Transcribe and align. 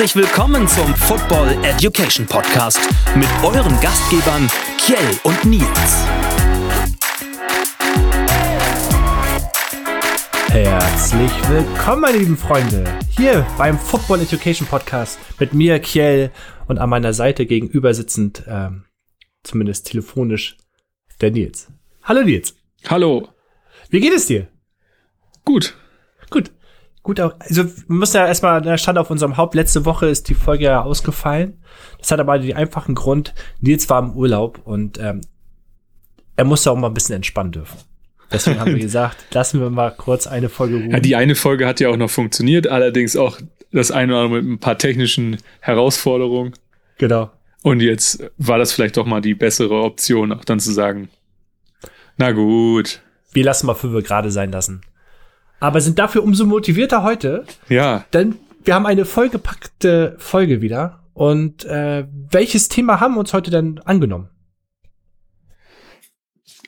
Herzlich 0.00 0.24
willkommen 0.24 0.66
zum 0.66 0.94
Football 0.94 1.62
Education 1.62 2.24
Podcast 2.26 2.80
mit 3.16 3.28
euren 3.44 3.78
Gastgebern 3.82 4.48
Kjell 4.78 5.20
und 5.24 5.44
Nils. 5.44 6.06
Herzlich 10.48 11.30
willkommen, 11.50 12.00
meine 12.00 12.16
lieben 12.16 12.38
Freunde, 12.38 12.84
hier 13.10 13.46
beim 13.58 13.78
Football 13.78 14.22
Education 14.22 14.66
Podcast 14.66 15.18
mit 15.38 15.52
mir, 15.52 15.78
Kjell, 15.80 16.30
und 16.66 16.78
an 16.78 16.88
meiner 16.88 17.12
Seite 17.12 17.44
gegenüber 17.44 17.92
sitzend, 17.92 18.42
ähm, 18.46 18.86
zumindest 19.42 19.86
telefonisch, 19.86 20.56
der 21.20 21.30
Nils. 21.30 21.68
Hallo 22.04 22.22
Nils. 22.22 22.56
Hallo. 22.88 23.28
Wie 23.90 24.00
geht 24.00 24.14
es 24.14 24.28
dir? 24.28 24.48
Gut. 25.44 25.74
Gut. 27.02 27.20
Auch, 27.20 27.34
also 27.38 27.64
wir 27.64 27.72
müssen 27.88 28.16
ja 28.16 28.26
erstmal, 28.26 28.60
der 28.60 28.78
Stand 28.78 28.98
auf 28.98 29.10
unserem 29.10 29.36
Haupt, 29.36 29.54
letzte 29.54 29.84
Woche 29.84 30.06
ist 30.06 30.28
die 30.28 30.34
Folge 30.34 30.64
ja 30.64 30.82
ausgefallen. 30.82 31.62
Das 31.98 32.10
hat 32.10 32.20
aber 32.20 32.38
den 32.38 32.56
einfachen 32.56 32.94
Grund, 32.94 33.34
Nils 33.60 33.88
war 33.88 34.02
im 34.02 34.12
Urlaub 34.12 34.60
und 34.64 34.98
ähm, 34.98 35.20
er 36.36 36.44
musste 36.44 36.70
auch 36.70 36.76
mal 36.76 36.88
ein 36.88 36.94
bisschen 36.94 37.16
entspannen 37.16 37.52
dürfen. 37.52 37.78
Deswegen 38.32 38.60
haben 38.60 38.74
wir 38.74 38.80
gesagt, 38.80 39.16
lassen 39.32 39.60
wir 39.60 39.70
mal 39.70 39.90
kurz 39.90 40.26
eine 40.26 40.48
Folge 40.48 40.76
ruhen. 40.76 40.90
Ja, 40.90 41.00
die 41.00 41.16
eine 41.16 41.34
Folge 41.34 41.66
hat 41.66 41.80
ja 41.80 41.88
auch 41.88 41.96
noch 41.96 42.10
funktioniert, 42.10 42.66
allerdings 42.66 43.16
auch 43.16 43.38
das 43.72 43.90
eine 43.90 44.12
oder 44.12 44.22
andere 44.22 44.42
mit 44.42 44.50
ein 44.50 44.58
paar 44.58 44.78
technischen 44.78 45.38
Herausforderungen. 45.60 46.52
Genau. 46.98 47.30
Und 47.62 47.80
jetzt 47.80 48.30
war 48.38 48.58
das 48.58 48.72
vielleicht 48.72 48.96
doch 48.96 49.06
mal 49.06 49.20
die 49.20 49.34
bessere 49.34 49.82
Option, 49.82 50.32
auch 50.32 50.44
dann 50.44 50.60
zu 50.60 50.72
sagen, 50.72 51.08
na 52.16 52.32
gut. 52.32 53.00
Wir 53.32 53.44
lassen 53.44 53.66
mal 53.66 53.74
fünf 53.74 54.04
gerade 54.04 54.30
sein 54.30 54.50
lassen 54.50 54.82
aber 55.60 55.80
sind 55.80 55.98
dafür 55.98 56.24
umso 56.24 56.46
motivierter 56.46 57.02
heute. 57.02 57.44
Ja. 57.68 58.04
Denn 58.12 58.36
wir 58.64 58.74
haben 58.74 58.86
eine 58.86 59.04
vollgepackte 59.04 60.16
Folge 60.18 60.62
wieder. 60.62 61.04
Und 61.12 61.64
äh, 61.66 62.06
welches 62.30 62.68
Thema 62.68 63.00
haben 63.00 63.14
wir 63.14 63.20
uns 63.20 63.32
heute 63.32 63.50
denn 63.50 63.78
angenommen? 63.84 64.30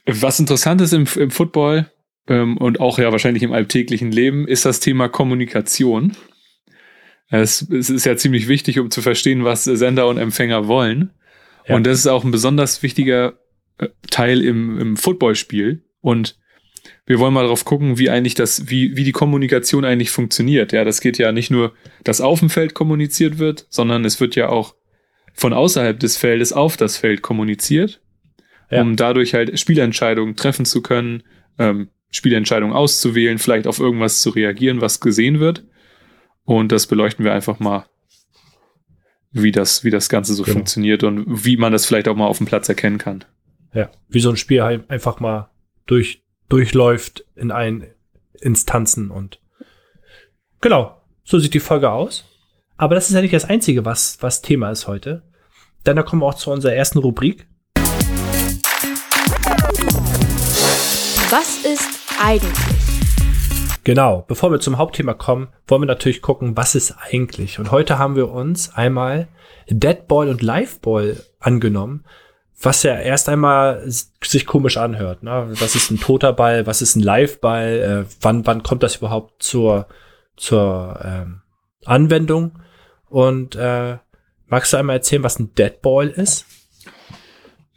Was 0.06 0.38
interessant 0.38 0.80
ist 0.80 0.92
im, 0.92 1.06
im 1.16 1.30
Football 1.30 1.90
ähm, 2.28 2.58
und 2.58 2.80
auch 2.80 2.98
ja 2.98 3.10
wahrscheinlich 3.12 3.42
im 3.42 3.52
alltäglichen 3.52 4.12
Leben, 4.12 4.46
ist 4.46 4.66
das 4.66 4.80
Thema 4.80 5.08
Kommunikation. 5.08 6.16
Es, 7.28 7.62
es 7.70 7.88
ist 7.88 8.04
ja 8.04 8.16
ziemlich 8.16 8.46
wichtig, 8.46 8.78
um 8.78 8.90
zu 8.90 9.00
verstehen, 9.00 9.44
was 9.44 9.64
Sender 9.64 10.06
und 10.08 10.18
Empfänger 10.18 10.68
wollen. 10.68 11.12
Ja. 11.66 11.76
Und 11.76 11.86
das 11.86 11.98
ist 11.98 12.06
auch 12.06 12.24
ein 12.24 12.30
besonders 12.30 12.82
wichtiger 12.82 13.34
äh, 13.78 13.88
Teil 14.10 14.42
im, 14.42 14.78
im 14.78 14.96
Footballspiel. 14.96 15.84
Und 16.00 16.36
wir 17.06 17.18
wollen 17.18 17.34
mal 17.34 17.42
darauf 17.42 17.64
gucken, 17.64 17.98
wie 17.98 18.10
eigentlich 18.10 18.34
das, 18.34 18.70
wie, 18.70 18.96
wie 18.96 19.04
die 19.04 19.12
Kommunikation 19.12 19.84
eigentlich 19.84 20.10
funktioniert. 20.10 20.72
Ja, 20.72 20.84
das 20.84 21.00
geht 21.00 21.18
ja 21.18 21.32
nicht 21.32 21.50
nur, 21.50 21.72
dass 22.04 22.20
auf 22.20 22.38
dem 22.38 22.50
Feld 22.50 22.74
kommuniziert 22.74 23.38
wird, 23.38 23.66
sondern 23.70 24.04
es 24.04 24.20
wird 24.20 24.36
ja 24.36 24.48
auch 24.48 24.74
von 25.34 25.52
außerhalb 25.52 25.98
des 25.98 26.16
Feldes 26.16 26.52
auf 26.52 26.76
das 26.76 26.96
Feld 26.96 27.22
kommuniziert, 27.22 28.00
ja. 28.70 28.82
um 28.82 28.96
dadurch 28.96 29.34
halt 29.34 29.58
Spielentscheidungen 29.58 30.36
treffen 30.36 30.64
zu 30.64 30.82
können, 30.82 31.24
ähm, 31.58 31.88
Spielentscheidungen 32.10 32.76
auszuwählen, 32.76 33.38
vielleicht 33.38 33.66
auf 33.66 33.80
irgendwas 33.80 34.20
zu 34.20 34.30
reagieren, 34.30 34.80
was 34.80 35.00
gesehen 35.00 35.40
wird. 35.40 35.64
Und 36.44 36.70
das 36.70 36.86
beleuchten 36.86 37.24
wir 37.24 37.32
einfach 37.32 37.58
mal, 37.58 37.86
wie 39.32 39.50
das, 39.50 39.82
wie 39.82 39.90
das 39.90 40.08
Ganze 40.08 40.34
so 40.34 40.42
genau. 40.42 40.56
funktioniert 40.56 41.02
und 41.04 41.24
wie 41.44 41.56
man 41.56 41.72
das 41.72 41.86
vielleicht 41.86 42.08
auch 42.08 42.16
mal 42.16 42.26
auf 42.26 42.38
dem 42.38 42.46
Platz 42.46 42.68
erkennen 42.68 42.98
kann. 42.98 43.24
Ja, 43.72 43.90
wie 44.08 44.20
so 44.20 44.28
ein 44.28 44.36
Spiel 44.36 44.62
halt 44.62 44.90
einfach 44.90 45.20
mal 45.20 45.50
durch, 45.86 46.21
durchläuft 46.52 47.24
in 47.34 47.50
allen 47.50 47.86
Instanzen 48.38 49.10
und 49.10 49.40
genau, 50.60 51.00
so 51.24 51.38
sieht 51.38 51.54
die 51.54 51.60
Folge 51.60 51.90
aus. 51.90 52.26
Aber 52.76 52.94
das 52.94 53.08
ist 53.08 53.14
ja 53.14 53.22
nicht 53.22 53.32
das 53.32 53.46
Einzige, 53.46 53.86
was, 53.86 54.18
was 54.20 54.42
Thema 54.42 54.70
ist 54.70 54.86
heute. 54.86 55.22
Denn 55.86 55.96
da 55.96 56.02
kommen 56.02 56.20
wir 56.20 56.26
auch 56.26 56.34
zu 56.34 56.50
unserer 56.50 56.74
ersten 56.74 56.98
Rubrik. 56.98 57.46
Was 61.30 61.64
ist 61.64 61.88
eigentlich? 62.22 62.52
Genau, 63.84 64.26
bevor 64.28 64.52
wir 64.52 64.60
zum 64.60 64.76
Hauptthema 64.76 65.14
kommen, 65.14 65.48
wollen 65.66 65.82
wir 65.82 65.86
natürlich 65.86 66.20
gucken, 66.20 66.54
was 66.54 66.74
ist 66.74 66.94
eigentlich. 67.00 67.60
Und 67.60 67.70
heute 67.70 67.98
haben 67.98 68.14
wir 68.14 68.30
uns 68.30 68.74
einmal 68.74 69.28
Deadball 69.70 70.28
und 70.28 70.42
Liveball 70.42 71.24
angenommen, 71.40 72.04
was 72.62 72.82
ja 72.82 72.98
erst 72.98 73.28
einmal 73.28 73.82
sich 73.86 74.46
komisch 74.46 74.76
anhört. 74.76 75.22
Ne? 75.22 75.48
Was 75.50 75.74
ist 75.74 75.90
ein 75.90 76.00
toter 76.00 76.32
Ball? 76.32 76.66
Was 76.66 76.82
ist 76.82 76.96
ein 76.96 77.02
Live-Ball? 77.02 78.06
Äh, 78.06 78.14
wann, 78.20 78.46
wann 78.46 78.62
kommt 78.62 78.82
das 78.82 78.96
überhaupt 78.96 79.42
zur, 79.42 79.88
zur 80.36 81.00
ähm, 81.04 81.42
Anwendung? 81.84 82.58
Und 83.08 83.56
äh, 83.56 83.98
magst 84.46 84.72
du 84.72 84.76
einmal 84.76 84.96
erzählen, 84.96 85.22
was 85.22 85.38
ein 85.38 85.54
Deadball 85.54 86.08
ist? 86.08 86.46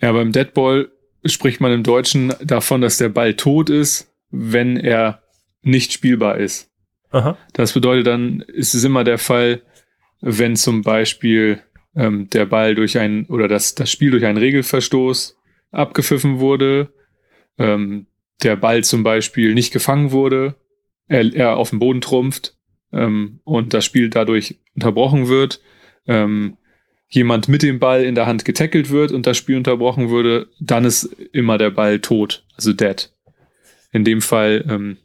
Ja, 0.01 0.11
beim 0.11 0.31
Deadball 0.31 0.89
spricht 1.25 1.61
man 1.61 1.71
im 1.71 1.83
Deutschen 1.83 2.33
davon, 2.41 2.81
dass 2.81 2.97
der 2.97 3.09
Ball 3.09 3.33
tot 3.33 3.69
ist, 3.69 4.13
wenn 4.29 4.77
er 4.77 5.21
nicht 5.61 5.93
spielbar 5.93 6.37
ist. 6.37 6.69
Aha. 7.11 7.37
Das 7.53 7.73
bedeutet 7.73 8.07
dann, 8.07 8.41
ist 8.41 8.75
es 8.75 8.83
immer 8.83 9.03
der 9.03 9.17
Fall, 9.17 9.61
wenn 10.21 10.55
zum 10.55 10.81
Beispiel 10.81 11.61
ähm, 11.95 12.29
der 12.29 12.45
Ball 12.45 12.75
durch 12.75 12.97
ein 12.97 13.25
oder 13.27 13.47
das, 13.47 13.75
das 13.75 13.91
Spiel 13.91 14.11
durch 14.11 14.25
einen 14.25 14.37
Regelverstoß 14.37 15.37
abgepfiffen 15.71 16.39
wurde, 16.39 16.89
ähm, 17.57 18.07
der 18.43 18.55
Ball 18.55 18.83
zum 18.83 19.03
Beispiel 19.03 19.53
nicht 19.53 19.71
gefangen 19.71 20.11
wurde, 20.11 20.55
er, 21.07 21.33
er 21.33 21.57
auf 21.57 21.69
den 21.69 21.79
Boden 21.79 22.01
trumpft 22.01 22.55
ähm, 22.91 23.39
und 23.43 23.73
das 23.73 23.85
Spiel 23.85 24.09
dadurch 24.09 24.59
unterbrochen 24.75 25.27
wird, 25.27 25.61
ähm, 26.07 26.57
jemand 27.07 27.47
mit 27.47 27.63
dem 27.63 27.79
Ball 27.79 28.03
in 28.03 28.15
der 28.15 28.25
Hand 28.25 28.45
getackelt 28.45 28.89
wird 28.89 29.11
und 29.11 29.25
das 29.25 29.37
Spiel 29.37 29.57
unterbrochen 29.57 30.09
würde, 30.09 30.49
dann 30.59 30.85
ist 30.85 31.03
immer 31.31 31.57
der 31.57 31.69
Ball 31.69 31.99
tot, 31.99 32.45
also 32.55 32.73
dead. 32.73 33.11
In 33.91 34.03
dem 34.03 34.21
Fall 34.21 34.65
ähm, 34.69 34.97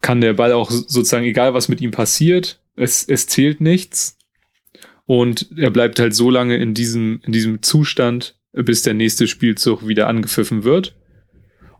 kann 0.00 0.20
der 0.20 0.32
Ball 0.32 0.52
auch 0.52 0.70
sozusagen, 0.70 1.24
egal 1.24 1.54
was 1.54 1.68
mit 1.68 1.80
ihm 1.80 1.92
passiert, 1.92 2.60
es, 2.76 3.04
es 3.04 3.26
zählt 3.26 3.60
nichts. 3.60 4.18
Und 5.06 5.50
er 5.56 5.70
bleibt 5.70 5.98
halt 5.98 6.14
so 6.14 6.30
lange 6.30 6.56
in 6.56 6.74
diesem, 6.74 7.20
in 7.24 7.32
diesem 7.32 7.62
Zustand, 7.62 8.38
bis 8.52 8.82
der 8.82 8.94
nächste 8.94 9.26
Spielzug 9.26 9.86
wieder 9.86 10.08
angepfiffen 10.08 10.64
wird. 10.64 10.96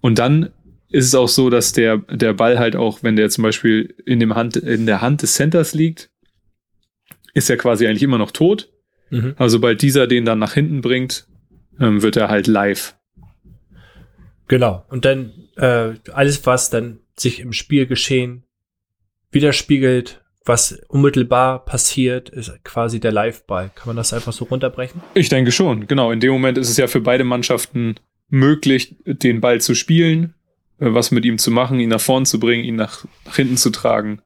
Und 0.01 0.19
dann 0.19 0.51
ist 0.91 1.07
es 1.07 1.15
auch 1.15 1.29
so, 1.29 1.51
dass 1.51 1.73
der, 1.73 1.99
der 1.99 2.35
Ball 2.35 2.59
halt 2.59 2.77
auch, 2.77 3.03
wenn 3.03 3.17
der 3.17 3.31
zum 3.31 3.43
Beispiel 3.43 3.95
in, 4.05 4.21
dem 4.21 4.35
Hand, 4.35 4.57
in 4.57 4.87
der 4.87 5.01
Hand 5.01 5.23
des 5.23 5.35
Centers 5.35 5.75
liegt, 5.75 6.11
ist 7.33 7.51
er 7.51 7.57
quasi 7.57 7.87
eigentlich 7.87 8.03
immer 8.03 8.19
noch 8.19 8.31
tot. 8.31 8.71
Mhm. 9.11 9.35
Aber 9.37 9.49
sobald 9.49 9.83
dieser 9.83 10.06
den 10.06 10.25
dann 10.25 10.39
nach 10.39 10.55
hinten 10.55 10.81
bringt, 10.83 11.27
ähm, 11.81 12.03
wird 12.03 12.17
er 12.17 12.29
halt 12.29 12.47
live. 12.47 12.97
Genau. 14.49 14.85
Und 14.89 15.05
dann 15.05 15.33
äh, 15.56 15.95
alles, 16.12 16.45
was 16.47 16.71
dann 16.71 17.01
sich 17.17 17.41
im 17.41 17.53
Spielgeschehen 17.53 18.45
widerspiegelt, 19.31 20.24
was 20.44 20.78
unmittelbar 20.88 21.65
passiert, 21.65 22.28
ist 22.28 22.53
quasi 22.65 23.00
der 23.00 23.12
Live-Ball. 23.12 23.71
Kann 23.75 23.87
man 23.87 23.97
das 23.97 24.12
einfach 24.12 24.32
so 24.32 24.44
runterbrechen? 24.44 25.03
Ich 25.15 25.28
denke 25.28 25.53
schon, 25.53 25.87
genau. 25.87 26.10
In 26.10 26.21
dem 26.21 26.32
Moment 26.32 26.59
ist 26.59 26.69
es 26.69 26.77
ja 26.77 26.87
für 26.87 27.00
beide 27.00 27.25
Mannschaften 27.25 27.94
möglich, 28.28 28.97
den 29.06 29.41
Ball 29.41 29.60
zu 29.60 29.75
spielen, 29.75 30.34
äh, 30.78 30.93
was 30.93 31.10
mit 31.10 31.25
ihm 31.25 31.38
zu 31.38 31.50
machen, 31.50 31.81
ihn 31.81 31.88
nach 31.88 32.00
vorn 32.00 32.27
zu 32.27 32.38
bringen, 32.38 32.65
ihn 32.65 32.77
nach, 32.77 33.05
nach 33.25 33.37
hinten 33.37 33.56
zu 33.56 33.71
tragen. 33.71 34.21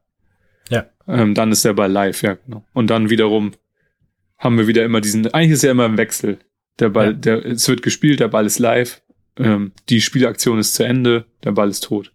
Ja. 0.69 0.85
Ähm, 1.07 1.35
dann 1.35 1.51
ist 1.51 1.63
der 1.63 1.73
Ball 1.73 1.91
live, 1.91 2.21
ja, 2.21 2.37
genau. 2.45 2.65
Und 2.73 2.89
dann 2.89 3.09
wiederum 3.09 3.51
haben 4.37 4.57
wir 4.57 4.67
wieder 4.67 4.83
immer 4.83 5.01
diesen, 5.01 5.33
eigentlich 5.33 5.51
ist 5.51 5.63
ja 5.63 5.71
immer 5.71 5.85
im 5.85 5.97
Wechsel. 5.97 6.37
Der 6.79 6.89
Ball, 6.89 7.07
ja. 7.07 7.13
der, 7.13 7.45
es 7.45 7.67
wird 7.67 7.81
gespielt, 7.81 8.19
der 8.19 8.29
Ball 8.29 8.45
ist 8.45 8.59
live, 8.59 9.01
ähm, 9.37 9.71
die 9.89 10.01
Spielaktion 10.01 10.59
ist 10.59 10.75
zu 10.75 10.83
Ende, 10.83 11.25
der 11.43 11.51
Ball 11.51 11.69
ist 11.69 11.83
tot. 11.83 12.13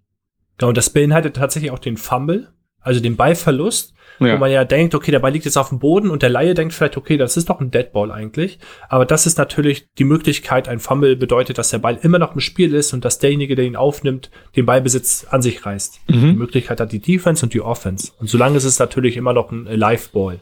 Genau, 0.59 0.69
und 0.69 0.77
das 0.77 0.91
beinhaltet 0.91 1.37
tatsächlich 1.37 1.71
auch 1.71 1.79
den 1.79 1.97
Fumble, 1.97 2.53
also 2.85 3.01
den 3.01 3.17
Ballverlust 3.17 3.95
ja. 4.21 4.35
Wo 4.35 4.39
man 4.39 4.51
ja 4.51 4.65
denkt, 4.65 4.95
okay, 4.95 5.11
der 5.11 5.19
Ball 5.19 5.33
liegt 5.33 5.45
jetzt 5.45 5.57
auf 5.57 5.71
dem 5.71 5.79
Boden 5.79 6.11
und 6.11 6.23
der 6.23 6.31
Laie 6.31 6.55
denkt 6.55 6.75
vielleicht, 6.75 6.97
okay, 6.97 7.17
das 7.17 7.37
ist 7.37 7.51
doch 7.51 7.61
ein 7.61 7.71
Deadball 7.71 8.13
eigentlich. 8.13 8.59
Aber 8.89 9.07
das 9.07 9.27
ist 9.27 9.39
natürlich 9.39 9.87
die 9.99 10.05
Möglichkeit, 10.05 10.69
ein 10.69 10.79
Fumble 10.79 11.17
bedeutet, 11.17 11.59
dass 11.59 11.71
der 11.71 11.79
Ball 11.79 11.99
immer 12.03 12.19
noch 12.19 12.35
im 12.35 12.41
Spiel 12.41 12.75
ist 12.75 12.93
und 12.93 13.05
dass 13.05 13.19
derjenige, 13.19 13.57
der 13.57 13.65
ihn 13.65 13.77
aufnimmt, 13.77 14.31
den 14.57 14.67
Ballbesitz 14.67 15.27
an 15.31 15.43
sich 15.43 15.67
reißt. 15.67 16.01
Mhm. 16.09 16.21
Die 16.21 16.37
Möglichkeit 16.37 16.81
hat 16.81 16.93
die 16.93 17.01
Defense 17.01 17.45
und 17.45 17.55
die 17.55 17.61
Offense. 17.61 18.13
Und 18.21 18.29
solange 18.29 18.57
ist 18.57 18.65
es 18.65 18.79
natürlich 18.79 19.17
immer 19.17 19.33
noch 19.33 19.51
ein 19.51 19.67
Live-Ball. 19.67 20.41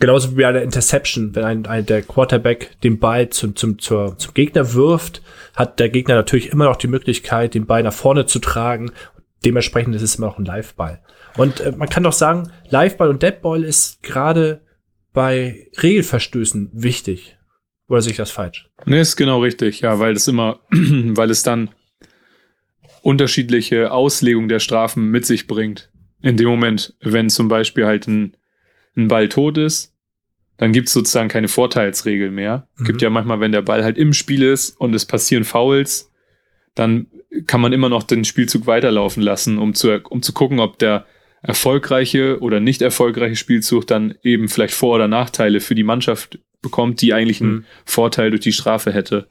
Genauso 0.00 0.32
wie 0.32 0.42
bei 0.42 0.48
einer 0.48 0.62
Interception, 0.62 1.34
wenn 1.34 1.44
ein, 1.44 1.66
ein, 1.66 1.86
der 1.86 2.02
Quarterback 2.02 2.78
den 2.82 2.98
Ball 2.98 3.30
zum, 3.30 3.54
zum, 3.54 3.78
zur, 3.78 4.18
zum 4.18 4.34
Gegner 4.34 4.74
wirft, 4.74 5.22
hat 5.54 5.78
der 5.78 5.88
Gegner 5.88 6.16
natürlich 6.16 6.50
immer 6.50 6.64
noch 6.64 6.76
die 6.76 6.88
Möglichkeit, 6.88 7.54
den 7.54 7.66
Ball 7.66 7.82
nach 7.84 7.92
vorne 7.92 8.26
zu 8.26 8.40
tragen. 8.40 8.90
Dementsprechend 9.44 9.94
ist 9.94 10.02
es 10.02 10.16
immer 10.16 10.28
noch 10.28 10.38
ein 10.38 10.44
Live-Ball. 10.44 11.02
Und 11.36 11.60
äh, 11.60 11.72
man 11.72 11.88
kann 11.88 12.02
doch 12.02 12.12
sagen, 12.12 12.50
Liveball 12.68 13.08
und 13.08 13.22
Deadball 13.22 13.64
ist 13.64 14.02
gerade 14.02 14.62
bei 15.12 15.68
Regelverstößen 15.82 16.70
wichtig. 16.72 17.36
Oder 17.88 18.02
sehe 18.02 18.12
ich 18.12 18.16
das 18.16 18.30
falsch? 18.30 18.68
Nee, 18.86 19.00
ist 19.00 19.16
genau 19.16 19.40
richtig, 19.40 19.80
ja, 19.80 19.98
weil 19.98 20.14
es 20.14 20.26
immer, 20.28 20.60
weil 20.70 21.30
es 21.30 21.42
dann 21.42 21.70
unterschiedliche 23.02 23.92
Auslegungen 23.92 24.48
der 24.48 24.60
Strafen 24.60 25.10
mit 25.10 25.26
sich 25.26 25.46
bringt. 25.46 25.90
In 26.22 26.36
dem 26.38 26.48
Moment, 26.48 26.94
wenn 27.00 27.28
zum 27.28 27.48
Beispiel 27.48 27.84
halt 27.84 28.08
ein, 28.08 28.36
ein 28.96 29.08
Ball 29.08 29.28
tot 29.28 29.58
ist, 29.58 29.94
dann 30.56 30.72
gibt 30.72 30.88
es 30.88 30.94
sozusagen 30.94 31.28
keine 31.28 31.48
Vorteilsregel 31.48 32.30
mehr. 32.30 32.68
Mhm. 32.76 32.84
Gibt 32.84 33.02
ja 33.02 33.10
manchmal, 33.10 33.40
wenn 33.40 33.52
der 33.52 33.62
Ball 33.62 33.84
halt 33.84 33.98
im 33.98 34.12
Spiel 34.14 34.42
ist 34.42 34.70
und 34.80 34.94
es 34.94 35.04
passieren 35.04 35.44
Fouls, 35.44 36.10
dann 36.74 37.06
kann 37.46 37.60
man 37.60 37.72
immer 37.72 37.88
noch 37.88 38.02
den 38.02 38.24
Spielzug 38.24 38.66
weiterlaufen 38.66 39.22
lassen, 39.22 39.58
um 39.58 39.74
zu, 39.74 40.00
um 40.08 40.22
zu 40.22 40.32
gucken, 40.32 40.60
ob 40.60 40.78
der 40.78 41.06
erfolgreiche 41.42 42.40
oder 42.40 42.60
nicht 42.60 42.80
erfolgreiche 42.80 43.36
Spielzug 43.36 43.86
dann 43.86 44.14
eben 44.22 44.48
vielleicht 44.48 44.74
Vor- 44.74 44.94
oder 44.94 45.08
Nachteile 45.08 45.60
für 45.60 45.74
die 45.74 45.82
Mannschaft 45.82 46.38
bekommt, 46.62 47.02
die 47.02 47.12
eigentlich 47.12 47.40
einen 47.40 47.52
mhm. 47.52 47.64
Vorteil 47.84 48.30
durch 48.30 48.40
die 48.40 48.52
Strafe 48.52 48.92
hätte. 48.92 49.28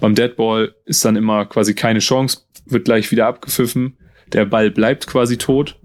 Beim 0.00 0.14
Deadball 0.14 0.74
ist 0.86 1.04
dann 1.04 1.16
immer 1.16 1.44
quasi 1.44 1.74
keine 1.74 1.98
Chance, 1.98 2.38
wird 2.64 2.86
gleich 2.86 3.10
wieder 3.10 3.26
abgepfiffen. 3.26 3.98
Der 4.32 4.46
Ball 4.46 4.70
bleibt 4.70 5.06
quasi 5.06 5.36
tot 5.36 5.78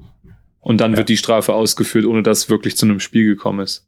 und 0.61 0.79
dann 0.79 0.91
ja. 0.91 0.97
wird 0.97 1.09
die 1.09 1.17
Strafe 1.17 1.53
ausgeführt, 1.53 2.05
ohne 2.05 2.23
dass 2.23 2.39
es 2.39 2.49
wirklich 2.49 2.77
zu 2.77 2.85
einem 2.85 3.01
Spiel 3.01 3.25
gekommen 3.25 3.59
ist. 3.59 3.87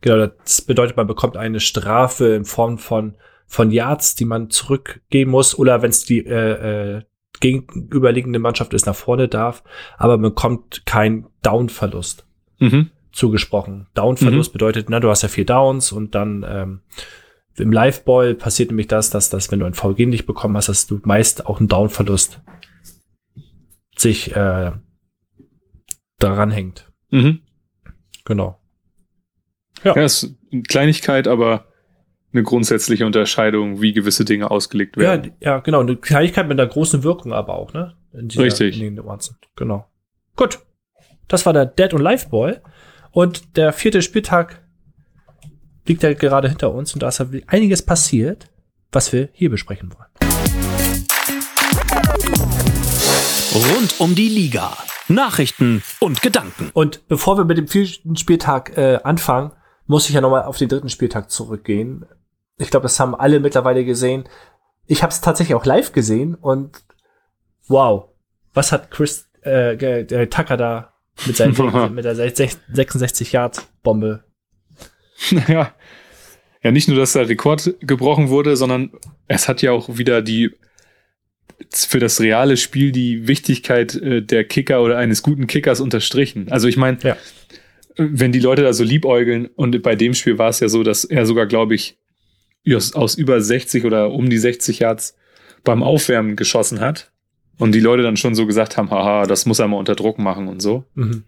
Genau, 0.00 0.26
das 0.26 0.62
bedeutet, 0.62 0.96
man 0.96 1.06
bekommt 1.06 1.36
eine 1.36 1.60
Strafe 1.60 2.34
in 2.34 2.46
Form 2.46 2.78
von, 2.78 3.16
von 3.50 3.72
Yards, 3.72 4.14
die 4.14 4.26
man 4.26 4.48
zurückgeben 4.48 5.32
muss, 5.32 5.58
oder 5.58 5.82
wenn 5.82 5.90
es 5.90 6.04
die 6.04 6.24
äh, 6.24 6.98
äh, 6.98 7.02
gegenüberliegende 7.40 8.38
Mannschaft 8.38 8.72
ist, 8.74 8.86
nach 8.86 8.94
vorne 8.94 9.26
darf, 9.26 9.64
aber 9.98 10.18
man 10.18 10.30
bekommt 10.30 10.86
keinen 10.86 11.26
Down-Verlust 11.42 12.24
mhm. 12.60 12.90
zugesprochen. 13.10 13.88
Down-Verlust 13.94 14.50
mhm. 14.50 14.52
bedeutet, 14.52 14.88
na, 14.88 15.00
du 15.00 15.10
hast 15.10 15.22
ja 15.22 15.28
vier 15.28 15.46
Downs 15.46 15.90
und 15.90 16.14
dann 16.14 16.46
ähm, 16.48 16.80
im 17.56 17.72
Live-Ball 17.72 18.36
passiert 18.36 18.70
nämlich 18.70 18.86
das, 18.86 19.10
dass, 19.10 19.30
dass 19.30 19.50
wenn 19.50 19.58
du 19.58 19.66
ein 19.66 19.74
VG 19.74 20.06
nicht 20.06 20.26
bekommen 20.26 20.56
hast, 20.56 20.68
dass 20.68 20.86
du 20.86 21.00
meist 21.02 21.46
auch 21.46 21.58
einen 21.58 21.68
Down-Verlust 21.68 22.40
sich 23.96 24.36
äh, 24.36 24.70
daran 26.20 26.52
hängt. 26.52 26.88
Mhm. 27.10 27.40
Genau. 28.24 28.60
Ja. 29.82 29.96
ja, 29.96 30.04
ist 30.04 30.36
eine 30.52 30.62
Kleinigkeit, 30.62 31.26
aber 31.26 31.66
eine 32.32 32.42
grundsätzliche 32.42 33.06
Unterscheidung, 33.06 33.80
wie 33.80 33.92
gewisse 33.92 34.24
Dinge 34.24 34.50
ausgelegt 34.50 34.96
werden. 34.96 35.32
Ja, 35.40 35.52
ja, 35.52 35.58
genau. 35.60 35.80
Eine 35.80 35.96
Kleinigkeit 35.96 36.48
mit 36.48 36.60
einer 36.60 36.68
großen 36.68 37.02
Wirkung 37.02 37.32
aber 37.32 37.54
auch, 37.54 37.72
ne? 37.72 37.96
Dieser, 38.12 38.44
Richtig. 38.44 38.80
In 38.80 39.00
genau. 39.56 39.86
Gut. 40.36 40.60
Das 41.28 41.46
war 41.46 41.52
der 41.52 41.66
Dead 41.66 41.92
und 41.94 42.02
Live 42.02 42.28
Ball. 42.28 42.62
Und 43.12 43.56
der 43.56 43.72
vierte 43.72 44.02
Spieltag 44.02 44.62
liegt 45.86 46.02
ja 46.02 46.12
gerade 46.12 46.48
hinter 46.48 46.72
uns 46.72 46.94
und 46.94 47.02
da 47.02 47.08
ist 47.08 47.24
einiges 47.46 47.82
passiert, 47.82 48.50
was 48.92 49.12
wir 49.12 49.28
hier 49.32 49.50
besprechen 49.50 49.92
wollen. 49.92 50.08
Rund 53.54 53.98
um 53.98 54.14
die 54.14 54.28
Liga. 54.28 54.76
Nachrichten 55.08 55.82
und 55.98 56.22
Gedanken. 56.22 56.70
Und 56.72 57.06
bevor 57.08 57.36
wir 57.36 57.44
mit 57.44 57.58
dem 57.58 57.66
vierten 57.66 58.16
Spieltag 58.16 58.76
äh, 58.76 59.00
anfangen, 59.02 59.50
muss 59.86 60.08
ich 60.08 60.14
ja 60.14 60.20
nochmal 60.20 60.44
auf 60.44 60.56
den 60.56 60.68
dritten 60.68 60.88
Spieltag 60.88 61.32
zurückgehen. 61.32 62.06
Ich 62.60 62.70
glaube, 62.70 62.84
das 62.84 63.00
haben 63.00 63.14
alle 63.14 63.40
mittlerweile 63.40 63.84
gesehen. 63.84 64.24
Ich 64.86 65.02
habe 65.02 65.12
es 65.12 65.20
tatsächlich 65.20 65.54
auch 65.54 65.64
live 65.64 65.92
gesehen 65.92 66.34
und 66.34 66.84
wow, 67.68 68.08
was 68.52 68.72
hat 68.72 68.90
Chris 68.90 69.28
äh, 69.42 69.76
der 69.76 70.30
Tucker 70.30 70.56
da 70.56 70.92
mit, 71.26 71.36
seinen, 71.36 71.54
mit 71.94 72.04
der 72.04 72.14
66 72.14 73.32
Yard 73.32 73.62
Bombe? 73.82 74.24
Naja, 75.30 75.74
ja 76.62 76.70
nicht 76.70 76.88
nur, 76.88 76.96
dass 76.96 77.12
der 77.12 77.28
Rekord 77.28 77.74
gebrochen 77.80 78.28
wurde, 78.28 78.56
sondern 78.56 78.90
es 79.28 79.48
hat 79.48 79.62
ja 79.62 79.72
auch 79.72 79.98
wieder 79.98 80.22
die 80.22 80.50
für 81.70 82.00
das 82.00 82.20
reale 82.20 82.56
Spiel 82.56 82.90
die 82.90 83.28
Wichtigkeit 83.28 83.94
äh, 83.94 84.22
der 84.22 84.44
Kicker 84.44 84.82
oder 84.82 84.96
eines 84.96 85.22
guten 85.22 85.46
Kickers 85.46 85.80
unterstrichen. 85.80 86.50
Also 86.50 86.68
ich 86.68 86.78
meine, 86.78 86.98
ja 87.02 87.16
wenn 87.96 88.32
die 88.32 88.40
Leute 88.40 88.62
da 88.62 88.72
so 88.72 88.82
liebäugeln 88.84 89.46
und 89.46 89.82
bei 89.82 89.94
dem 89.94 90.14
Spiel 90.14 90.38
war 90.38 90.48
es 90.48 90.60
ja 90.60 90.68
so, 90.68 90.82
dass 90.82 91.04
er 91.04 91.26
sogar, 91.26 91.46
glaube 91.46 91.74
ich, 91.74 91.98
aus, 92.94 93.14
über 93.14 93.40
60 93.40 93.84
oder 93.84 94.10
um 94.10 94.30
die 94.30 94.38
60 94.38 94.80
Yards 94.80 95.16
beim 95.64 95.82
Aufwärmen 95.82 96.36
geschossen 96.36 96.80
hat 96.80 97.10
und 97.58 97.72
die 97.72 97.80
Leute 97.80 98.02
dann 98.02 98.16
schon 98.16 98.34
so 98.34 98.46
gesagt 98.46 98.76
haben, 98.76 98.90
haha, 98.90 99.26
das 99.26 99.46
muss 99.46 99.58
er 99.58 99.68
mal 99.68 99.76
unter 99.76 99.94
Druck 99.94 100.18
machen 100.18 100.48
und 100.48 100.60
so. 100.60 100.84
Mhm. 100.94 101.24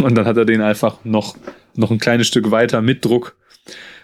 Und 0.00 0.14
dann 0.14 0.26
hat 0.26 0.36
er 0.36 0.44
den 0.44 0.60
einfach 0.60 1.04
noch, 1.04 1.36
noch 1.74 1.90
ein 1.90 1.98
kleines 1.98 2.28
Stück 2.28 2.50
weiter 2.52 2.82
mit 2.82 3.04
Druck 3.04 3.36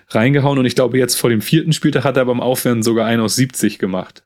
reingehauen 0.09 0.59
und 0.59 0.65
ich 0.65 0.75
glaube 0.75 0.99
jetzt 0.99 1.17
vor 1.17 1.31
dem 1.31 1.41
vierten 1.41 1.73
Spieltag 1.73 2.05
hat 2.05 2.17
er 2.17 2.25
beim 2.25 2.41
Aufwärmen 2.41 2.83
sogar 2.83 3.07
einen 3.07 3.23
aus 3.23 3.37
70 3.37 3.79
gemacht. 3.79 4.25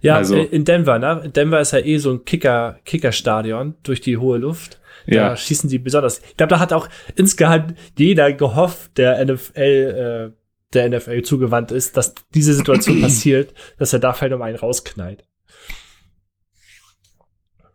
Ja, 0.00 0.16
also, 0.16 0.36
in 0.36 0.64
Denver, 0.64 0.98
ne? 0.98 1.30
Denver 1.34 1.60
ist 1.60 1.72
ja 1.72 1.78
eh 1.78 1.98
so 1.98 2.10
ein 2.10 2.24
Kicker, 2.24 2.80
Kickerstadion 2.84 3.76
durch 3.84 4.00
die 4.00 4.16
hohe 4.16 4.38
Luft. 4.38 4.80
Da 5.06 5.14
ja. 5.14 5.36
schießen 5.36 5.70
sie 5.70 5.78
besonders. 5.78 6.20
Ich 6.28 6.36
glaube, 6.36 6.50
da 6.50 6.58
hat 6.58 6.72
auch 6.72 6.88
insgeheim 7.14 7.74
jeder 7.96 8.32
gehofft, 8.32 8.98
der 8.98 9.24
NFL, 9.24 10.32
äh, 10.34 10.36
der 10.74 10.88
NFL 10.88 11.22
zugewandt 11.22 11.70
ist, 11.70 11.96
dass 11.96 12.14
diese 12.34 12.54
Situation 12.54 13.00
passiert, 13.02 13.54
dass 13.78 13.92
er 13.92 13.98
da 13.98 14.12
vielleicht 14.12 14.34
um 14.34 14.42
einen 14.42 14.56
rausknallt. 14.56 15.24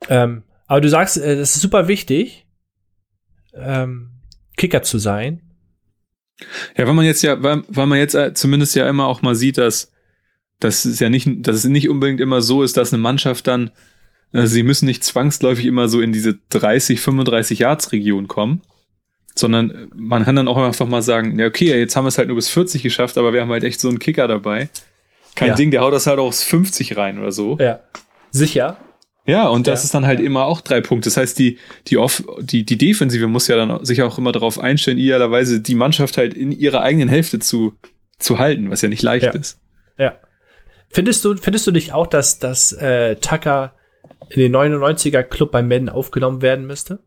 Ähm, 0.09 0.43
aber 0.67 0.81
du 0.81 0.89
sagst, 0.89 1.17
äh, 1.17 1.35
das 1.35 1.55
ist 1.55 1.61
super 1.61 1.87
wichtig, 1.87 2.45
ähm, 3.53 4.11
Kicker 4.57 4.83
zu 4.83 4.97
sein. 4.97 5.41
Ja, 6.77 6.87
wenn 6.87 6.95
man 6.95 7.05
jetzt 7.05 7.21
ja, 7.21 7.41
weil, 7.41 7.63
weil 7.67 7.87
man 7.87 7.99
jetzt 7.99 8.15
äh, 8.15 8.33
zumindest 8.33 8.75
ja 8.75 8.87
immer 8.89 9.07
auch 9.07 9.21
mal 9.21 9.35
sieht, 9.35 9.57
dass, 9.57 9.91
dass 10.59 10.85
es 10.85 10.99
ja 10.99 11.09
nicht, 11.09 11.27
dass 11.47 11.57
es 11.57 11.65
nicht 11.65 11.89
unbedingt 11.89 12.19
immer 12.19 12.41
so 12.41 12.63
ist, 12.63 12.75
dass 12.75 12.91
eine 12.91 13.01
Mannschaft 13.01 13.47
dann 13.47 13.71
also 14.33 14.47
sie 14.47 14.63
müssen 14.63 14.87
nicht 14.87 15.03
zwangsläufig 15.03 15.65
immer 15.65 15.87
so 15.87 16.01
in 16.01 16.11
diese 16.11 16.39
30, 16.49 16.99
35 16.99 17.59
Yards 17.59 17.91
Region 17.91 18.27
kommen, 18.27 18.61
sondern 19.35 19.89
man 19.95 20.25
kann 20.25 20.35
dann 20.35 20.47
auch 20.47 20.57
einfach 20.57 20.87
mal 20.87 21.01
sagen, 21.01 21.39
ja, 21.39 21.47
okay, 21.47 21.77
jetzt 21.77 21.95
haben 21.95 22.05
wir 22.05 22.09
es 22.09 22.17
halt 22.17 22.27
nur 22.27 22.35
bis 22.35 22.49
40 22.49 22.83
geschafft, 22.83 23.17
aber 23.17 23.33
wir 23.33 23.41
haben 23.41 23.51
halt 23.51 23.63
echt 23.63 23.79
so 23.79 23.89
einen 23.89 23.99
Kicker 23.99 24.27
dabei. 24.27 24.69
Kein 25.35 25.49
ja. 25.49 25.55
Ding, 25.55 25.71
der 25.71 25.81
haut 25.81 25.93
das 25.93 26.05
halt 26.05 26.19
auch 26.19 26.27
aus 26.27 26.43
50 26.43 26.95
rein 26.97 27.19
oder 27.19 27.31
so. 27.31 27.57
Ja. 27.59 27.79
Sicher. 28.31 28.77
Ja, 29.25 29.47
und 29.47 29.67
das 29.67 29.81
ja. 29.81 29.85
ist 29.85 29.93
dann 29.93 30.05
halt 30.05 30.19
immer 30.19 30.45
auch 30.45 30.61
drei 30.61 30.81
Punkte. 30.81 31.07
Das 31.07 31.17
heißt, 31.17 31.39
die, 31.39 31.57
die, 31.87 31.97
off, 31.97 32.23
die, 32.41 32.65
die 32.65 32.77
Defensive 32.77 33.27
muss 33.27 33.47
ja 33.47 33.55
dann 33.55 33.83
sich 33.85 34.01
auch 34.01 34.17
immer 34.17 34.31
darauf 34.33 34.59
einstellen, 34.59 34.97
idealerweise 34.97 35.61
die 35.61 35.75
Mannschaft 35.75 36.17
halt 36.17 36.33
in 36.33 36.51
ihrer 36.51 36.81
eigenen 36.81 37.07
Hälfte 37.07 37.39
zu, 37.39 37.73
zu 38.19 38.37
halten, 38.37 38.69
was 38.69 38.81
ja 38.81 38.89
nicht 38.89 39.01
leicht 39.01 39.25
ja. 39.25 39.31
ist. 39.31 39.59
Ja. 39.97 40.17
Findest 40.89 41.23
du, 41.23 41.35
findest 41.37 41.65
du 41.65 41.71
nicht 41.71 41.93
auch, 41.93 42.05
dass, 42.05 42.39
dass 42.39 42.73
äh, 42.73 43.15
Tucker 43.15 43.73
in 44.29 44.41
den 44.41 44.55
99er 44.55 45.23
Club 45.23 45.51
bei 45.51 45.63
Madden 45.63 45.89
aufgenommen 45.89 46.41
werden 46.41 46.67
müsste? 46.67 46.99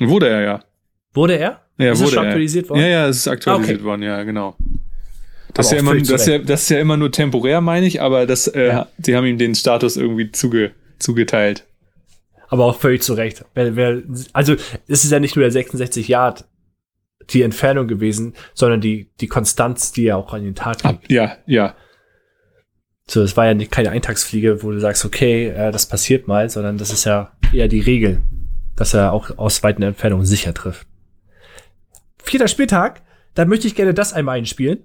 Wurde 0.00 0.28
er 0.28 0.40
ja. 0.40 0.64
Wurde 1.12 1.38
er? 1.38 1.60
Ja, 1.78 1.92
ist 1.92 1.98
wurde 1.98 2.08
es 2.08 2.14
schon 2.14 2.24
aktualisiert 2.26 2.68
worden? 2.68 2.80
Ja, 2.80 2.86
ja, 2.88 3.08
es 3.08 3.18
ist 3.18 3.28
aktualisiert 3.28 3.78
okay. 3.78 3.84
worden, 3.84 4.02
ja, 4.02 4.22
genau. 4.24 4.56
Das 5.54 5.66
ist, 5.66 5.72
ja 5.72 5.78
immer, 5.78 5.96
das, 5.96 6.26
ja, 6.26 6.38
das 6.38 6.62
ist 6.62 6.68
ja 6.68 6.78
immer 6.78 6.96
nur 6.96 7.10
temporär, 7.10 7.60
meine 7.60 7.86
ich, 7.86 8.02
aber 8.02 8.26
das, 8.26 8.46
äh, 8.48 8.68
ja. 8.68 8.88
die 8.98 9.16
haben 9.16 9.26
ihm 9.26 9.38
den 9.38 9.54
Status 9.54 9.96
irgendwie 9.96 10.30
zuge, 10.30 10.72
zugeteilt. 10.98 11.64
Aber 12.48 12.64
auch 12.64 12.78
völlig 12.78 13.02
zu 13.02 13.14
Recht. 13.14 13.44
Wer, 13.54 13.76
wer, 13.76 14.02
also 14.32 14.54
es 14.86 15.04
ist 15.04 15.10
ja 15.10 15.20
nicht 15.20 15.36
nur 15.36 15.42
der 15.42 15.52
66 15.52 16.08
Yard 16.08 16.44
die 17.30 17.42
Entfernung 17.42 17.88
gewesen, 17.88 18.34
sondern 18.54 18.80
die, 18.80 19.10
die 19.20 19.26
Konstanz, 19.26 19.92
die 19.92 20.06
er 20.06 20.16
auch 20.16 20.32
an 20.32 20.44
den 20.44 20.54
Tag 20.54 20.82
legt. 20.82 21.10
Ja, 21.10 21.36
ja. 21.46 21.74
So, 23.06 23.22
es 23.22 23.36
war 23.36 23.46
ja 23.46 23.54
nicht, 23.54 23.70
keine 23.70 23.90
Eintagsfliege, 23.90 24.62
wo 24.62 24.70
du 24.70 24.80
sagst, 24.80 25.04
okay, 25.04 25.48
äh, 25.48 25.72
das 25.72 25.86
passiert 25.86 26.26
mal, 26.26 26.48
sondern 26.50 26.78
das 26.78 26.90
ist 26.90 27.04
ja 27.04 27.32
eher 27.52 27.68
die 27.68 27.80
Regel, 27.80 28.22
dass 28.76 28.94
er 28.94 29.12
auch 29.12 29.36
aus 29.38 29.62
weiten 29.62 29.82
Entfernungen 29.82 30.26
sicher 30.26 30.54
trifft. 30.54 30.87
Vierter 32.28 32.48
Spieltag, 32.48 33.00
da 33.32 33.46
möchte 33.46 33.66
ich 33.66 33.74
gerne 33.74 33.94
das 33.94 34.12
einmal 34.12 34.36
einspielen. 34.36 34.84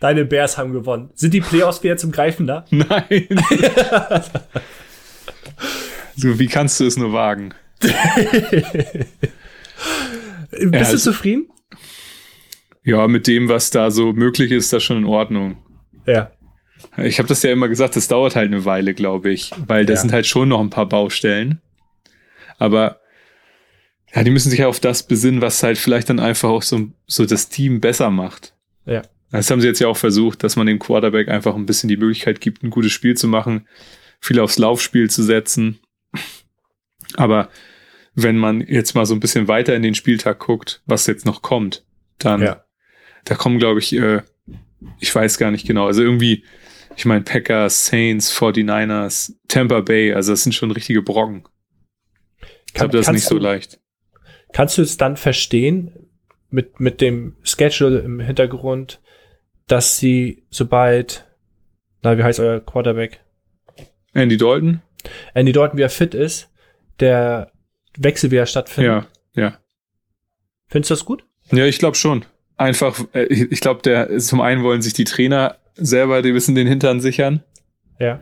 Deine 0.00 0.24
Bears 0.24 0.56
haben 0.56 0.72
gewonnen. 0.72 1.10
Sind 1.14 1.34
die 1.34 1.42
Playoffs 1.42 1.82
wieder 1.82 1.98
zum 1.98 2.10
Greifen 2.10 2.46
da? 2.46 2.64
Nein. 2.70 3.28
So, 6.16 6.38
wie 6.38 6.46
kannst 6.46 6.78
du 6.78 6.86
es 6.86 6.96
nur 6.96 7.12
wagen? 7.12 7.52
Bist 7.80 7.92
ja, 10.52 10.78
also, 10.78 10.92
du 10.92 10.98
zufrieden? 10.98 11.50
Ja, 12.84 13.08
mit 13.08 13.26
dem, 13.26 13.48
was 13.48 13.70
da 13.70 13.90
so 13.90 14.12
möglich 14.12 14.50
ist, 14.50 14.72
das 14.72 14.82
schon 14.82 14.98
in 14.98 15.04
Ordnung. 15.04 15.56
Ja. 16.06 16.30
Ich 16.98 17.18
habe 17.18 17.28
das 17.28 17.42
ja 17.42 17.50
immer 17.50 17.68
gesagt, 17.68 17.96
das 17.96 18.08
dauert 18.08 18.36
halt 18.36 18.48
eine 18.48 18.64
Weile, 18.66 18.94
glaube 18.94 19.32
ich, 19.32 19.50
weil 19.66 19.86
da 19.86 19.94
ja. 19.94 20.00
sind 20.00 20.12
halt 20.12 20.26
schon 20.26 20.50
noch 20.50 20.60
ein 20.60 20.70
paar 20.70 20.86
Baustellen. 20.86 21.60
Aber 22.58 23.00
ja, 24.14 24.22
die 24.22 24.30
müssen 24.30 24.50
sich 24.50 24.60
ja 24.60 24.68
auf 24.68 24.80
das 24.80 25.06
besinnen, 25.06 25.40
was 25.40 25.62
halt 25.62 25.78
vielleicht 25.78 26.10
dann 26.10 26.20
einfach 26.20 26.50
auch 26.50 26.62
so, 26.62 26.88
so 27.06 27.24
das 27.24 27.48
Team 27.48 27.80
besser 27.80 28.10
macht. 28.10 28.54
Ja. 28.84 29.02
Das 29.30 29.50
haben 29.50 29.60
sie 29.60 29.66
jetzt 29.66 29.80
ja 29.80 29.88
auch 29.88 29.96
versucht, 29.96 30.44
dass 30.44 30.54
man 30.54 30.66
dem 30.66 30.78
Quarterback 30.78 31.28
einfach 31.28 31.56
ein 31.56 31.66
bisschen 31.66 31.88
die 31.88 31.96
Möglichkeit 31.96 32.40
gibt, 32.40 32.62
ein 32.62 32.70
gutes 32.70 32.92
Spiel 32.92 33.16
zu 33.16 33.26
machen, 33.26 33.66
viel 34.20 34.38
aufs 34.38 34.58
Laufspiel 34.58 35.10
zu 35.10 35.24
setzen. 35.24 35.80
Aber 37.16 37.48
wenn 38.14 38.38
man 38.38 38.60
jetzt 38.60 38.94
mal 38.94 39.06
so 39.06 39.14
ein 39.14 39.20
bisschen 39.20 39.48
weiter 39.48 39.74
in 39.74 39.82
den 39.82 39.96
Spieltag 39.96 40.38
guckt, 40.38 40.82
was 40.86 41.08
jetzt 41.08 41.26
noch 41.26 41.42
kommt, 41.42 41.84
dann 42.18 42.42
ja. 42.42 42.63
Da 43.24 43.34
kommen, 43.34 43.58
glaube 43.58 43.80
ich, 43.80 43.94
äh, 43.94 44.22
ich 45.00 45.14
weiß 45.14 45.38
gar 45.38 45.50
nicht 45.50 45.66
genau. 45.66 45.86
Also 45.86 46.02
irgendwie, 46.02 46.44
ich 46.96 47.04
meine, 47.04 47.22
Packers, 47.22 47.86
Saints, 47.86 48.32
49ers, 48.36 49.34
Tampa 49.48 49.80
Bay, 49.80 50.12
also 50.12 50.32
das 50.32 50.42
sind 50.42 50.52
schon 50.52 50.70
richtige 50.70 51.02
Brocken. 51.02 51.44
Ich 52.66 52.74
glaube, 52.74 52.96
das 52.96 53.06
ist 53.06 53.12
nicht 53.12 53.26
so 53.26 53.38
leicht. 53.38 53.80
Kannst 54.52 54.78
du 54.78 54.82
es 54.82 54.96
dann 54.96 55.16
verstehen, 55.16 55.92
mit, 56.50 56.78
mit 56.78 57.00
dem 57.00 57.36
Schedule 57.42 57.98
im 58.00 58.20
Hintergrund, 58.20 59.00
dass 59.66 59.98
sie 59.98 60.44
sobald, 60.50 61.26
na, 62.02 62.16
wie 62.16 62.22
heißt 62.22 62.38
euer 62.38 62.60
Quarterback? 62.60 63.20
Andy 64.12 64.36
Dalton? 64.36 64.80
Andy 65.34 65.52
Dalton 65.52 65.76
wieder 65.76 65.88
fit 65.88 66.14
ist, 66.14 66.50
der 67.00 67.50
Wechsel 67.98 68.30
wieder 68.30 68.46
stattfindet. 68.46 69.06
Ja, 69.34 69.42
ja. 69.42 69.58
Findest 70.68 70.90
du 70.90 70.94
das 70.94 71.04
gut? 71.04 71.24
Ja, 71.50 71.66
ich 71.66 71.78
glaube 71.78 71.96
schon. 71.96 72.24
Einfach, 72.56 72.98
äh, 73.12 73.24
ich 73.24 73.60
glaube, 73.60 73.82
der 73.82 74.18
zum 74.18 74.40
einen 74.40 74.62
wollen 74.62 74.82
sich 74.82 74.92
die 74.92 75.04
Trainer 75.04 75.56
selber, 75.74 76.22
die 76.22 76.34
wissen 76.34 76.54
den 76.54 76.66
Hintern 76.66 77.00
sichern. 77.00 77.42
Ja. 77.98 78.20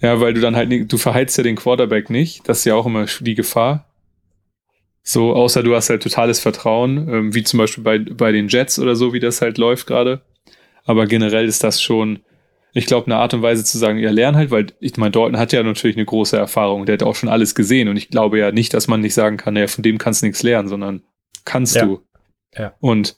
Ja, 0.00 0.20
weil 0.20 0.34
du 0.34 0.40
dann 0.40 0.54
halt, 0.54 0.92
du 0.92 0.98
verheizt 0.98 1.36
ja 1.38 1.42
den 1.42 1.56
Quarterback 1.56 2.10
nicht. 2.10 2.48
Das 2.48 2.58
ist 2.58 2.64
ja 2.64 2.74
auch 2.74 2.86
immer 2.86 3.06
die 3.20 3.34
Gefahr. 3.34 3.86
So, 5.02 5.34
außer 5.34 5.62
du 5.62 5.74
hast 5.74 5.90
halt 5.90 6.02
totales 6.02 6.40
Vertrauen, 6.40 7.08
ähm, 7.08 7.34
wie 7.34 7.42
zum 7.42 7.58
Beispiel 7.58 7.84
bei, 7.84 7.98
bei 7.98 8.32
den 8.32 8.48
Jets 8.48 8.78
oder 8.78 8.96
so, 8.96 9.12
wie 9.12 9.20
das 9.20 9.42
halt 9.42 9.58
läuft 9.58 9.86
gerade. 9.86 10.22
Aber 10.84 11.06
generell 11.06 11.46
ist 11.46 11.62
das 11.62 11.82
schon, 11.82 12.20
ich 12.72 12.86
glaube, 12.86 13.06
eine 13.06 13.16
Art 13.16 13.34
und 13.34 13.42
Weise 13.42 13.64
zu 13.64 13.78
sagen, 13.78 13.98
ja, 13.98 14.10
lern 14.10 14.36
halt, 14.36 14.50
weil 14.50 14.66
ich 14.80 14.96
meine, 14.96 15.10
Dalton 15.10 15.38
hat 15.38 15.52
ja 15.52 15.62
natürlich 15.62 15.96
eine 15.96 16.06
große 16.06 16.36
Erfahrung, 16.36 16.86
der 16.86 16.94
hat 16.94 17.02
auch 17.02 17.14
schon 17.14 17.28
alles 17.28 17.54
gesehen 17.54 17.88
und 17.88 17.96
ich 17.96 18.08
glaube 18.08 18.38
ja 18.38 18.50
nicht, 18.50 18.72
dass 18.74 18.88
man 18.88 19.00
nicht 19.00 19.14
sagen 19.14 19.36
kann, 19.36 19.54
naja, 19.54 19.68
von 19.68 19.82
dem 19.82 19.98
kannst 19.98 20.22
du 20.22 20.26
nichts 20.26 20.42
lernen, 20.42 20.68
sondern 20.68 21.02
kannst 21.44 21.76
ja. 21.76 21.84
du. 21.84 22.00
Ja. 22.56 22.74
Und 22.80 23.16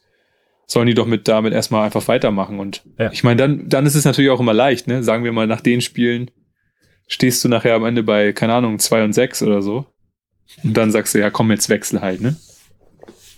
sollen 0.66 0.88
die 0.88 0.94
doch 0.94 1.06
mit 1.06 1.28
damit 1.28 1.52
erstmal 1.52 1.84
einfach 1.84 2.06
weitermachen. 2.08 2.58
Und 2.58 2.82
ja. 2.98 3.10
ich 3.12 3.24
meine, 3.24 3.36
dann, 3.36 3.68
dann 3.68 3.86
ist 3.86 3.94
es 3.94 4.04
natürlich 4.04 4.30
auch 4.30 4.40
immer 4.40 4.52
leicht, 4.52 4.88
ne? 4.88 5.02
Sagen 5.02 5.24
wir 5.24 5.32
mal, 5.32 5.46
nach 5.46 5.60
den 5.60 5.80
Spielen 5.80 6.30
stehst 7.06 7.44
du 7.44 7.48
nachher 7.48 7.74
am 7.74 7.84
Ende 7.84 8.02
bei, 8.02 8.32
keine 8.32 8.54
Ahnung, 8.54 8.78
zwei 8.78 9.04
und 9.04 9.12
sechs 9.12 9.42
oder 9.42 9.62
so. 9.62 9.86
Und 10.62 10.76
dann 10.76 10.90
sagst 10.90 11.14
du, 11.14 11.18
ja, 11.20 11.30
komm, 11.30 11.50
jetzt 11.50 11.68
wechsel 11.68 12.00
halt, 12.00 12.20
ne? 12.20 12.36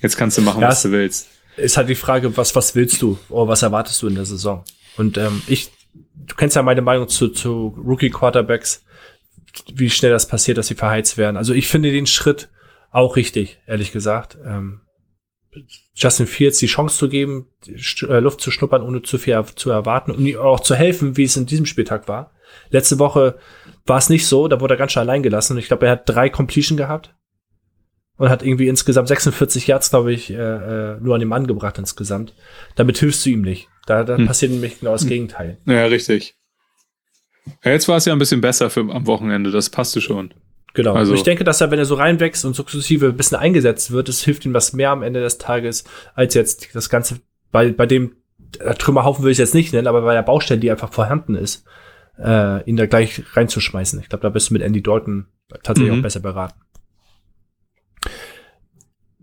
Jetzt 0.00 0.16
kannst 0.16 0.38
du 0.38 0.42
machen, 0.42 0.62
ja, 0.62 0.68
was 0.68 0.82
du 0.82 0.90
willst. 0.90 1.28
Ist 1.56 1.76
halt 1.76 1.88
die 1.88 1.94
Frage, 1.94 2.37
was, 2.37 2.54
was 2.54 2.75
willst 2.75 3.02
du 3.02 3.18
oder 3.28 3.49
was 3.49 3.62
erwartest 3.62 4.00
du 4.00 4.08
in 4.08 4.14
der 4.14 4.25
Saison? 4.25 4.64
Und 4.97 5.18
ähm, 5.18 5.42
ich, 5.47 5.70
du 6.14 6.35
kennst 6.35 6.56
ja 6.56 6.62
meine 6.62 6.82
Meinung 6.82 7.08
zu, 7.08 7.28
zu 7.28 7.76
Rookie-Quarterbacks, 7.85 8.85
wie 9.75 9.90
schnell 9.90 10.12
das 10.12 10.28
passiert, 10.28 10.56
dass 10.56 10.68
sie 10.68 10.75
verheizt 10.75 11.18
werden. 11.18 11.37
Also 11.37 11.52
ich 11.52 11.68
finde 11.68 11.90
den 11.90 12.06
Schritt 12.06 12.49
auch 12.90 13.16
richtig, 13.16 13.58
ehrlich 13.66 13.92
gesagt. 13.92 14.38
Ähm, 14.47 14.80
Justin 15.94 16.26
Fields 16.26 16.58
die 16.58 16.66
Chance 16.66 16.98
zu 16.98 17.08
geben, 17.08 17.46
äh, 17.66 18.20
Luft 18.20 18.40
zu 18.40 18.50
schnuppern, 18.50 18.82
ohne 18.82 19.02
zu 19.02 19.18
viel 19.18 19.42
zu 19.56 19.70
erwarten 19.70 20.10
und 20.10 20.24
ihm 20.24 20.38
auch 20.38 20.60
zu 20.60 20.74
helfen, 20.74 21.16
wie 21.16 21.24
es 21.24 21.36
in 21.36 21.46
diesem 21.46 21.66
Spieltag 21.66 22.08
war. 22.08 22.32
Letzte 22.70 22.98
Woche 22.98 23.38
war 23.86 23.98
es 23.98 24.08
nicht 24.08 24.26
so, 24.26 24.48
da 24.48 24.60
wurde 24.60 24.74
er 24.74 24.78
ganz 24.78 24.92
schön 24.92 25.00
allein 25.00 25.22
gelassen 25.22 25.54
und 25.54 25.58
ich 25.58 25.68
glaube, 25.68 25.86
er 25.86 25.92
hat 25.92 26.08
drei 26.08 26.28
Completion 26.28 26.76
gehabt 26.76 27.14
und 28.16 28.28
hat 28.28 28.42
irgendwie 28.42 28.68
insgesamt 28.68 29.08
46 29.08 29.66
Yards, 29.66 29.90
glaube 29.90 30.12
ich, 30.12 30.30
äh, 30.30 30.34
äh, 30.34 31.00
nur 31.00 31.14
an 31.14 31.20
den 31.20 31.28
Mann 31.28 31.46
gebracht 31.46 31.78
insgesamt. 31.78 32.34
Damit 32.76 32.98
hilfst 32.98 33.24
du 33.24 33.30
ihm 33.30 33.42
nicht. 33.42 33.68
Da, 33.86 34.04
da 34.04 34.16
hm. 34.16 34.26
passiert 34.26 34.52
nämlich 34.52 34.80
genau 34.80 34.92
das 34.92 35.02
hm. 35.02 35.08
Gegenteil. 35.08 35.58
Ja, 35.64 35.86
richtig. 35.86 36.36
Ja, 37.64 37.72
jetzt 37.72 37.88
war 37.88 37.96
es 37.96 38.04
ja 38.04 38.12
ein 38.12 38.18
bisschen 38.18 38.42
besser 38.42 38.68
für 38.68 38.80
am 38.80 39.06
Wochenende, 39.06 39.50
das 39.50 39.70
passte 39.70 40.00
schon. 40.00 40.34
Genau. 40.78 40.94
Also. 40.94 41.12
ich 41.12 41.25
denke, 41.25 41.42
dass 41.42 41.61
er, 41.61 41.73
wenn 41.73 41.80
er 41.80 41.85
so 41.87 41.97
reinwächst 41.97 42.44
und 42.44 42.54
sukzessive 42.54 43.06
ein 43.06 43.16
bisschen 43.16 43.37
eingesetzt 43.37 43.90
wird, 43.90 44.08
es 44.08 44.23
hilft 44.23 44.44
ihm 44.44 44.54
was 44.54 44.73
mehr 44.73 44.90
am 44.90 45.02
Ende 45.02 45.20
des 45.20 45.37
Tages, 45.37 45.82
als 46.14 46.35
jetzt 46.35 46.73
das 46.73 46.88
Ganze 46.88 47.18
bei, 47.50 47.73
bei 47.73 47.85
dem 47.85 48.14
Trümmerhaufen 48.78 49.25
will 49.25 49.32
ich 49.32 49.38
jetzt 49.38 49.54
nicht 49.54 49.73
nennen, 49.73 49.88
aber 49.88 50.02
bei 50.02 50.14
der 50.14 50.23
Baustelle, 50.23 50.61
die 50.61 50.70
einfach 50.70 50.92
vorhanden 50.92 51.35
ist, 51.35 51.64
äh, 52.16 52.62
ihn 52.62 52.76
da 52.76 52.87
gleich 52.87 53.25
reinzuschmeißen. 53.32 53.99
Ich 53.99 54.08
glaube, 54.08 54.23
da 54.23 54.28
bist 54.28 54.50
du 54.50 54.52
mit 54.52 54.62
Andy 54.62 54.80
Dalton 54.80 55.26
tatsächlich 55.64 55.92
mhm. 55.92 55.99
auch 55.99 56.02
besser 56.02 56.20
beraten. 56.20 56.61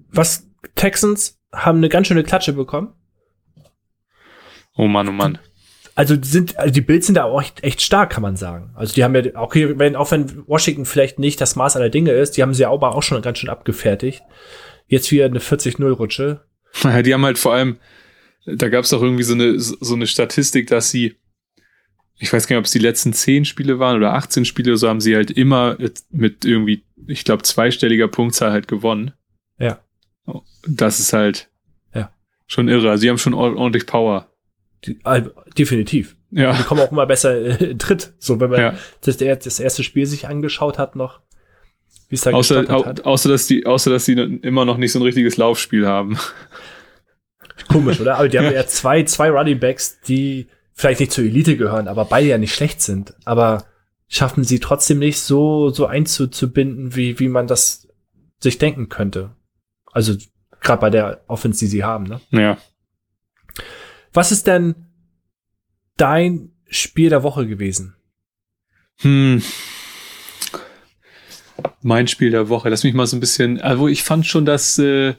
Was 0.09 0.49
Texans 0.75 1.39
haben 1.53 1.77
eine 1.77 1.87
ganz 1.87 2.07
schöne 2.07 2.23
Klatsche 2.23 2.51
bekommen. 2.51 2.91
Oh 4.75 4.89
Mann, 4.89 5.07
oh 5.07 5.13
Mann. 5.13 5.37
Also 5.97 6.17
die 6.17 6.27
sind, 6.27 6.59
also 6.59 6.73
die 6.73 6.81
Bills 6.81 7.05
sind 7.05 7.15
da 7.15 7.23
auch 7.23 7.41
echt, 7.41 7.63
echt 7.63 7.81
stark, 7.81 8.11
kann 8.11 8.21
man 8.21 8.35
sagen. 8.35 8.71
Also 8.75 8.93
die 8.93 9.03
haben 9.03 9.15
ja, 9.15 9.23
okay, 9.35 9.79
wenn, 9.79 9.95
auch 9.95 10.11
wenn 10.11 10.45
Washington 10.45 10.85
vielleicht 10.85 11.19
nicht 11.19 11.39
das 11.39 11.55
Maß 11.55 11.77
aller 11.77 11.89
Dinge 11.89 12.11
ist, 12.11 12.35
die 12.35 12.41
haben 12.41 12.53
sie 12.53 12.63
ja 12.63 12.71
aber 12.71 12.93
auch 12.95 13.01
schon 13.01 13.21
ganz 13.21 13.39
schön 13.39 13.49
abgefertigt. 13.49 14.21
Jetzt 14.87 15.09
wieder 15.11 15.25
eine 15.25 15.39
40-0-Rutsche. 15.39 16.45
Ja, 16.83 17.01
die 17.01 17.13
haben 17.13 17.23
halt 17.23 17.37
vor 17.37 17.53
allem, 17.53 17.77
da 18.45 18.67
gab 18.67 18.83
es 18.83 18.89
doch 18.89 19.01
irgendwie 19.01 19.23
so 19.23 19.33
eine, 19.33 19.57
so 19.57 19.95
eine 19.95 20.05
Statistik, 20.05 20.67
dass 20.67 20.91
sie, 20.91 21.15
ich 22.17 22.31
weiß 22.31 22.45
gar 22.45 22.55
nicht, 22.55 22.59
ob 22.59 22.65
es 22.65 22.71
die 22.71 22.79
letzten 22.79 23.13
10 23.13 23.45
Spiele 23.45 23.79
waren 23.79 23.95
oder 23.95 24.13
18 24.15 24.43
Spiele, 24.43 24.75
so 24.75 24.89
haben 24.89 24.99
sie 24.99 25.15
halt 25.15 25.31
immer 25.31 25.77
mit 26.09 26.43
irgendwie, 26.43 26.83
ich 27.07 27.23
glaube, 27.23 27.43
zweistelliger 27.43 28.09
Punktzahl 28.09 28.51
halt 28.51 28.67
gewonnen. 28.67 29.13
Ja. 29.57 29.79
Das 30.67 30.99
ist 30.99 31.13
halt 31.13 31.49
ja. 31.93 32.13
schon 32.47 32.67
irre. 32.67 32.89
Also, 32.89 33.01
sie 33.01 33.09
haben 33.09 33.17
schon 33.17 33.33
ordentlich 33.33 33.85
Power. 33.85 34.29
Die, 34.85 34.99
definitiv. 35.57 36.15
Ja. 36.31 36.53
Die 36.53 36.63
kommen 36.63 36.81
auch 36.81 36.91
immer 36.91 37.05
besser 37.05 37.35
äh, 37.35 37.65
in 37.71 37.79
Tritt. 37.79 38.13
So, 38.19 38.39
wenn 38.39 38.49
man 38.49 38.59
ja. 38.59 38.73
das, 39.01 39.17
das 39.17 39.59
erste 39.59 39.83
Spiel 39.83 40.05
sich 40.05 40.27
angeschaut 40.27 40.77
hat 40.77 40.95
noch, 40.95 41.21
wie 42.09 42.15
es 42.15 42.21
da 42.21 42.31
außer, 42.31 42.65
au, 42.69 42.85
hat. 42.85 43.05
Außer, 43.05 43.29
dass 43.29 43.47
die, 43.47 43.65
außer, 43.65 43.89
dass 43.89 44.05
die 44.05 44.13
immer 44.13 44.65
noch 44.65 44.77
nicht 44.77 44.91
so 44.91 44.99
ein 44.99 45.03
richtiges 45.03 45.37
Laufspiel 45.37 45.87
haben. 45.87 46.17
Komisch, 47.69 47.99
oder? 47.99 48.17
Aber 48.17 48.27
die 48.27 48.37
haben 48.39 48.51
ja 48.51 48.67
zwei, 48.67 49.03
zwei 49.03 49.29
Running 49.29 49.59
Backs, 49.59 49.99
die 50.01 50.47
vielleicht 50.73 50.99
nicht 50.99 51.11
zur 51.11 51.23
Elite 51.23 51.57
gehören, 51.57 51.87
aber 51.87 52.05
beide 52.05 52.27
ja 52.27 52.37
nicht 52.37 52.53
schlecht 52.53 52.81
sind. 52.81 53.15
Aber 53.23 53.65
schaffen 54.07 54.43
sie 54.43 54.59
trotzdem 54.59 54.99
nicht 54.99 55.19
so, 55.19 55.69
so 55.69 55.85
einzubinden, 55.87 56.95
wie, 56.95 57.19
wie 57.19 57.29
man 57.29 57.47
das 57.47 57.87
sich 58.39 58.57
denken 58.57 58.89
könnte. 58.89 59.35
Also, 59.91 60.15
gerade 60.61 60.81
bei 60.81 60.89
der 60.89 61.23
Offense, 61.27 61.59
die 61.59 61.67
sie 61.67 61.83
haben, 61.83 62.03
ne? 62.03 62.19
Ja. 62.29 62.57
Was 64.15 64.31
ist 64.31 64.47
denn 64.47 64.75
dein 65.97 66.51
Spiel 66.69 67.09
der 67.09 67.21
Woche 67.21 67.47
gewesen? 67.47 67.95
Hm. 69.01 69.43
Mein 71.81 72.07
Spiel 72.07 72.31
der 72.31 72.47
Woche. 72.47 72.69
Lass 72.69 72.83
mich 72.83 72.93
mal 72.93 73.07
so 73.07 73.17
ein 73.17 73.19
bisschen. 73.19 73.59
Also 73.59 73.89
ich 73.89 74.03
fand 74.03 74.25
schon, 74.25 74.45
dass 74.45 74.79
äh, 74.79 75.15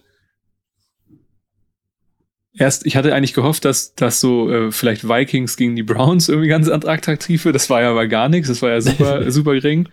erst, 2.55 2.87
ich 2.87 2.97
hatte 2.97 3.15
eigentlich 3.15 3.35
gehofft, 3.35 3.67
dass, 3.67 3.95
dass 3.95 4.21
so 4.21 4.51
äh, 4.51 4.73
vielleicht 4.73 5.07
Vikings 5.07 5.59
gegen 5.59 5.77
die 5.77 5.83
Browns 5.83 6.31
irgendwie 6.31 6.49
ganz 6.49 6.69
attraktiv 6.71 7.45
wird. 7.45 7.55
Das 7.55 7.69
war 7.69 7.83
ja 7.83 7.91
aber 7.91 8.07
gar 8.07 8.31
nichts. 8.31 8.49
Das 8.49 8.63
war 8.63 8.71
ja 8.71 8.81
super, 8.81 9.31
super 9.31 9.53
gering. 9.53 9.91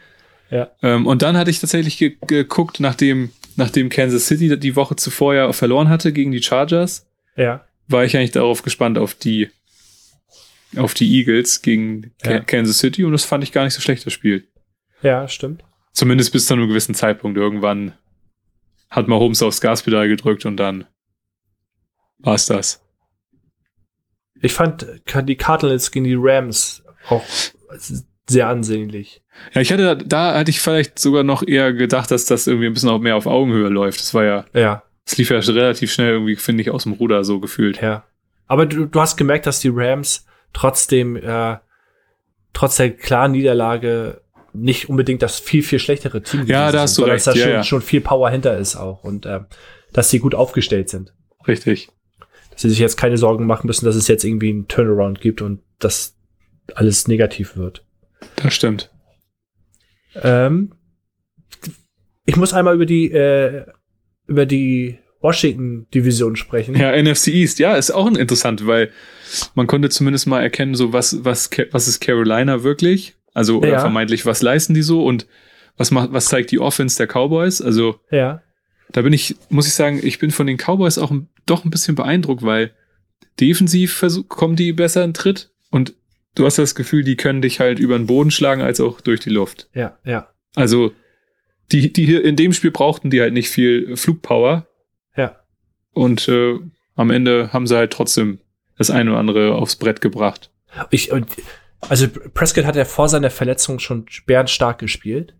Ja. 0.49 0.71
Ähm, 0.81 1.07
und 1.07 1.21
dann 1.21 1.35
hatte 1.35 1.51
ich 1.51 1.59
tatsächlich 1.59 1.97
ge 1.97 2.15
geguckt, 2.25 2.79
nachdem, 2.79 3.31
nachdem 3.57 3.89
Kansas 3.89 4.27
City 4.27 4.57
die 4.57 4.75
Woche 4.77 4.95
zuvor 4.95 5.35
ja 5.35 5.51
verloren 5.51 5.89
hatte 5.89 6.13
gegen 6.13 6.31
die 6.31 6.41
Chargers. 6.41 7.05
Ja 7.35 7.65
war 7.87 8.03
ich 8.03 8.15
eigentlich 8.17 8.31
darauf 8.31 8.63
gespannt 8.63 8.97
auf 8.97 9.15
die 9.15 9.49
auf 10.75 10.93
die 10.93 11.19
Eagles 11.19 11.61
gegen 11.61 12.11
ja. 12.23 12.39
Kansas 12.39 12.79
City 12.79 13.03
und 13.03 13.11
das 13.11 13.25
fand 13.25 13.43
ich 13.43 13.51
gar 13.51 13.63
nicht 13.63 13.75
so 13.75 13.81
schlecht, 13.81 14.05
das 14.05 14.13
Spiel. 14.13 14.47
Ja, 15.01 15.27
stimmt. 15.27 15.63
Zumindest 15.91 16.31
bis 16.31 16.47
zu 16.47 16.53
einem 16.53 16.67
gewissen 16.67 16.95
Zeitpunkt. 16.95 17.37
Irgendwann 17.37 17.93
hat 18.89 19.07
mal 19.07 19.19
Holmes 19.19 19.43
aufs 19.43 19.61
Gaspedal 19.61 20.07
gedrückt 20.07 20.45
und 20.45 20.57
dann 20.57 20.85
war's 22.19 22.47
das. 22.47 22.81
Ich 24.41 24.53
fand 24.53 24.85
die 25.23 25.35
Cardinals 25.35 25.91
gegen 25.91 26.05
die 26.05 26.17
Rams 26.17 26.83
auch 27.09 27.23
sehr 28.27 28.47
ansehnlich. 28.47 29.21
Ja, 29.53 29.61
ich 29.61 29.71
hatte, 29.71 29.97
da 29.97 30.37
hatte 30.37 30.51
ich 30.51 30.59
vielleicht 30.59 30.99
sogar 30.99 31.23
noch 31.23 31.45
eher 31.45 31.73
gedacht, 31.73 32.11
dass 32.11 32.25
das 32.25 32.47
irgendwie 32.47 32.67
ein 32.67 32.73
bisschen 32.73 32.89
auch 32.89 32.99
mehr 32.99 33.15
auf 33.15 33.25
Augenhöhe 33.25 33.69
läuft. 33.69 33.99
Das 33.99 34.13
war 34.13 34.23
ja, 34.23 34.45
ja. 34.53 34.83
Es 35.05 35.17
lief 35.17 35.29
ja 35.29 35.39
relativ 35.39 35.91
schnell 35.91 36.13
irgendwie, 36.13 36.35
finde 36.35 36.61
ich, 36.61 36.71
aus 36.71 36.83
dem 36.83 36.93
Ruder 36.93 37.23
so 37.23 37.39
gefühlt. 37.39 37.81
Ja. 37.81 38.05
Aber 38.47 38.65
du, 38.65 38.85
du 38.85 39.01
hast 39.01 39.17
gemerkt, 39.17 39.45
dass 39.45 39.59
die 39.59 39.71
Rams 39.73 40.25
trotzdem, 40.53 41.15
äh, 41.15 41.57
trotz 42.53 42.77
der 42.77 42.91
klaren 42.91 43.33
Niederlage 43.33 44.21
nicht 44.53 44.87
unbedingt 44.87 45.21
das 45.21 45.39
viel, 45.39 45.63
viel 45.63 45.79
schlechtere 45.79 46.21
Team 46.21 46.45
ja, 46.45 46.71
da 46.71 46.81
hast 46.81 46.95
sind, 46.95 47.07
du 47.07 47.11
recht. 47.11 47.25
dass 47.25 47.33
da 47.33 47.39
ja, 47.39 47.45
schon, 47.45 47.53
ja. 47.53 47.63
schon 47.63 47.81
viel 47.81 48.01
Power 48.01 48.29
hinter 48.29 48.57
ist 48.57 48.75
auch 48.75 49.03
und 49.03 49.25
äh, 49.25 49.41
dass 49.91 50.09
sie 50.09 50.19
gut 50.19 50.35
aufgestellt 50.35 50.89
sind. 50.89 51.13
Richtig. 51.47 51.89
Dass 52.51 52.61
sie 52.61 52.69
sich 52.69 52.79
jetzt 52.79 52.97
keine 52.97 53.17
Sorgen 53.17 53.47
machen 53.47 53.67
müssen, 53.67 53.85
dass 53.85 53.95
es 53.95 54.07
jetzt 54.07 54.23
irgendwie 54.23 54.49
einen 54.49 54.67
Turnaround 54.67 55.21
gibt 55.21 55.41
und 55.41 55.61
dass 55.79 56.15
alles 56.75 57.07
negativ 57.07 57.57
wird. 57.57 57.83
Das 58.35 58.53
stimmt. 58.53 58.91
Ähm, 60.15 60.73
ich 62.25 62.35
muss 62.37 62.53
einmal 62.53 62.75
über 62.75 62.85
die 62.85 63.11
äh, 63.11 63.65
über 64.27 64.45
die 64.45 64.99
Washington-Division 65.21 66.35
sprechen. 66.35 66.75
Ja, 66.75 66.91
NFC 67.01 67.29
East, 67.29 67.59
ja, 67.59 67.75
ist 67.75 67.91
auch 67.91 68.07
interessant, 68.07 68.67
weil 68.67 68.91
man 69.55 69.67
konnte 69.67 69.89
zumindest 69.89 70.27
mal 70.27 70.41
erkennen, 70.41 70.75
so 70.75 70.93
was, 70.93 71.23
was, 71.23 71.49
was 71.71 71.87
ist 71.87 72.01
Carolina 72.01 72.63
wirklich? 72.63 73.15
Also, 73.33 73.59
oder 73.59 73.69
ja. 73.69 73.79
vermeintlich, 73.79 74.25
was 74.25 74.41
leisten 74.41 74.73
die 74.73 74.81
so 74.81 75.05
und 75.05 75.25
was 75.77 75.91
macht, 75.91 76.11
was 76.11 76.25
zeigt 76.25 76.51
die 76.51 76.59
Offense 76.59 76.97
der 76.97 77.07
Cowboys? 77.07 77.61
Also, 77.61 77.99
ja. 78.11 78.43
da 78.91 79.01
bin 79.01 79.13
ich, 79.13 79.35
muss 79.49 79.65
ich 79.65 79.73
sagen, 79.73 79.99
ich 80.03 80.19
bin 80.19 80.29
von 80.29 80.45
den 80.45 80.57
Cowboys 80.57 80.97
auch 80.97 81.11
doch 81.45 81.65
ein 81.65 81.71
bisschen 81.71 81.95
beeindruckt, 81.95 82.43
weil 82.43 82.71
defensiv 83.39 84.05
kommen 84.27 84.55
die 84.55 84.73
besser 84.73 85.03
in 85.03 85.13
Tritt 85.13 85.51
und 85.71 85.95
du 86.35 86.45
hast 86.45 86.57
das 86.57 86.75
Gefühl, 86.75 87.03
die 87.03 87.15
können 87.15 87.41
dich 87.41 87.59
halt 87.59 87.79
über 87.79 87.97
den 87.97 88.07
Boden 88.07 88.29
schlagen 88.29 88.61
als 88.61 88.79
auch 88.79 89.01
durch 89.01 89.21
die 89.21 89.29
Luft. 89.29 89.69
Ja, 89.73 89.97
ja. 90.03 90.27
Also 90.55 90.91
die, 91.73 91.91
die 91.91 92.05
hier 92.05 92.23
in 92.23 92.35
dem 92.35 92.53
Spiel 92.53 92.71
brauchten 92.71 93.09
die 93.09 93.19
halt 93.19 93.33
nicht 93.33 93.49
viel 93.49 93.97
Flugpower. 93.97 94.67
Ja. 95.17 95.35
Und 95.91 96.27
äh, 96.27 96.59
am 96.95 97.09
Ende 97.09 97.51
haben 97.51 97.67
sie 97.67 97.75
halt 97.75 97.91
trotzdem 97.91 98.39
das 98.77 98.89
eine 98.89 99.11
oder 99.11 99.19
andere 99.19 99.55
aufs 99.55 99.75
Brett 99.75 99.99
gebracht. 99.99 100.51
Ich, 100.89 101.11
also 101.81 102.07
Prescott 102.33 102.65
hat 102.65 102.75
ja 102.75 102.85
vor 102.85 103.09
seiner 103.09 103.29
Verletzung 103.29 103.79
schon 103.79 104.05
bärenstark 104.25 104.79
gespielt 104.79 105.35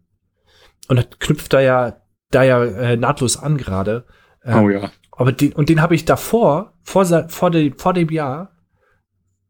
und 0.87 1.19
knüpft 1.19 1.53
da 1.53 1.61
ja 1.61 2.03
da 2.33 2.43
ja 2.43 2.63
äh, 2.63 2.97
nahtlos 2.97 3.37
an 3.37 3.57
gerade. 3.57 4.05
Ähm, 4.43 4.63
oh 4.63 4.69
ja. 4.69 4.91
Aber 5.11 5.31
den, 5.31 5.53
und 5.53 5.69
den 5.69 5.81
habe 5.81 5.95
ich 5.95 6.05
davor, 6.05 6.73
vor, 6.81 7.05
vor, 7.29 7.51
dem, 7.51 7.77
vor 7.77 7.93
dem 7.93 8.09
Jahr, 8.09 8.57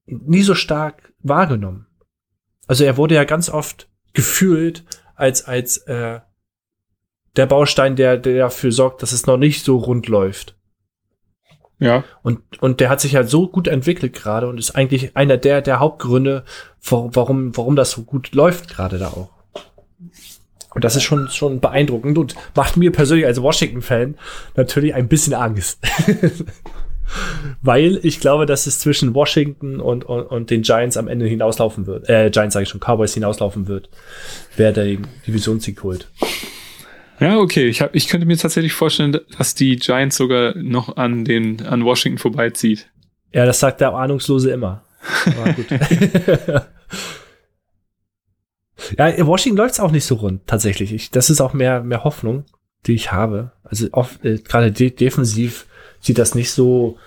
nie 0.05 0.43
so 0.43 0.53
stark 0.53 1.13
wahrgenommen. 1.19 1.87
Also 2.67 2.83
er 2.83 2.97
wurde 2.97 3.15
ja 3.15 3.23
ganz 3.23 3.49
oft 3.49 3.89
gefühlt 4.13 4.83
als, 5.15 5.45
als 5.45 5.77
äh, 5.87 6.19
der 7.35 7.45
Baustein, 7.45 7.95
der, 7.95 8.17
der 8.17 8.37
dafür 8.37 8.71
sorgt, 8.71 9.01
dass 9.01 9.11
es 9.11 9.25
noch 9.25 9.37
nicht 9.37 9.63
so 9.63 9.77
rund 9.77 10.07
läuft. 10.07 10.55
Ja. 11.79 12.03
Und, 12.21 12.39
und 12.61 12.79
der 12.79 12.89
hat 12.89 13.01
sich 13.01 13.15
halt 13.15 13.29
so 13.29 13.47
gut 13.47 13.67
entwickelt 13.67 14.13
gerade 14.13 14.47
und 14.47 14.57
ist 14.57 14.75
eigentlich 14.75 15.17
einer 15.17 15.37
der, 15.37 15.61
der 15.61 15.79
Hauptgründe, 15.79 16.43
warum, 16.81 17.55
warum 17.57 17.75
das 17.75 17.91
so 17.91 18.03
gut 18.03 18.33
läuft 18.33 18.69
gerade 18.69 18.97
da 18.99 19.07
auch. 19.07 19.29
Und 20.73 20.83
das 20.83 20.95
ist 20.95 21.03
schon, 21.03 21.27
schon 21.29 21.59
beeindruckend 21.59 22.17
und 22.17 22.35
macht 22.55 22.77
mir 22.77 22.91
persönlich 22.91 23.25
als 23.25 23.41
Washington-Fan 23.41 24.15
natürlich 24.55 24.95
ein 24.95 25.07
bisschen 25.07 25.33
Angst. 25.33 25.79
Weil 27.61 27.99
ich 28.01 28.19
glaube, 28.19 28.45
dass 28.45 28.65
es 28.65 28.79
zwischen 28.79 29.13
Washington 29.13 29.79
und, 29.79 30.03
und, 30.05 30.23
und 30.23 30.49
den 30.49 30.63
Giants 30.63 30.97
am 30.97 31.07
Ende 31.07 31.27
hinauslaufen 31.27 31.85
wird. 31.85 32.09
Äh, 32.09 32.31
Giants 32.31 32.53
sage 32.53 32.63
ich 32.63 32.69
schon, 32.69 32.79
Cowboys 32.79 33.13
hinauslaufen 33.13 33.67
wird, 33.67 33.89
wer 34.55 34.71
den 34.71 35.05
Divisionssieg 35.27 35.83
holt. 35.83 36.07
Ja, 37.19 37.37
okay. 37.37 37.67
Ich, 37.67 37.81
hab, 37.81 37.95
ich 37.95 38.07
könnte 38.07 38.25
mir 38.25 38.37
tatsächlich 38.37 38.73
vorstellen, 38.73 39.17
dass 39.37 39.55
die 39.55 39.77
Giants 39.77 40.17
sogar 40.17 40.55
noch 40.57 40.97
an, 40.97 41.25
den, 41.25 41.65
an 41.65 41.85
Washington 41.85 42.17
vorbeizieht. 42.17 42.89
Ja, 43.31 43.45
das 43.45 43.59
sagt 43.59 43.81
der 43.81 43.93
Ahnungslose 43.93 44.51
immer. 44.51 44.83
Aber 45.25 45.53
gut. 45.53 45.65
Ja, 48.97 49.07
in 49.07 49.27
Washington 49.27 49.57
läuft 49.57 49.73
es 49.73 49.79
auch 49.79 49.91
nicht 49.91 50.05
so 50.05 50.15
rund, 50.15 50.45
tatsächlich. 50.47 50.93
Ich, 50.93 51.11
das 51.11 51.29
ist 51.29 51.41
auch 51.41 51.53
mehr, 51.53 51.83
mehr 51.83 52.03
Hoffnung, 52.03 52.45
die 52.85 52.93
ich 52.93 53.11
habe. 53.11 53.51
Also 53.63 53.87
äh, 54.23 54.37
gerade 54.39 54.71
de 54.71 54.89
defensiv 54.89 55.67
sieht 55.99 56.17
das 56.17 56.35
nicht 56.35 56.51
so, 56.51 56.97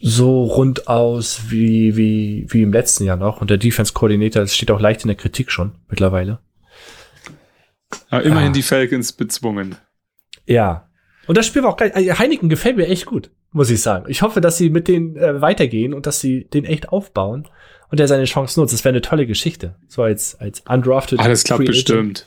so 0.00 0.44
rund 0.44 0.88
aus 0.88 1.50
wie, 1.50 1.96
wie, 1.96 2.46
wie 2.48 2.62
im 2.62 2.72
letzten 2.72 3.04
Jahr 3.04 3.16
noch. 3.16 3.40
Und 3.40 3.50
der 3.50 3.58
Defense 3.58 3.92
Coordinator 3.92 4.46
steht 4.46 4.70
auch 4.70 4.80
leicht 4.80 5.02
in 5.02 5.08
der 5.08 5.16
Kritik 5.16 5.50
schon 5.50 5.72
mittlerweile. 5.88 6.38
Aber 8.16 8.26
immerhin 8.26 8.50
ah. 8.50 8.54
die 8.54 8.62
Falcons 8.62 9.12
bezwungen. 9.12 9.76
Ja. 10.46 10.88
Und 11.26 11.36
das 11.36 11.46
Spiel 11.46 11.62
war 11.62 11.70
auch 11.70 11.76
geil. 11.76 11.92
Also 11.94 12.18
Heineken 12.18 12.48
gefällt 12.48 12.76
mir 12.76 12.86
echt 12.86 13.06
gut, 13.06 13.30
muss 13.52 13.70
ich 13.70 13.82
sagen. 13.82 14.06
Ich 14.08 14.22
hoffe, 14.22 14.40
dass 14.40 14.58
sie 14.58 14.70
mit 14.70 14.88
denen 14.88 15.16
äh, 15.16 15.40
weitergehen 15.40 15.92
und 15.92 16.06
dass 16.06 16.20
sie 16.20 16.44
den 16.44 16.64
echt 16.64 16.88
aufbauen 16.90 17.48
und 17.90 18.00
er 18.00 18.08
seine 18.08 18.24
Chance 18.24 18.60
nutzt. 18.60 18.72
Das 18.72 18.84
wäre 18.84 18.92
eine 18.92 19.02
tolle 19.02 19.26
Geschichte. 19.26 19.76
So 19.88 20.02
als, 20.02 20.36
als 20.36 20.60
undrafted. 20.60 21.18
Ah, 21.20 21.28
das 21.28 21.44
klappt 21.44 21.66
bestimmt. 21.66 22.26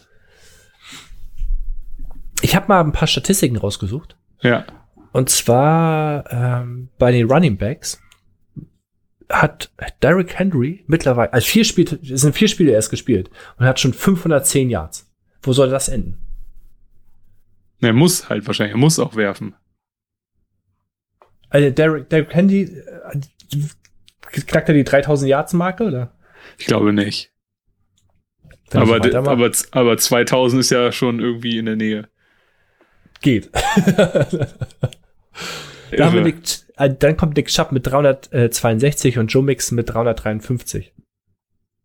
Ich 2.41 2.55
habe 2.55 2.67
mal 2.67 2.81
ein 2.81 2.91
paar 2.91 3.07
Statistiken 3.07 3.57
rausgesucht. 3.57 4.17
Ja. 4.41 4.65
Und 5.11 5.29
zwar 5.29 6.31
ähm, 6.31 6.89
bei 6.97 7.11
den 7.11 7.29
Running 7.29 7.57
Backs 7.57 8.01
hat 9.29 9.71
Derrick 10.01 10.37
Henry 10.37 10.83
mittlerweile, 10.87 11.31
also 11.33 11.45
vier 11.45 11.63
Spiele, 11.63 11.99
es 12.01 12.21
sind 12.21 12.35
vier 12.35 12.47
Spiele 12.47 12.71
erst 12.71 12.89
gespielt 12.89 13.29
und 13.57 13.65
hat 13.65 13.79
schon 13.79 13.93
510 13.93 14.69
Yards. 14.69 15.08
Wo 15.41 15.53
soll 15.53 15.69
das 15.69 15.89
enden? 15.89 16.17
Er 17.81 17.93
muss 17.93 18.29
halt 18.29 18.45
wahrscheinlich, 18.45 18.75
er 18.75 18.79
muss 18.79 18.99
auch 18.99 19.15
werfen. 19.15 19.55
Also 21.49 21.69
Derrick, 21.69 22.09
Derrick 22.09 22.33
Henry, 22.33 22.63
äh, 22.63 23.19
knackt 24.21 24.69
er 24.69 24.75
die 24.75 24.83
3000 24.83 25.29
Yards 25.29 25.53
Marke 25.53 25.85
oder? 25.85 26.13
Ich 26.57 26.65
glaube 26.67 26.93
nicht. 26.93 27.31
aber, 28.71 28.97
aber, 29.15 29.51
aber 29.71 29.97
2000 29.97 30.59
ist 30.59 30.69
ja 30.69 30.91
schon 30.91 31.19
irgendwie 31.19 31.57
in 31.57 31.65
der 31.65 31.75
Nähe. 31.75 32.09
Geht. 33.21 33.49
da 35.91 36.05
haben 36.05 36.15
wir 36.15 36.21
Nick, 36.21 36.37
äh, 36.77 36.89
dann 36.93 37.17
kommt 37.17 37.35
Nick 37.35 37.47
Chubb 37.47 37.71
mit 37.71 37.85
362 37.87 39.17
und 39.17 39.27
Joe 39.27 39.43
Mix 39.43 39.71
mit 39.71 39.89
353 39.89 40.93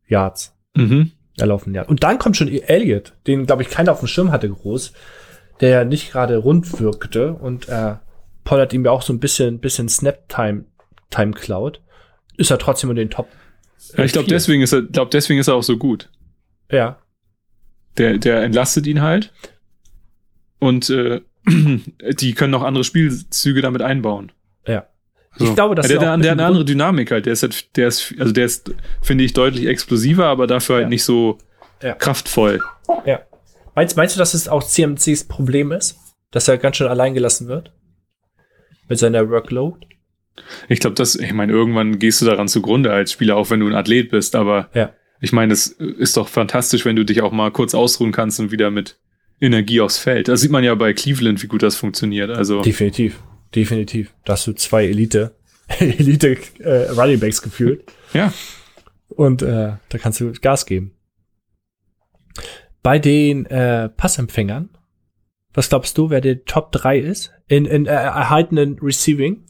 Yards. 0.06 0.56
Mhm. 0.76 1.12
Erlaufen, 1.38 1.74
ja. 1.74 1.82
Und 1.82 2.02
dann 2.02 2.18
kommt 2.18 2.36
schon 2.36 2.48
Elliott, 2.48 3.14
den, 3.26 3.46
glaube 3.46 3.62
ich, 3.62 3.70
keiner 3.70 3.92
auf 3.92 3.98
dem 3.98 4.08
Schirm 4.08 4.30
hatte 4.30 4.48
groß, 4.48 4.92
der 5.60 5.68
ja 5.68 5.84
nicht 5.84 6.12
gerade 6.12 6.36
rund 6.36 6.80
wirkte 6.80 7.32
und 7.32 7.68
äh, 7.68 7.96
Pollard 8.44 8.72
ihm 8.72 8.84
ja 8.84 8.90
auch 8.90 9.02
so 9.02 9.12
ein 9.12 9.20
bisschen, 9.20 9.58
bisschen 9.58 9.88
Snap-Time 9.88 10.64
Time 11.10 11.32
klaut 11.32 11.80
ist 12.36 12.50
er 12.50 12.58
trotzdem 12.58 12.90
in 12.90 12.96
den 12.96 13.10
Top. 13.10 13.28
Ja, 13.96 14.04
ich 14.04 14.12
glaube, 14.12 14.28
deswegen 14.28 14.62
ist 14.62 14.72
er, 14.72 14.82
glaube, 14.82 15.10
deswegen 15.12 15.40
ist 15.40 15.48
er 15.48 15.54
auch 15.54 15.62
so 15.62 15.76
gut. 15.76 16.10
Ja. 16.70 16.98
Der, 17.96 18.18
der 18.18 18.42
entlastet 18.42 18.86
ihn 18.86 19.02
halt. 19.02 19.32
Und 20.58 20.90
äh, 20.90 21.20
die 21.46 22.34
können 22.34 22.50
noch 22.50 22.62
andere 22.62 22.84
Spielzüge 22.84 23.62
damit 23.62 23.82
einbauen. 23.82 24.32
Ja. 24.66 24.86
So. 25.36 25.46
Ich 25.46 25.54
glaube, 25.54 25.74
dass 25.74 25.88
ja, 25.88 25.98
der, 25.98 26.00
der, 26.00 26.16
der 26.18 26.30
hat 26.30 26.38
eine 26.38 26.46
andere 26.46 26.64
Dynamik 26.64 27.10
halt. 27.10 27.26
Der 27.26 27.32
ist, 27.32 27.42
halt, 27.42 27.76
der 27.76 27.88
ist, 27.88 28.14
also 28.18 28.32
der 28.32 28.44
ist, 28.44 28.72
finde 29.02 29.24
ich, 29.24 29.32
deutlich 29.32 29.66
explosiver, 29.66 30.26
aber 30.26 30.46
dafür 30.46 30.76
halt 30.76 30.88
nicht 30.88 31.04
so 31.04 31.38
ja. 31.82 31.94
kraftvoll. 31.94 32.60
Ja. 33.04 33.20
Meinst, 33.74 33.96
meinst 33.96 34.14
du, 34.14 34.18
dass 34.18 34.34
es 34.34 34.48
auch 34.48 34.62
CMCs 34.62 35.24
Problem 35.24 35.72
ist? 35.72 35.98
Dass 36.30 36.48
er 36.48 36.58
ganz 36.58 36.76
schön 36.76 36.86
allein 36.86 37.14
gelassen 37.14 37.48
wird? 37.48 37.72
Mit 38.88 38.98
seiner 38.98 39.28
Workload? 39.28 39.86
Ich 40.68 40.80
glaube, 40.80 40.94
das, 40.94 41.16
ich 41.16 41.32
meine, 41.32 41.52
irgendwann 41.52 41.98
gehst 41.98 42.20
du 42.20 42.26
daran 42.26 42.48
zugrunde 42.48 42.92
als 42.92 43.12
Spieler, 43.12 43.36
auch 43.36 43.50
wenn 43.50 43.60
du 43.60 43.66
ein 43.66 43.74
Athlet 43.74 44.10
bist, 44.10 44.34
aber 44.34 44.68
ja. 44.74 44.92
ich 45.20 45.32
meine, 45.32 45.52
es 45.52 45.68
ist 45.68 46.16
doch 46.16 46.28
fantastisch, 46.28 46.84
wenn 46.84 46.96
du 46.96 47.04
dich 47.04 47.22
auch 47.22 47.32
mal 47.32 47.50
kurz 47.50 47.74
ausruhen 47.74 48.12
kannst 48.12 48.40
und 48.40 48.50
wieder 48.50 48.70
mit 48.70 48.98
Energie 49.40 49.80
aufs 49.80 49.98
Feld. 49.98 50.28
Da 50.28 50.36
sieht 50.36 50.50
man 50.50 50.64
ja 50.64 50.74
bei 50.74 50.92
Cleveland, 50.92 51.42
wie 51.42 51.46
gut 51.46 51.62
das 51.62 51.76
funktioniert. 51.76 52.30
Also 52.30 52.62
definitiv, 52.62 53.20
definitiv. 53.54 54.14
Da 54.24 54.34
hast 54.34 54.46
du 54.46 54.52
zwei 54.52 54.86
Elite, 54.86 55.34
Elite 55.78 56.36
äh, 56.58 56.90
Running 56.90 57.20
Backs 57.20 57.42
gefühlt. 57.42 57.84
ja. 58.12 58.32
Und 59.08 59.42
äh, 59.42 59.74
da 59.88 59.98
kannst 59.98 60.20
du 60.20 60.32
Gas 60.32 60.66
geben. 60.66 60.92
Bei 62.82 62.98
den 62.98 63.46
äh, 63.46 63.88
Passempfängern, 63.88 64.70
was 65.52 65.68
glaubst 65.68 65.96
du, 65.98 66.10
wer 66.10 66.20
der 66.20 66.44
Top 66.44 66.72
3 66.72 66.98
ist? 66.98 67.32
In, 67.46 67.64
in 67.64 67.86
äh, 67.86 67.90
erhaltenen 67.90 68.78
Receiving? 68.80 69.44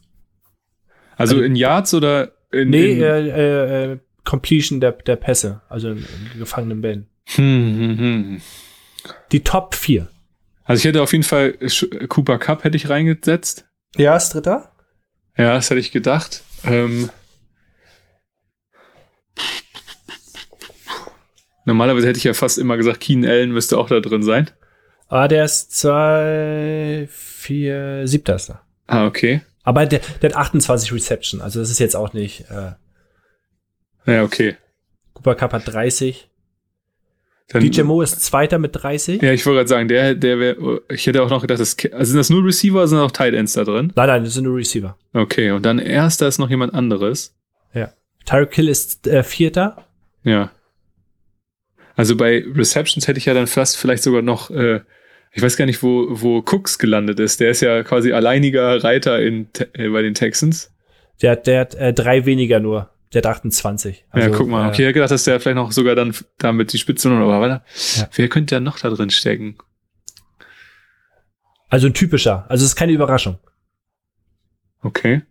Also, 1.17 1.37
also 1.37 1.43
in 1.43 1.57
Yards 1.57 1.95
oder 1.95 2.33
in. 2.53 2.71
Nee, 2.71 2.93
in 2.93 3.03
äh, 3.03 3.21
äh, 3.21 3.93
äh, 3.93 3.99
Completion 4.25 4.81
der, 4.81 4.93
der 4.93 5.17
Pässe, 5.17 5.63
also 5.69 5.91
in, 5.91 5.99
in 5.99 6.39
gefangenen 6.39 6.81
Bällen. 6.81 7.09
Hm, 7.27 7.79
hm, 7.79 7.99
hm. 7.99 8.41
Die 9.33 9.41
Top 9.43 9.75
4. 9.75 10.09
Also 10.65 10.81
ich 10.81 10.85
hätte 10.85 11.03
auf 11.03 11.13
jeden 11.13 11.25
Fall 11.25 11.59
Cooper 12.09 12.39
Cup 12.39 12.65
hätte 12.65 12.77
ich 12.77 12.89
reingesetzt. 12.89 13.67
Ja, 13.97 14.17
ist 14.17 14.35
dritter. 14.35 14.73
Ja, 15.37 15.55
das 15.55 15.71
hätte 15.71 15.81
ich 15.81 15.93
gedacht. 15.93 16.43
Ähm, 16.65 17.11
normalerweise 21.65 22.09
hätte 22.09 22.19
ich 22.19 22.25
ja 22.25 22.35
fast 22.35 22.59
immer 22.59 22.77
gesagt, 22.77 23.01
Keen 23.01 23.25
Allen 23.27 23.53
müsste 23.53 23.79
auch 23.79 23.89
da 23.89 24.01
drin 24.01 24.23
sein. 24.23 24.51
Ah, 25.09 25.29
der 25.29 25.45
ist 25.45 25.73
zwei, 25.73 27.09
vier, 27.11 28.07
siebter 28.07 28.37
ist 28.37 28.49
da. 28.49 28.63
Ah, 28.87 29.07
okay. 29.07 29.43
Aber 29.63 29.87
der, 29.87 30.01
der 30.23 30.31
hat 30.31 30.37
28 30.37 30.93
Reception, 30.93 31.41
also 31.41 31.61
das 31.61 31.71
ist 31.71 31.79
jetzt 31.79 31.97
auch 31.97 32.13
nicht. 32.13 32.51
Äh, 32.51 32.73
ja, 34.07 34.23
okay. 34.23 34.57
Cooper 35.15 35.35
Cup 35.35 35.53
hat 35.53 35.73
30. 35.73 36.29
Dann, 37.49 37.63
DJ 37.63 37.83
Mo 37.83 38.01
ist 38.01 38.23
Zweiter 38.23 38.59
mit 38.59 38.75
30. 38.75 39.21
Ja, 39.21 39.33
ich 39.33 39.45
wollte 39.45 39.59
gerade 39.59 39.69
sagen, 39.69 39.89
der, 39.89 40.15
der 40.15 40.39
wäre, 40.39 40.83
ich 40.89 41.07
hätte 41.07 41.23
auch 41.23 41.29
noch 41.29 41.43
gedacht, 41.43 41.61
das, 41.61 41.77
also 41.93 42.05
sind 42.05 42.17
das 42.17 42.31
nur 42.31 42.45
Receiver 42.45 42.79
oder 42.79 42.89
sind 42.89 42.99
auch 42.99 43.11
Tight 43.11 43.35
Ends 43.35 43.53
da 43.53 43.65
drin? 43.65 43.93
Nein, 43.95 44.07
nein, 44.07 44.25
das 44.25 44.35
sind 44.35 44.45
nur 44.45 44.57
Receiver. 44.57 44.97
Okay, 45.13 45.51
und 45.51 45.65
dann 45.67 45.79
Erster 45.79 46.27
ist 46.27 46.39
noch 46.39 46.49
jemand 46.49 46.73
anderes. 46.73 47.37
Ja. 47.75 47.93
Tyreek 48.25 48.51
Kill 48.51 48.69
ist 48.69 49.07
äh, 49.07 49.23
Vierter. 49.23 49.85
Ja. 50.23 50.53
Also 51.97 52.17
bei 52.17 52.45
Receptions 52.55 53.07
hätte 53.07 53.19
ich 53.19 53.27
ja 53.27 53.35
dann 53.35 53.47
fast 53.47 53.77
vielleicht 53.77 54.03
sogar 54.03 54.23
noch 54.23 54.51
äh, 54.51 54.81
ich 55.35 55.43
weiß 55.43 55.57
gar 55.57 55.67
nicht, 55.67 55.83
wo, 55.83 56.07
wo 56.09 56.39
Cooks 56.39 56.79
gelandet 56.79 57.19
ist. 57.19 57.41
Der 57.41 57.51
ist 57.51 57.61
ja 57.61 57.83
quasi 57.83 58.13
alleiniger 58.13 58.83
Reiter 58.83 59.21
in, 59.21 59.49
äh, 59.75 59.89
bei 59.89 60.01
den 60.03 60.15
Texans. 60.15 60.73
Der 61.21 61.33
hat, 61.33 61.47
der 61.47 61.61
hat 61.61 61.75
äh, 61.75 61.93
drei 61.93 62.25
weniger 62.25 62.61
nur. 62.61 62.91
Der 63.15 63.23
hat 63.23 63.27
28. 63.27 64.05
Also, 64.11 64.29
ja, 64.29 64.37
guck 64.37 64.49
mal. 64.49 64.69
Okay, 64.69 64.83
ich 64.83 64.87
hätte 64.87 64.95
gedacht, 64.95 65.13
dass 65.13 65.25
der 65.25 65.39
vielleicht 65.39 65.57
noch 65.57 65.71
sogar 65.71 65.95
dann 65.95 66.15
damit 66.39 66.73
die 66.73 66.79
Spitze 66.79 67.09
noch, 67.09 67.31
aber 67.31 67.49
ja. 67.49 68.09
wer 68.13 68.29
könnte 68.29 68.57
da 68.57 68.61
noch 68.61 68.79
da 68.79 68.91
drin 68.91 69.11
stecken? 69.11 69.57
Also 71.69 71.87
ein 71.87 71.95
typischer. 71.95 72.45
Also 72.49 72.65
es 72.65 72.73
ist 72.73 72.77
keine 72.77 72.93
Überraschung. 72.93 73.39
Okay. 74.83 75.23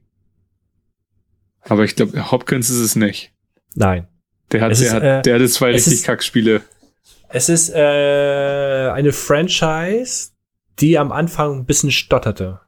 Aber 1.61 1.83
ich 1.83 1.95
glaube, 1.95 2.31
Hopkins 2.31 2.69
ist 2.69 2.79
es 2.79 2.95
nicht. 2.95 3.31
Nein. 3.75 4.07
Der 4.51 4.61
hat, 4.61 4.79
der, 4.79 4.91
hat, 4.91 5.03
äh, 5.03 5.21
der 5.21 5.35
hatte 5.35 5.47
zwei 5.47 5.71
richtig 5.71 5.93
ist, 5.93 6.05
Kackspiele. 6.05 6.61
Es 7.29 7.49
ist 7.49 7.69
äh, 7.69 8.89
eine 8.93 9.11
Franchise, 9.11 10.31
die 10.79 10.97
am 10.97 11.11
Anfang 11.11 11.59
ein 11.59 11.65
bisschen 11.65 11.91
stotterte. 11.91 12.59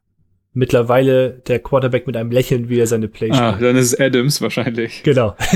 Mittlerweile 0.58 1.42
der 1.48 1.60
Quarterback 1.60 2.08
mit 2.08 2.16
einem 2.16 2.32
Lächeln 2.32 2.70
wieder 2.70 2.88
seine 2.88 3.10
Play 3.10 3.30
Ah, 3.30 3.58
dann 3.60 3.76
ist 3.76 3.94
es 3.94 4.00
Adams 4.00 4.42
wahrscheinlich. 4.42 5.04
Genau. 5.04 5.36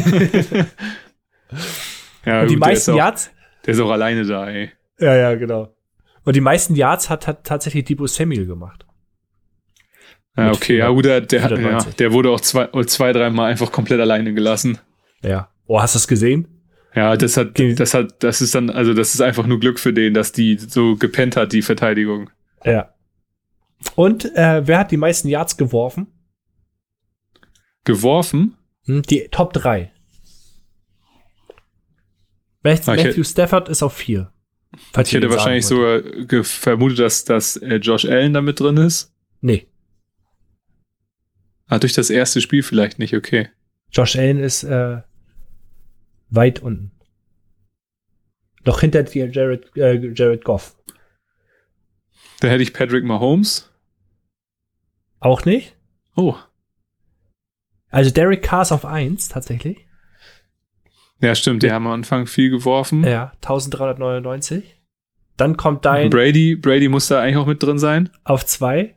ja, 2.25 2.41
Und 2.41 2.49
die 2.49 2.55
gut, 2.55 2.59
meisten 2.59 2.91
der 2.91 2.95
auch, 2.95 2.97
Yards. 3.07 3.31
Der 3.65 3.73
ist 3.73 3.79
auch 3.79 3.91
alleine 3.91 4.25
da, 4.25 4.49
ey. 4.49 4.71
Ja, 4.99 5.15
ja, 5.15 5.35
genau. 5.35 5.73
Und 6.25 6.35
die 6.35 6.41
meisten 6.41 6.75
Yards 6.75 7.09
hat, 7.09 7.27
hat 7.27 7.45
tatsächlich 7.45 7.85
Debo 7.85 8.07
Samuel 8.07 8.45
gemacht. 8.45 8.85
Ja, 10.35 10.51
okay, 10.51 10.77
ja 10.77 10.89
gut, 10.89 11.05
der, 11.05 11.21
der, 11.21 11.59
ja, 11.59 11.77
der 11.97 12.12
wurde 12.12 12.29
auch 12.31 12.41
zwei, 12.41 12.67
zwei 12.83 13.13
dreimal 13.13 13.49
einfach 13.49 13.71
komplett 13.71 14.01
alleine 14.01 14.33
gelassen. 14.33 14.79
Ja. 15.23 15.49
Oh, 15.65 15.81
hast 15.81 15.95
du 15.95 15.97
es 15.97 16.09
gesehen? 16.09 16.47
Ja, 16.93 17.15
das 17.15 17.38
hat, 17.38 17.57
das 17.57 17.93
hat, 17.93 18.21
das 18.21 18.41
ist 18.41 18.53
dann, 18.53 18.69
also 18.69 18.93
das 18.93 19.13
ist 19.13 19.21
einfach 19.21 19.47
nur 19.47 19.62
Glück 19.62 19.79
für 19.79 19.93
den, 19.93 20.13
dass 20.13 20.33
die 20.33 20.57
so 20.57 20.97
gepennt 20.97 21.38
hat, 21.38 21.53
die 21.53 21.62
Verteidigung. 21.62 22.29
Ja. 22.65 22.89
Und 23.96 24.26
äh, 24.36 24.68
wer 24.68 24.80
hat 24.80 24.92
die 24.92 24.98
meisten 24.98 25.28
Yards 25.28 25.58
geworfen? 25.58 26.08
Geworfen? 27.86 28.58
Hm, 28.86 29.04
die 29.04 29.28
Top 29.30 29.54
3. 29.54 29.92
Matthew, 32.62 32.92
ah, 32.92 32.96
Matthew 32.96 33.24
Stafford 33.24 33.70
ist 33.70 33.84
auf 33.84 33.94
4. 33.94 34.32
Ich 35.02 35.13
hätte 35.13 35.30
wahrscheinlich 35.30 35.65
sogar 35.65 36.02
vermutet, 36.44 37.00
dass, 37.00 37.26
dass 37.26 37.58
äh, 37.58 37.76
Josh 37.76 38.06
Allen 38.06 38.34
da 38.34 38.42
mit 38.42 38.60
drin 38.60 38.78
ist. 38.78 39.13
Nee. 39.42 39.68
Ah, 41.68 41.80
durch 41.80 41.94
das 41.94 42.10
erste 42.10 42.42
Spiel 42.42 42.63
vielleicht 42.63 43.00
nicht, 43.00 43.15
okay. 43.15 43.50
Josh 43.92 44.15
Allen 44.15 44.39
ist 44.39 44.63
äh, 44.63 45.02
weit 46.30 46.62
unten. 46.62 46.92
Noch 48.65 48.82
hinter 48.82 49.04
dir 49.04 49.30
Jared, 49.30 49.76
äh, 49.78 50.12
Jared 50.13 50.44
Goff. 50.44 50.76
Da 52.42 52.48
hätte 52.48 52.63
ich 52.63 52.74
Patrick 52.74 53.04
Mahomes. 53.04 53.68
Auch 55.19 55.45
nicht? 55.45 55.75
Oh. 56.15 56.36
Also 57.89 58.12
Derek 58.12 58.43
Carr 58.43 58.62
ist 58.62 58.71
auf 58.71 58.86
1 58.86 59.29
tatsächlich. 59.29 59.86
Ja, 61.21 61.36
stimmt, 61.36 61.63
die 61.63 61.71
haben 61.71 61.86
am 61.88 61.93
Anfang 61.93 62.27
viel 62.27 62.49
geworfen. 62.49 63.03
Ja, 63.03 63.32
1399. 63.41 64.77
Dann 65.36 65.58
kommt 65.58 65.86
dein. 65.86 66.10
Brady, 66.10 66.55
Brady 66.55 66.88
muss 66.88 67.08
da 67.08 67.21
eigentlich 67.21 67.38
auch 67.38 67.45
mit 67.45 67.62
drin 67.62 67.79
sein. 67.79 68.10
Auf 68.23 68.45
2. 68.45 68.95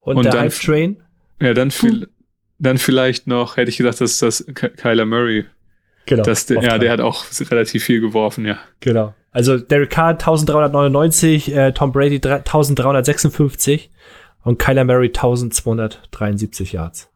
Und, 0.00 0.16
Und 0.16 0.24
der 0.26 0.40
Hype 0.40 0.52
Train. 0.52 1.02
Ja, 1.40 1.54
dann, 1.54 1.70
viel, 1.70 2.08
dann 2.58 2.78
vielleicht 2.78 3.26
noch, 3.26 3.56
hätte 3.56 3.70
ich 3.70 3.78
gedacht, 3.78 4.00
dass 4.00 4.18
das 4.18 4.44
Kyler 4.54 5.06
Murray. 5.06 5.46
Genau. 6.06 6.22
Das, 6.22 6.48
ja, 6.48 6.76
der 6.76 6.92
hat 6.92 7.00
auch 7.00 7.24
relativ 7.50 7.84
viel 7.84 8.00
geworfen, 8.00 8.44
ja. 8.44 8.58
Genau. 8.80 9.14
Also 9.30 9.56
Derek 9.58 9.90
Carr 9.90 10.10
1399, 10.10 11.54
äh, 11.54 11.72
Tom 11.72 11.92
Brady 11.92 12.16
1356 12.16 13.90
und 14.44 14.58
Kyler 14.58 14.84
Murray 14.84 15.08
1273 15.08 16.72
Yards. 16.72 17.10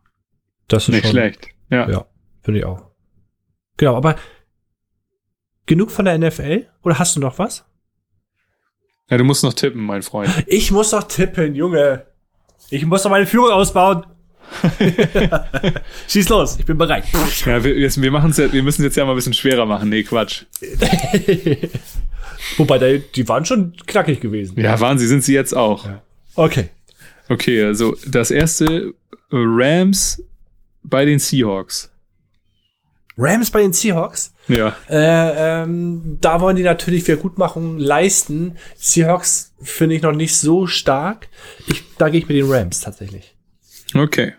Das 0.67 0.85
ist 0.85 0.89
Nicht 0.89 1.05
schon, 1.05 1.13
schlecht. 1.13 1.49
Ja. 1.71 1.89
Ja, 1.89 2.07
finde 2.43 2.61
ich 2.61 2.67
auch. 2.67 2.83
Genau, 3.77 3.97
aber 3.97 4.17
genug 5.67 5.91
von 5.91 6.05
der 6.05 6.19
NFL? 6.19 6.67
Oder 6.83 6.99
hast 6.99 7.15
du 7.17 7.21
noch 7.21 7.39
was? 7.39 7.65
Ja, 9.11 9.17
du 9.17 9.25
musst 9.25 9.45
noch 9.45 9.55
tippen, 9.55 9.83
mein 9.83 10.03
Freund. 10.03 10.31
Ich 10.47 10.71
muss 10.71 10.93
noch 10.93 11.05
tippen, 11.05 11.55
Junge. 11.55 12.07
Ich 12.71 12.85
muss 12.85 13.05
noch 13.05 13.11
meine 13.11 13.27
Führung 13.27 13.51
ausbauen. 13.51 14.05
Schieß 16.09 16.29
los, 16.31 16.57
ich 16.59 16.65
bin 16.65 16.79
bereit. 16.79 17.05
Ja, 17.45 17.63
wir, 17.63 17.77
wir, 17.77 18.11
machen's 18.11 18.39
ja, 18.39 18.51
wir 18.51 18.63
müssen 18.63 18.81
es 18.83 18.87
jetzt 18.87 18.97
ja 18.97 19.05
mal 19.05 19.13
ein 19.13 19.17
bisschen 19.17 19.35
schwerer 19.35 19.67
machen. 19.67 19.91
Nee, 19.91 20.03
Quatsch. 20.03 20.45
Wobei, 22.57 23.03
die 23.15 23.29
waren 23.29 23.45
schon 23.45 23.75
knackig 23.87 24.21
gewesen. 24.21 24.59
Ja, 24.59 24.81
waren 24.81 24.99
sie, 24.99 25.07
sind 25.07 25.23
sie 25.23 25.35
jetzt 25.35 25.55
auch. 25.55 25.85
Ja. 25.85 26.03
Okay. 26.35 26.71
Okay, 27.29 27.63
also 27.63 27.97
das 28.07 28.31
erste 28.31 28.95
Rams 29.31 30.23
bei 30.83 31.05
den 31.05 31.19
Seahawks. 31.19 31.91
Rams 33.19 33.51
bei 33.51 33.63
den 33.63 33.73
Seahawks? 33.73 34.33
Ja. 34.47 34.77
Äh, 34.89 35.63
ähm, 35.63 36.19
da 36.21 36.41
wollen 36.41 36.57
die 36.57 36.63
natürlich 36.63 37.03
Wiedergutmachung 37.07 37.77
leisten. 37.79 38.57
Seahawks 38.77 39.53
finde 39.61 39.97
ich 39.97 40.03
noch 40.03 40.13
nicht 40.13 40.37
so 40.37 40.67
stark. 40.67 41.29
Ich, 41.67 41.83
da 41.99 42.09
gehe 42.09 42.21
ich 42.21 42.29
mit 42.29 42.37
den 42.37 42.51
Rams 42.51 42.81
tatsächlich. 42.81 43.35
Okay. 43.93 44.35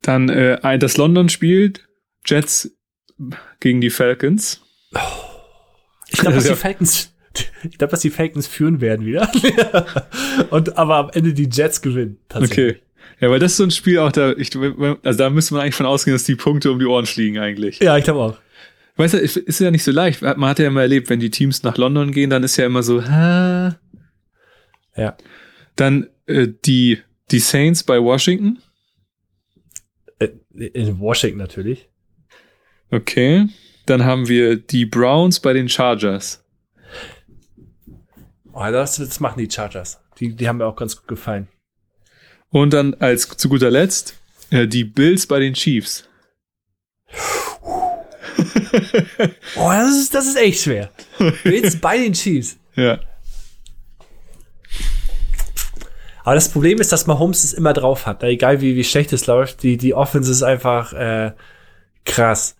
Dann 0.00 0.28
äh, 0.28 0.78
das 0.78 0.96
London 0.96 1.28
spielt 1.28 1.86
Jets 2.24 2.70
gegen 3.60 3.80
die 3.80 3.90
Falcons. 3.90 4.62
Oh. 4.94 5.00
Ich 6.08 6.20
glaube, 6.20 6.36
dass 6.36 6.46
die 6.46 6.54
Falcons, 6.54 7.12
ich 7.62 7.78
glaube, 7.78 7.90
dass 7.90 8.00
die 8.00 8.10
Falcons 8.10 8.46
führen 8.46 8.80
werden 8.80 9.06
wieder. 9.06 9.30
Und 10.50 10.76
aber 10.76 10.96
am 10.96 11.10
Ende 11.12 11.32
die 11.32 11.48
Jets 11.50 11.82
gewinnen. 11.82 12.18
Okay. 12.32 12.76
Ja, 13.20 13.30
weil 13.30 13.38
das 13.38 13.52
ist 13.52 13.56
so 13.58 13.64
ein 13.64 13.70
Spiel 13.70 13.98
auch 13.98 14.12
da, 14.12 14.32
ich, 14.32 14.50
also 14.56 15.18
da 15.18 15.30
müsste 15.30 15.54
man 15.54 15.62
eigentlich 15.62 15.74
von 15.74 15.86
ausgehen, 15.86 16.14
dass 16.14 16.24
die 16.24 16.34
Punkte 16.34 16.70
um 16.70 16.78
die 16.78 16.84
Ohren 16.84 17.06
fliegen 17.06 17.38
eigentlich. 17.38 17.78
Ja, 17.78 17.96
ich 17.96 18.04
glaube 18.04 18.20
auch. 18.20 18.36
Weißt 18.96 19.14
du, 19.14 19.18
ist 19.18 19.60
ja 19.60 19.70
nicht 19.70 19.84
so 19.84 19.92
leicht. 19.92 20.22
Man 20.22 20.44
hat 20.44 20.58
ja 20.58 20.66
immer 20.66 20.80
erlebt, 20.82 21.10
wenn 21.10 21.20
die 21.20 21.30
Teams 21.30 21.62
nach 21.62 21.76
London 21.76 22.12
gehen, 22.12 22.30
dann 22.30 22.42
ist 22.42 22.56
ja 22.56 22.64
immer 22.64 22.82
so, 22.82 23.04
ha. 23.04 23.78
Ja. 24.96 25.16
Dann 25.76 26.08
äh, 26.26 26.48
die 26.64 26.98
die 27.30 27.38
Saints 27.38 27.82
bei 27.82 28.00
Washington? 28.00 28.58
Äh, 30.18 30.28
in 30.54 30.98
Washington 30.98 31.38
natürlich. 31.38 31.88
Okay. 32.90 33.48
Dann 33.86 34.04
haben 34.04 34.28
wir 34.28 34.56
die 34.56 34.86
Browns 34.86 35.40
bei 35.40 35.52
den 35.52 35.68
Chargers. 35.68 36.44
Oh, 38.58 38.64
das, 38.72 38.96
das 38.96 39.20
machen 39.20 39.38
die 39.38 39.50
Chargers. 39.50 40.00
Die, 40.18 40.34
die 40.34 40.48
haben 40.48 40.56
mir 40.56 40.64
auch 40.64 40.76
ganz 40.76 40.96
gut 40.96 41.08
gefallen. 41.08 41.46
Und 42.48 42.72
dann 42.72 42.94
als 42.94 43.28
zu 43.28 43.50
guter 43.50 43.70
Letzt 43.70 44.18
äh, 44.48 44.66
die 44.66 44.84
Bills 44.84 45.26
bei 45.26 45.40
den 45.40 45.52
Chiefs. 45.52 46.08
oh, 49.56 49.68
das 49.68 49.98
ist, 49.98 50.14
das 50.14 50.26
ist 50.26 50.36
echt 50.36 50.62
schwer. 50.62 50.90
Bills 51.42 51.78
bei 51.78 51.98
den 51.98 52.14
Chiefs. 52.14 52.56
Ja. 52.76 53.00
Aber 56.24 56.34
das 56.34 56.50
Problem 56.50 56.78
ist, 56.78 56.92
dass 56.92 57.06
Mahomes 57.06 57.42
es 57.42 57.54
immer 57.54 57.72
drauf 57.72 58.04
hat. 58.04 58.22
Egal 58.22 58.60
wie, 58.60 58.76
wie 58.76 58.84
schlecht 58.84 59.14
es 59.14 59.26
läuft, 59.26 59.62
die, 59.62 59.78
die 59.78 59.94
Offense 59.94 60.30
ist 60.30 60.42
einfach 60.42 60.92
äh, 60.92 61.32
krass. 62.04 62.54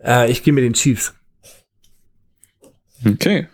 Äh, 0.00 0.30
ich 0.30 0.44
gehe 0.44 0.52
mit 0.52 0.62
den 0.62 0.74
Chiefs. 0.74 1.12
Okay. 3.04 3.48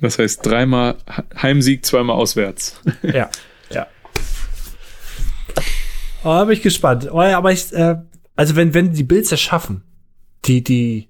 Das 0.00 0.18
heißt 0.18 0.46
dreimal 0.46 0.96
Heimsieg, 1.40 1.84
zweimal 1.84 2.16
auswärts. 2.16 2.80
ja, 3.02 3.28
ja. 3.70 3.86
Oh, 6.22 6.28
da 6.28 6.44
bin 6.44 6.54
ich 6.54 6.62
gespannt. 6.62 7.08
Oh, 7.10 7.20
aber 7.20 7.52
ich, 7.52 7.72
äh, 7.72 7.96
also 8.36 8.56
wenn, 8.56 8.74
wenn 8.74 8.92
die 8.92 9.02
Bills 9.02 9.32
es 9.32 9.40
schaffen, 9.40 9.82
die, 10.44 10.62
die 10.62 11.08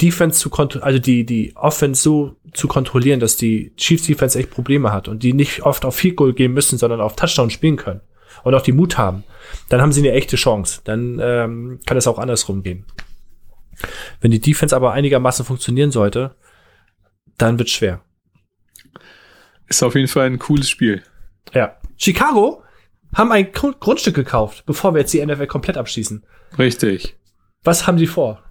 Defense 0.00 0.38
zu 0.38 0.48
kontrollieren, 0.48 0.86
also 0.86 0.98
die, 0.98 1.26
die 1.26 1.54
Offense 1.56 2.02
so 2.02 2.36
zu 2.52 2.68
kontrollieren, 2.68 3.20
dass 3.20 3.36
die 3.36 3.74
Chiefs 3.76 4.06
Defense 4.06 4.38
echt 4.38 4.50
Probleme 4.50 4.92
hat 4.92 5.08
und 5.08 5.22
die 5.22 5.34
nicht 5.34 5.62
oft 5.62 5.84
auf 5.84 5.94
Field 5.94 6.16
Goal 6.16 6.32
gehen 6.32 6.52
müssen, 6.52 6.78
sondern 6.78 7.00
auf 7.00 7.16
Touchdown 7.16 7.50
spielen 7.50 7.76
können 7.76 8.00
und 8.42 8.54
auch 8.54 8.62
die 8.62 8.72
Mut 8.72 8.96
haben, 8.96 9.24
dann 9.68 9.80
haben 9.80 9.92
sie 9.92 10.00
eine 10.00 10.12
echte 10.12 10.36
Chance. 10.36 10.80
Dann 10.84 11.20
ähm, 11.22 11.80
kann 11.86 11.96
es 11.96 12.06
auch 12.06 12.18
andersrum 12.18 12.62
gehen. 12.62 12.86
Wenn 14.20 14.30
die 14.30 14.40
Defense 14.40 14.74
aber 14.74 14.92
einigermaßen 14.92 15.44
funktionieren 15.44 15.90
sollte, 15.90 16.34
dann 17.42 17.58
wird 17.58 17.70
schwer. 17.70 18.02
Ist 19.68 19.82
auf 19.82 19.94
jeden 19.94 20.08
Fall 20.08 20.26
ein 20.26 20.38
cooles 20.38 20.68
Spiel. 20.68 21.02
Ja. 21.54 21.76
Chicago 21.96 22.62
haben 23.14 23.32
ein 23.32 23.52
Grundstück 23.52 24.14
gekauft, 24.14 24.64
bevor 24.66 24.94
wir 24.94 25.00
jetzt 25.00 25.12
die 25.12 25.24
NFL 25.24 25.46
komplett 25.46 25.76
abschließen. 25.76 26.24
Richtig. 26.58 27.16
Was 27.62 27.86
haben 27.86 27.98
sie 27.98 28.06
vor? 28.06 28.42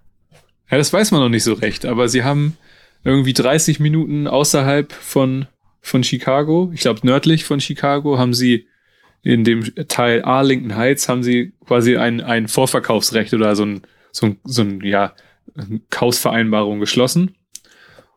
Ja, 0.69 0.77
das 0.77 0.93
weiß 0.93 1.11
man 1.11 1.21
noch 1.21 1.29
nicht 1.29 1.43
so 1.43 1.53
recht, 1.53 1.85
aber 1.85 2.09
sie 2.09 2.23
haben 2.23 2.57
irgendwie 3.03 3.33
30 3.33 3.79
Minuten 3.79 4.27
außerhalb 4.27 4.91
von, 4.91 5.47
von 5.81 6.03
Chicago, 6.03 6.71
ich 6.73 6.81
glaube 6.81 6.99
nördlich 7.03 7.45
von 7.45 7.59
Chicago, 7.59 8.17
haben 8.17 8.33
sie 8.33 8.67
in 9.21 9.43
dem 9.43 9.63
Teil 9.87 10.23
Arlington 10.23 10.75
Heights 10.75 11.09
haben 11.09 11.23
sie 11.23 11.53
quasi 11.65 11.97
ein, 11.97 12.21
ein 12.21 12.47
Vorverkaufsrecht 12.47 13.33
oder 13.33 13.55
so 13.55 13.65
ein, 13.65 13.81
so 14.11 14.27
ein, 14.27 14.39
so 14.43 14.61
ein 14.61 14.81
ja, 14.81 15.13
Kaufsvereinbarung 15.89 16.79
geschlossen, 16.79 17.35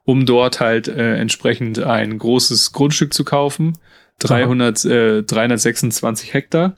um 0.05 0.27
dort 0.27 0.61
halt 0.61 0.88
äh, 0.88 1.17
entsprechend 1.17 1.79
ein 1.79 2.19
großes 2.19 2.73
Grundstück 2.73 3.15
zu 3.15 3.25
kaufen. 3.25 3.79
300, 4.19 4.85
äh, 4.85 5.23
326 5.23 6.33
Hektar 6.33 6.77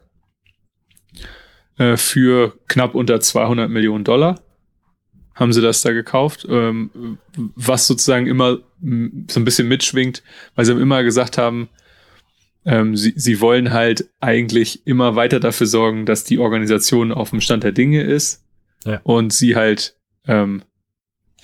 äh, 1.78 1.96
für 1.96 2.58
knapp 2.68 2.94
unter 2.94 3.20
200 3.20 3.68
Millionen 3.68 4.04
Dollar 4.04 4.40
haben 5.34 5.52
sie 5.52 5.60
das 5.60 5.82
da 5.82 5.92
gekauft, 5.92 6.46
ähm, 6.48 7.18
was 7.34 7.86
sozusagen 7.86 8.26
immer 8.26 8.58
so 8.80 9.40
ein 9.40 9.44
bisschen 9.44 9.66
mitschwingt, 9.66 10.22
weil 10.54 10.64
sie 10.64 10.72
immer 10.72 11.02
gesagt 11.02 11.38
haben, 11.38 11.68
ähm, 12.64 12.96
sie, 12.96 13.12
sie 13.16 13.40
wollen 13.40 13.72
halt 13.72 14.08
eigentlich 14.20 14.86
immer 14.86 15.16
weiter 15.16 15.40
dafür 15.40 15.66
sorgen, 15.66 16.06
dass 16.06 16.24
die 16.24 16.38
Organisation 16.38 17.12
auf 17.12 17.30
dem 17.30 17.40
Stand 17.40 17.64
der 17.64 17.72
Dinge 17.72 18.02
ist 18.02 18.44
ja. 18.84 19.00
und 19.02 19.32
sie 19.32 19.56
halt, 19.56 19.96
ähm, 20.26 20.62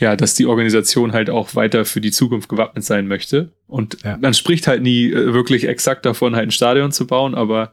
ja, 0.01 0.17
dass 0.17 0.35
die 0.35 0.47
Organisation 0.47 1.13
halt 1.13 1.29
auch 1.29 1.55
weiter 1.55 1.85
für 1.85 2.01
die 2.01 2.11
Zukunft 2.11 2.49
gewappnet 2.49 2.85
sein 2.85 3.07
möchte. 3.07 3.53
Und 3.67 3.99
ja. 4.03 4.17
man 4.17 4.35
spricht 4.35 4.67
halt 4.67 4.83
nie 4.83 5.13
äh, 5.13 5.35
wirklich 5.35 5.69
exakt 5.69 6.07
davon, 6.07 6.35
halt 6.35 6.49
ein 6.49 6.53
Stadion 6.53 6.91
zu 6.91 7.07
bauen, 7.07 7.35
aber 7.35 7.73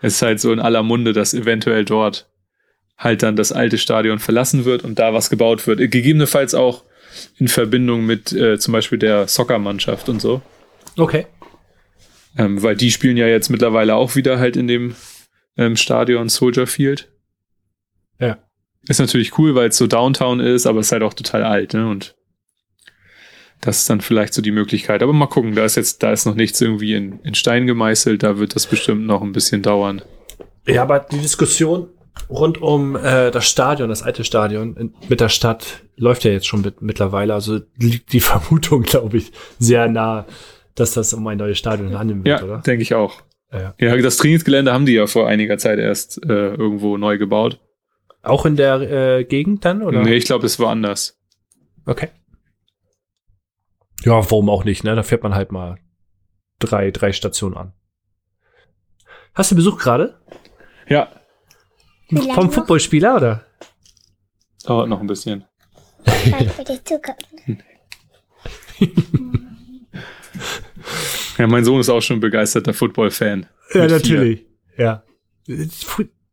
es 0.00 0.14
ist 0.14 0.22
halt 0.22 0.40
so 0.40 0.52
in 0.52 0.60
aller 0.60 0.82
Munde, 0.82 1.12
dass 1.12 1.34
eventuell 1.34 1.84
dort 1.84 2.30
halt 2.96 3.22
dann 3.22 3.34
das 3.34 3.50
alte 3.50 3.78
Stadion 3.78 4.18
verlassen 4.20 4.64
wird 4.64 4.84
und 4.84 4.98
da 4.98 5.12
was 5.12 5.28
gebaut 5.28 5.66
wird. 5.66 5.78
Gegebenenfalls 5.78 6.54
auch 6.54 6.84
in 7.38 7.48
Verbindung 7.48 8.06
mit 8.06 8.32
äh, 8.32 8.58
zum 8.58 8.72
Beispiel 8.72 8.98
der 8.98 9.26
Soccermannschaft 9.26 10.08
und 10.08 10.22
so. 10.22 10.42
Okay. 10.96 11.26
Ähm, 12.38 12.62
weil 12.62 12.76
die 12.76 12.92
spielen 12.92 13.16
ja 13.16 13.26
jetzt 13.26 13.48
mittlerweile 13.48 13.96
auch 13.96 14.14
wieder 14.14 14.38
halt 14.38 14.56
in 14.56 14.68
dem 14.68 14.94
ähm, 15.56 15.76
Stadion 15.76 16.28
Soldier 16.28 16.68
Field. 16.68 17.10
Ja. 18.82 18.90
Ist 18.90 18.98
natürlich 19.00 19.38
cool, 19.38 19.54
weil 19.54 19.68
es 19.68 19.76
so 19.76 19.86
Downtown 19.86 20.40
ist, 20.40 20.66
aber 20.66 20.80
es 20.80 20.86
ist 20.86 20.92
halt 20.92 21.02
auch 21.02 21.14
total 21.14 21.44
alt, 21.44 21.74
ne? 21.74 21.88
Und 21.88 22.14
das 23.60 23.78
ist 23.78 23.90
dann 23.90 24.00
vielleicht 24.00 24.32
so 24.32 24.42
die 24.42 24.52
Möglichkeit. 24.52 25.02
Aber 25.02 25.12
mal 25.12 25.26
gucken, 25.26 25.54
da 25.54 25.64
ist 25.64 25.76
jetzt, 25.76 26.02
da 26.02 26.12
ist 26.12 26.24
noch 26.24 26.34
nichts 26.34 26.60
irgendwie 26.60 26.94
in, 26.94 27.20
in 27.20 27.34
Stein 27.34 27.66
gemeißelt, 27.66 28.22
da 28.22 28.38
wird 28.38 28.56
das 28.56 28.66
bestimmt 28.66 29.06
noch 29.06 29.22
ein 29.22 29.32
bisschen 29.32 29.62
dauern. 29.62 30.02
Ja, 30.66 30.82
aber 30.82 31.00
die 31.00 31.18
Diskussion 31.18 31.88
rund 32.28 32.60
um 32.60 32.96
äh, 32.96 33.30
das 33.30 33.48
Stadion, 33.48 33.88
das 33.88 34.02
alte 34.02 34.24
Stadion 34.24 34.76
in, 34.76 34.94
mit 35.08 35.20
der 35.20 35.28
Stadt 35.28 35.82
läuft 35.96 36.24
ja 36.24 36.32
jetzt 36.32 36.46
schon 36.46 36.62
mit, 36.62 36.80
mittlerweile. 36.80 37.34
Also 37.34 37.60
liegt 37.76 38.12
die 38.12 38.20
Vermutung, 38.20 38.82
glaube 38.82 39.18
ich, 39.18 39.32
sehr 39.58 39.88
nah, 39.88 40.26
dass 40.74 40.92
das 40.92 41.12
um 41.12 41.26
ein 41.26 41.38
neues 41.38 41.58
Stadion 41.58 41.98
handeln 41.98 42.24
wird, 42.24 42.40
ja, 42.40 42.46
oder? 42.46 42.58
denke 42.58 42.82
ich 42.82 42.94
auch. 42.94 43.22
Ja. 43.52 43.74
ja, 43.80 43.96
das 43.96 44.16
Trainingsgelände 44.18 44.72
haben 44.72 44.86
die 44.86 44.92
ja 44.92 45.08
vor 45.08 45.26
einiger 45.26 45.58
Zeit 45.58 45.80
erst 45.80 46.24
äh, 46.24 46.54
irgendwo 46.54 46.96
neu 46.96 47.18
gebaut. 47.18 47.58
Auch 48.22 48.44
in 48.44 48.56
der 48.56 48.80
äh, 48.80 49.24
Gegend 49.24 49.64
dann, 49.64 49.82
oder? 49.82 50.02
Nee, 50.02 50.14
ich 50.14 50.24
glaube, 50.24 50.46
es 50.46 50.58
war 50.58 50.70
anders. 50.70 51.18
Okay. 51.86 52.08
Ja, 54.02 54.12
warum 54.12 54.48
auch 54.48 54.64
nicht, 54.64 54.84
ne? 54.84 54.94
Da 54.94 55.02
fährt 55.02 55.22
man 55.22 55.34
halt 55.34 55.52
mal 55.52 55.78
drei, 56.58 56.90
drei 56.90 57.12
Stationen 57.12 57.56
an. 57.56 57.72
Hast 59.34 59.50
du 59.50 59.56
Besuch 59.56 59.78
gerade? 59.78 60.20
Ja. 60.88 61.08
Vom 62.34 62.50
Footballspieler, 62.50 63.16
oder? 63.16 63.46
Dauert 64.64 64.88
noch 64.88 65.00
ein 65.00 65.06
bisschen. 65.06 65.44
ja, 71.38 71.46
mein 71.46 71.64
Sohn 71.64 71.80
ist 71.80 71.88
auch 71.88 72.00
schon 72.00 72.16
ein 72.16 72.20
begeisterter 72.20 72.74
Football-Fan. 72.74 73.46
Ja, 73.74 73.86
natürlich. 73.86 74.44
Ja. 74.76 75.04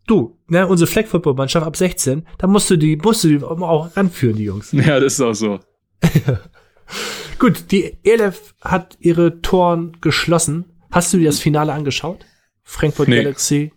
Du, 0.07 0.39
ne, 0.47 0.65
unsere 0.65 0.89
Flag 0.89 1.05
Football 1.05 1.33
Mannschaft 1.35 1.67
ab 1.67 1.75
16, 1.75 2.25
da 2.37 2.47
musst 2.47 2.69
du 2.69 2.77
die, 2.77 2.95
musst 2.95 3.25
du 3.25 3.27
die 3.27 3.43
auch 3.43 3.95
ranführen, 3.95 4.37
die 4.37 4.45
Jungs. 4.45 4.71
Ja, 4.71 4.99
das 4.99 5.13
ist 5.13 5.21
auch 5.21 5.33
so. 5.33 5.59
Gut, 7.39 7.71
die 7.71 7.97
ELF 8.03 8.55
hat 8.61 8.97
ihre 8.99 9.41
Toren 9.41 9.97
geschlossen. 10.01 10.65
Hast 10.91 11.13
du 11.13 11.17
dir 11.17 11.25
das 11.25 11.39
Finale 11.39 11.73
angeschaut? 11.73 12.25
Frankfurt 12.63 13.09
nee. 13.09 13.17
Galaxy 13.17 13.71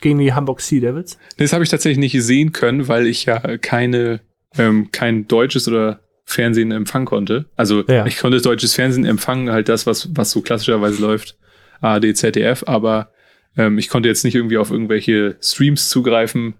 gegen 0.00 0.18
die 0.18 0.34
Hamburg 0.34 0.60
Sea 0.60 0.80
Devils? 0.80 1.18
Das 1.38 1.52
habe 1.54 1.64
ich 1.64 1.70
tatsächlich 1.70 1.98
nicht 1.98 2.22
sehen 2.22 2.52
können, 2.52 2.88
weil 2.88 3.06
ich 3.06 3.24
ja 3.24 3.38
keine, 3.56 4.20
ähm, 4.58 4.90
kein 4.92 5.26
deutsches 5.26 5.66
oder 5.68 6.00
Fernsehen 6.24 6.70
empfangen 6.70 7.06
konnte. 7.06 7.46
Also 7.56 7.84
ja. 7.86 8.04
ich 8.06 8.18
konnte 8.18 8.40
deutsches 8.40 8.74
Fernsehen 8.74 9.04
empfangen, 9.04 9.50
halt 9.50 9.68
das, 9.68 9.86
was, 9.86 10.10
was 10.14 10.30
so 10.30 10.42
klassischerweise 10.42 11.00
läuft, 11.00 11.38
ARD, 11.80 12.16
ZDF, 12.16 12.64
aber 12.66 13.11
ähm, 13.56 13.78
ich 13.78 13.88
konnte 13.88 14.08
jetzt 14.08 14.24
nicht 14.24 14.34
irgendwie 14.34 14.58
auf 14.58 14.70
irgendwelche 14.70 15.36
Streams 15.40 15.88
zugreifen, 15.88 16.54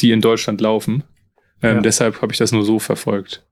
die 0.00 0.12
in 0.12 0.20
Deutschland 0.20 0.60
laufen. 0.60 1.04
Ähm, 1.62 1.76
ja. 1.76 1.80
Deshalb 1.82 2.22
habe 2.22 2.32
ich 2.32 2.38
das 2.38 2.52
nur 2.52 2.64
so 2.64 2.78
verfolgt. 2.78 3.46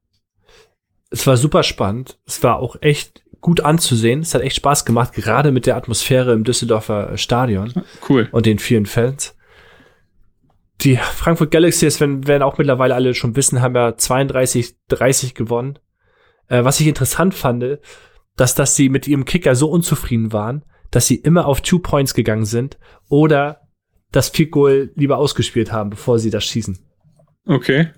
Es 1.11 1.27
war 1.27 1.37
super 1.37 1.63
spannend. 1.63 2.19
Es 2.27 2.43
war 2.43 2.59
auch 2.59 2.77
echt 2.81 3.23
gut 3.41 3.61
anzusehen. 3.61 4.21
Es 4.21 4.35
hat 4.35 4.43
echt 4.43 4.57
Spaß 4.57 4.85
gemacht, 4.85 5.13
gerade 5.13 5.53
mit 5.53 5.67
der 5.67 5.77
Atmosphäre 5.77 6.33
im 6.33 6.45
Düsseldorfer 6.45 7.17
Stadion. 7.17 7.73
Cool. 8.09 8.29
Und 8.33 8.47
den 8.47 8.59
vielen 8.59 8.87
Fans. 8.87 9.37
Die 10.81 10.97
Frankfurt 10.97 11.51
Galaxies, 11.51 12.01
wenn, 12.01 12.27
werden 12.27 12.43
auch 12.43 12.59
mittlerweile 12.59 12.95
alle 12.95 13.15
schon 13.15 13.35
wissen, 13.35 13.61
haben 13.61 13.75
ja 13.75 13.97
32, 13.97 14.77
30 14.89 15.35
gewonnen. 15.35 15.79
Äh, 16.49 16.65
was 16.65 16.79
ich 16.81 16.87
interessant 16.87 17.35
fand, 17.35 17.81
dass, 18.37 18.55
dass 18.55 18.77
sie 18.77 18.89
mit 18.89 19.09
ihrem 19.09 19.25
Kicker 19.25 19.57
so 19.57 19.69
unzufrieden 19.69 20.33
waren, 20.33 20.65
dass 20.91 21.07
sie 21.07 21.17
immer 21.17 21.47
auf 21.47 21.61
Two 21.61 21.79
Points 21.79 22.15
gegangen 22.15 22.45
sind 22.45 22.79
oder 23.09 23.69
das 24.13 24.31
Field 24.31 24.51
Goal 24.51 24.91
lieber 24.95 25.19
ausgespielt 25.19 25.73
haben, 25.73 25.91
bevor 25.91 26.19
sie 26.19 26.31
das 26.31 26.45
schießen. 26.45 26.79
Okay. 27.47 27.91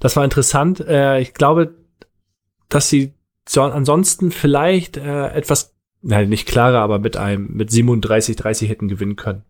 Das 0.00 0.16
war 0.16 0.24
interessant. 0.24 0.80
Äh, 0.80 1.20
ich 1.20 1.34
glaube, 1.34 1.74
dass 2.68 2.88
sie 2.88 3.14
so, 3.48 3.62
ansonsten 3.62 4.30
vielleicht 4.30 4.96
äh, 4.96 5.28
etwas, 5.28 5.74
nein, 6.02 6.28
nicht 6.28 6.46
klarer, 6.46 6.80
aber 6.80 6.98
mit 6.98 7.16
einem, 7.16 7.52
mit 7.52 7.70
37, 7.70 8.36
30 8.36 8.68
hätten 8.68 8.88
gewinnen 8.88 9.16
können. 9.16 9.42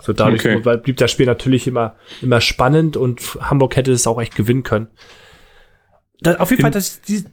So 0.00 0.12
dadurch 0.12 0.44
okay. 0.44 0.76
blieb 0.78 0.98
das 0.98 1.10
Spiel 1.10 1.26
natürlich 1.26 1.66
immer, 1.66 1.96
immer 2.20 2.40
spannend 2.40 2.96
und 2.96 3.20
Hamburg 3.40 3.76
hätte 3.76 3.92
es 3.92 4.06
auch 4.06 4.20
echt 4.20 4.34
gewinnen 4.34 4.62
können. 4.62 4.88
Da, 6.20 6.36
auf 6.36 6.50
jeden 6.50 6.62
Fall, 6.62 6.70
dass 6.70 7.00
die, 7.00 7.24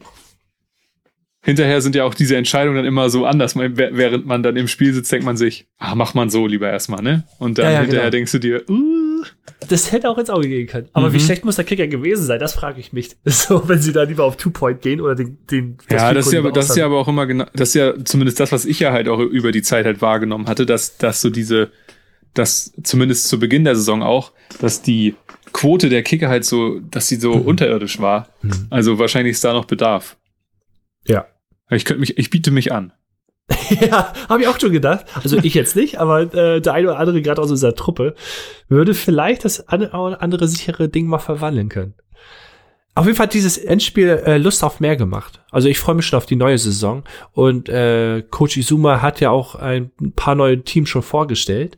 Hinterher 1.43 1.81
sind 1.81 1.95
ja 1.95 2.03
auch 2.03 2.13
diese 2.13 2.35
Entscheidungen 2.35 2.75
dann 2.75 2.85
immer 2.85 3.09
so 3.09 3.25
anders. 3.25 3.55
Während 3.55 4.27
man 4.27 4.43
dann 4.43 4.57
im 4.57 4.67
Spiel 4.67 4.93
sitzt, 4.93 5.11
denkt 5.11 5.25
man 5.25 5.37
sich, 5.37 5.65
ach, 5.79 5.95
mach 5.95 6.13
man 6.13 6.29
so 6.29 6.45
lieber 6.45 6.69
erstmal, 6.69 7.01
ne? 7.01 7.23
Und 7.39 7.57
dann 7.57 7.65
ja, 7.65 7.71
ja, 7.71 7.79
hinterher 7.79 8.01
genau. 8.03 8.11
denkst 8.11 8.31
du 8.33 8.39
dir, 8.39 8.69
uh. 8.69 9.23
Das 9.67 9.91
hätte 9.91 10.09
auch 10.09 10.19
ins 10.19 10.29
Auge 10.29 10.47
gehen 10.47 10.67
können. 10.67 10.89
Aber 10.93 11.09
mhm. 11.09 11.13
wie 11.13 11.19
schlecht 11.19 11.43
muss 11.43 11.55
der 11.55 11.65
Kicker 11.65 11.87
gewesen 11.87 12.25
sein? 12.25 12.39
Das 12.39 12.53
frage 12.53 12.79
ich 12.79 12.93
mich. 12.93 13.15
So, 13.25 13.67
wenn 13.67 13.81
sie 13.81 13.91
da 13.91 14.03
lieber 14.03 14.23
auf 14.23 14.37
Two-Point 14.37 14.81
gehen 14.81 15.01
oder 15.01 15.15
den, 15.15 15.37
den 15.49 15.77
Ja, 15.89 16.13
das 16.13 16.27
ist 16.27 16.33
ja, 16.33 16.41
das 16.51 16.69
ist 16.69 16.75
ja 16.75 16.85
aber 16.85 16.99
auch 16.99 17.07
immer 17.07 17.25
genau, 17.25 17.45
das 17.53 17.69
ist 17.69 17.75
ja 17.75 17.93
zumindest 18.03 18.39
das, 18.39 18.51
was 18.51 18.65
ich 18.65 18.79
ja 18.79 18.91
halt 18.91 19.07
auch 19.07 19.19
über 19.19 19.51
die 19.51 19.63
Zeit 19.63 19.85
halt 19.85 20.01
wahrgenommen 20.01 20.47
hatte, 20.47 20.67
dass, 20.67 20.97
dass 20.97 21.21
so 21.21 21.31
diese, 21.31 21.71
dass 22.35 22.71
zumindest 22.83 23.27
zu 23.27 23.39
Beginn 23.39 23.63
der 23.63 23.75
Saison 23.75 24.03
auch, 24.03 24.31
dass 24.59 24.83
die 24.83 25.15
Quote 25.53 25.89
der 25.89 26.03
Kicker 26.03 26.29
halt 26.29 26.45
so, 26.45 26.79
dass 26.79 27.07
sie 27.07 27.15
so 27.15 27.33
mhm. 27.35 27.41
unterirdisch 27.41 27.99
war. 27.99 28.29
Mhm. 28.41 28.67
Also 28.69 28.99
wahrscheinlich 28.99 29.31
ist 29.31 29.43
da 29.43 29.53
noch 29.53 29.65
Bedarf. 29.65 30.17
Ja. 31.07 31.25
Ich 31.69 31.85
könnte 31.85 32.01
mich, 32.01 32.17
ich 32.17 32.29
biete 32.29 32.51
mich 32.51 32.71
an. 32.71 32.93
ja, 33.81 34.13
habe 34.29 34.41
ich 34.41 34.47
auch 34.47 34.59
schon 34.59 34.71
gedacht. 34.71 35.05
Also 35.15 35.37
ich 35.37 35.53
jetzt 35.53 35.75
nicht, 35.75 35.99
aber 35.99 36.33
äh, 36.33 36.61
der 36.61 36.73
eine 36.73 36.89
oder 36.89 36.99
andere 36.99 37.21
gerade 37.21 37.41
aus 37.41 37.51
unserer 37.51 37.75
Truppe 37.75 38.15
würde 38.69 38.93
vielleicht 38.93 39.45
das 39.45 39.67
andere 39.67 40.47
sichere 40.47 40.89
Ding 40.89 41.07
mal 41.07 41.19
verwandeln 41.19 41.69
können. 41.69 41.95
Auf 42.93 43.05
jeden 43.05 43.15
Fall 43.15 43.27
hat 43.27 43.33
dieses 43.33 43.57
Endspiel 43.57 44.09
äh, 44.09 44.37
Lust 44.37 44.63
auf 44.63 44.81
mehr 44.81 44.97
gemacht. 44.97 45.41
Also 45.49 45.69
ich 45.69 45.79
freue 45.79 45.95
mich 45.95 46.05
schon 46.05 46.17
auf 46.17 46.25
die 46.25 46.35
neue 46.35 46.57
Saison. 46.57 47.03
Und 47.31 47.69
äh, 47.69 48.21
Coach 48.29 48.57
Izuma 48.57 49.01
hat 49.01 49.21
ja 49.21 49.29
auch 49.29 49.55
ein 49.55 49.91
paar 50.15 50.35
neue 50.35 50.61
Teams 50.63 50.89
schon 50.89 51.01
vorgestellt, 51.01 51.77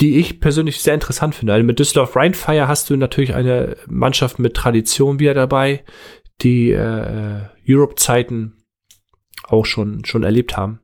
die 0.00 0.18
ich 0.18 0.40
persönlich 0.40 0.80
sehr 0.80 0.94
interessant 0.94 1.36
finde. 1.36 1.52
Also 1.52 1.64
mit 1.64 1.78
Düsseldorf 1.78 2.16
Rheinfire 2.16 2.66
hast 2.66 2.90
du 2.90 2.96
natürlich 2.96 3.34
eine 3.34 3.76
Mannschaft 3.86 4.40
mit 4.40 4.54
Tradition 4.54 5.20
wieder 5.20 5.34
dabei, 5.34 5.84
die 6.40 6.70
äh, 6.70 7.42
Europe-Zeiten 7.68 8.54
auch 9.44 9.64
schon, 9.64 10.04
schon 10.04 10.22
erlebt 10.22 10.56
haben. 10.56 10.80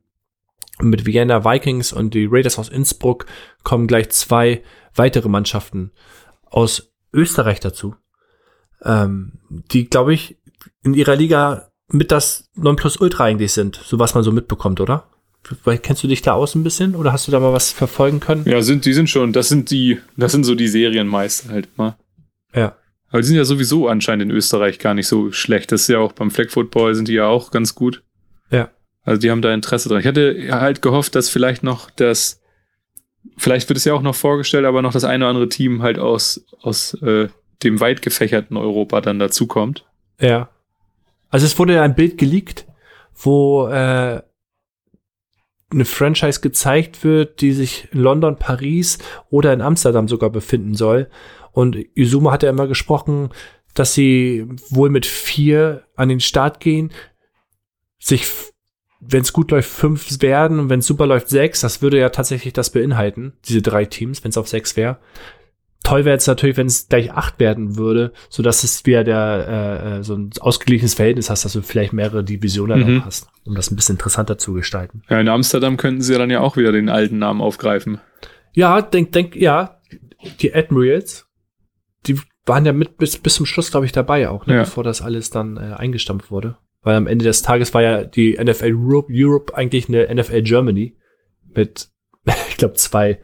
Und 0.79 0.89
mit 0.89 1.05
Vienna 1.05 1.45
Vikings 1.45 1.93
und 1.93 2.13
die 2.13 2.27
Raiders 2.29 2.59
aus 2.59 2.69
Innsbruck 2.69 3.25
kommen 3.63 3.87
gleich 3.87 4.09
zwei 4.09 4.61
weitere 4.93 5.29
Mannschaften 5.29 5.91
aus 6.45 6.91
Österreich 7.13 7.59
dazu, 7.59 7.95
ähm, 8.83 9.39
die, 9.49 9.89
glaube 9.89 10.13
ich, 10.13 10.37
in 10.83 10.93
ihrer 10.93 11.15
Liga 11.15 11.71
mit 11.87 12.11
das 12.11 12.49
9 12.55 12.75
Plus 12.75 12.97
Ultra 12.97 13.25
eigentlich 13.25 13.53
sind, 13.53 13.79
so 13.83 13.99
was 13.99 14.15
man 14.15 14.23
so 14.23 14.31
mitbekommt, 14.31 14.81
oder? 14.81 15.09
Kennst 15.83 16.03
du 16.03 16.07
dich 16.07 16.23
da 16.23 16.33
aus 16.33 16.55
ein 16.55 16.63
bisschen 16.63 16.95
oder 16.95 17.13
hast 17.13 17.27
du 17.27 17.31
da 17.31 17.39
mal 17.39 17.53
was 17.53 17.71
verfolgen 17.71 18.19
können? 18.19 18.45
Ja, 18.45 18.61
sind, 18.63 18.85
die 18.85 18.93
sind 18.93 19.09
schon, 19.09 19.31
das 19.31 19.47
sind 19.47 19.69
die, 19.69 19.99
das 20.17 20.31
sind 20.31 20.43
so 20.43 20.55
die 20.55 20.67
Serienmeister 20.67 21.49
halt 21.49 21.69
immer. 21.77 21.97
Ja. 22.53 22.75
Aber 23.09 23.21
die 23.21 23.27
sind 23.27 23.37
ja 23.37 23.45
sowieso 23.45 23.87
anscheinend 23.87 24.23
in 24.23 24.31
Österreich 24.31 24.79
gar 24.79 24.93
nicht 24.93 25.07
so 25.07 25.31
schlecht. 25.31 25.71
Das 25.71 25.81
ist 25.81 25.87
ja 25.87 25.99
auch 25.99 26.11
beim 26.11 26.31
Flag 26.31 26.49
Football 26.49 26.95
sind 26.95 27.07
die 27.07 27.13
ja 27.13 27.27
auch 27.27 27.51
ganz 27.51 27.75
gut. 27.75 28.03
Ja. 28.51 28.69
Also 29.03 29.21
die 29.21 29.31
haben 29.31 29.41
da 29.41 29.53
Interesse 29.53 29.87
dran. 29.87 29.99
Ich 29.99 30.07
hatte 30.07 30.47
halt 30.49 30.81
gehofft, 30.81 31.15
dass 31.15 31.29
vielleicht 31.29 31.63
noch 31.63 31.89
das, 31.91 32.41
vielleicht 33.37 33.69
wird 33.69 33.77
es 33.77 33.85
ja 33.85 33.93
auch 33.93 34.01
noch 34.01 34.15
vorgestellt, 34.15 34.65
aber 34.65 34.81
noch 34.81 34.93
das 34.93 35.03
eine 35.03 35.23
oder 35.23 35.29
andere 35.29 35.49
Team 35.49 35.83
halt 35.83 35.99
aus, 35.99 36.43
aus 36.61 36.95
äh, 37.01 37.29
dem 37.63 37.79
weit 37.79 38.01
gefächerten 38.01 38.57
Europa 38.57 39.01
dann 39.01 39.19
dazukommt. 39.19 39.85
Ja. 40.19 40.49
Also 41.29 41.45
es 41.45 41.57
wurde 41.59 41.81
ein 41.81 41.95
Bild 41.95 42.17
geleakt, 42.17 42.65
wo 43.13 43.67
äh, 43.67 44.21
eine 45.71 45.85
Franchise 45.85 46.41
gezeigt 46.41 47.03
wird, 47.03 47.41
die 47.41 47.51
sich 47.51 47.89
in 47.91 47.99
London, 47.99 48.37
Paris 48.37 48.97
oder 49.29 49.53
in 49.53 49.61
Amsterdam 49.61 50.07
sogar 50.07 50.29
befinden 50.29 50.75
soll. 50.75 51.09
Und 51.55 51.77
Izuma 51.95 52.33
hat 52.33 52.43
ja 52.43 52.49
immer 52.49 52.67
gesprochen, 52.67 53.29
dass 53.73 53.93
sie 53.93 54.45
wohl 54.69 54.89
mit 54.89 55.05
vier 55.05 55.83
an 55.95 56.09
den 56.09 56.19
Start 56.19 56.59
gehen, 56.59 56.91
sich 57.97 58.25
wenn 58.99 59.21
es 59.21 59.33
gut 59.33 59.51
läuft, 59.51 59.69
fünf 59.69 60.21
werden 60.21 60.59
und 60.59 60.69
wenn 60.69 60.79
es 60.79 60.87
super 60.87 61.07
läuft, 61.07 61.29
sechs. 61.29 61.61
Das 61.61 61.81
würde 61.81 61.99
ja 61.99 62.09
tatsächlich 62.09 62.53
das 62.53 62.71
beinhalten, 62.71 63.33
diese 63.45 63.61
drei 63.61 63.85
Teams, 63.85 64.23
wenn 64.23 64.29
es 64.29 64.37
auf 64.37 64.49
sechs 64.49 64.75
wäre. 64.75 64.97
Toll 65.83 66.03
wäre 66.03 66.17
es 66.17 66.27
natürlich, 66.27 66.57
wenn 66.57 66.67
es 66.67 66.89
gleich 66.89 67.13
acht 67.13 67.39
werden 67.39 67.77
würde, 67.77 68.11
so 68.29 68.43
dass 68.43 68.63
es 68.63 68.85
wieder 68.85 69.03
der, 69.03 69.45
äh, 69.47 69.99
äh, 69.99 70.03
so 70.03 70.15
ein 70.15 70.31
ausgeglichenes 70.39 70.95
Verhältnis 70.95 71.29
hast, 71.29 71.45
dass 71.45 71.53
du 71.53 71.61
vielleicht 71.61 71.93
mehrere 71.93 72.23
Divisionen 72.23 72.95
mhm. 72.95 73.05
hast, 73.05 73.27
um 73.45 73.55
das 73.55 73.71
ein 73.71 73.77
bisschen 73.77 73.95
interessanter 73.95 74.37
zu 74.37 74.53
gestalten. 74.53 75.03
Ja, 75.09 75.21
in 75.21 75.29
Amsterdam 75.29 75.77
könnten 75.77 76.01
sie 76.01 76.13
ja 76.13 76.19
dann 76.19 76.31
ja 76.31 76.41
auch 76.41 76.57
wieder 76.57 76.71
den 76.71 76.89
alten 76.89 77.19
Namen 77.19 77.39
aufgreifen. 77.39 78.01
Ja, 78.53 78.81
denk, 78.81 79.11
denk, 79.11 79.35
ja, 79.35 79.79
die 80.41 80.53
Admirals, 80.55 81.24
waren 82.45 82.65
ja 82.65 82.73
mit 82.73 82.97
bis, 82.97 83.17
bis 83.17 83.35
zum 83.35 83.45
Schluss, 83.45 83.71
glaube 83.71 83.85
ich, 83.85 83.91
dabei 83.91 84.29
auch, 84.29 84.45
ne, 84.45 84.55
ja. 84.55 84.59
bevor 84.61 84.83
das 84.83 85.01
alles 85.01 85.29
dann 85.29 85.57
äh, 85.57 85.73
eingestampft 85.75 86.31
wurde. 86.31 86.57
Weil 86.81 86.95
am 86.95 87.07
Ende 87.07 87.25
des 87.25 87.41
Tages 87.41 87.73
war 87.73 87.81
ja 87.81 88.03
die 88.03 88.37
NFL 88.41 88.73
Europe, 88.75 89.11
Europe 89.11 89.55
eigentlich 89.55 89.89
eine 89.89 90.13
NFL 90.13 90.43
Germany 90.43 90.95
mit, 91.43 91.89
ich 92.49 92.57
glaube, 92.57 92.75
zwei 92.75 93.19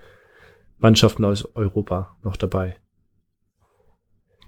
Mannschaften 0.79 1.23
aus 1.25 1.47
Europa 1.55 2.17
noch 2.23 2.37
dabei. 2.37 2.77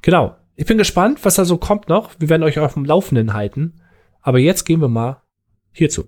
Genau. 0.01 0.36
Ich 0.55 0.67
bin 0.67 0.77
gespannt, 0.77 1.23
was 1.23 1.36
da 1.36 1.45
so 1.45 1.57
kommt 1.57 1.89
noch. 1.89 2.12
Wir 2.19 2.29
werden 2.29 2.43
euch 2.43 2.59
auf 2.59 2.73
dem 2.75 2.86
Laufenden 2.86 3.33
halten. 3.33 3.81
Aber 4.21 4.38
jetzt 4.38 4.65
gehen 4.65 4.81
wir 4.81 4.88
mal 4.88 5.21
hierzu. 5.71 6.07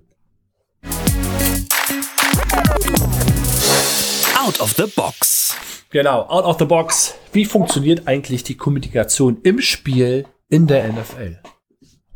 Out 4.38 4.60
of 4.60 4.72
the 4.76 4.84
Box. 4.94 5.56
Genau, 5.90 6.22
out 6.28 6.44
of 6.44 6.58
the 6.58 6.64
box. 6.64 7.14
Wie 7.32 7.44
funktioniert 7.44 8.06
eigentlich 8.06 8.42
die 8.44 8.56
Kommunikation 8.56 9.38
im 9.42 9.60
Spiel 9.60 10.26
in 10.48 10.66
der 10.66 10.92
NFL? 10.92 11.38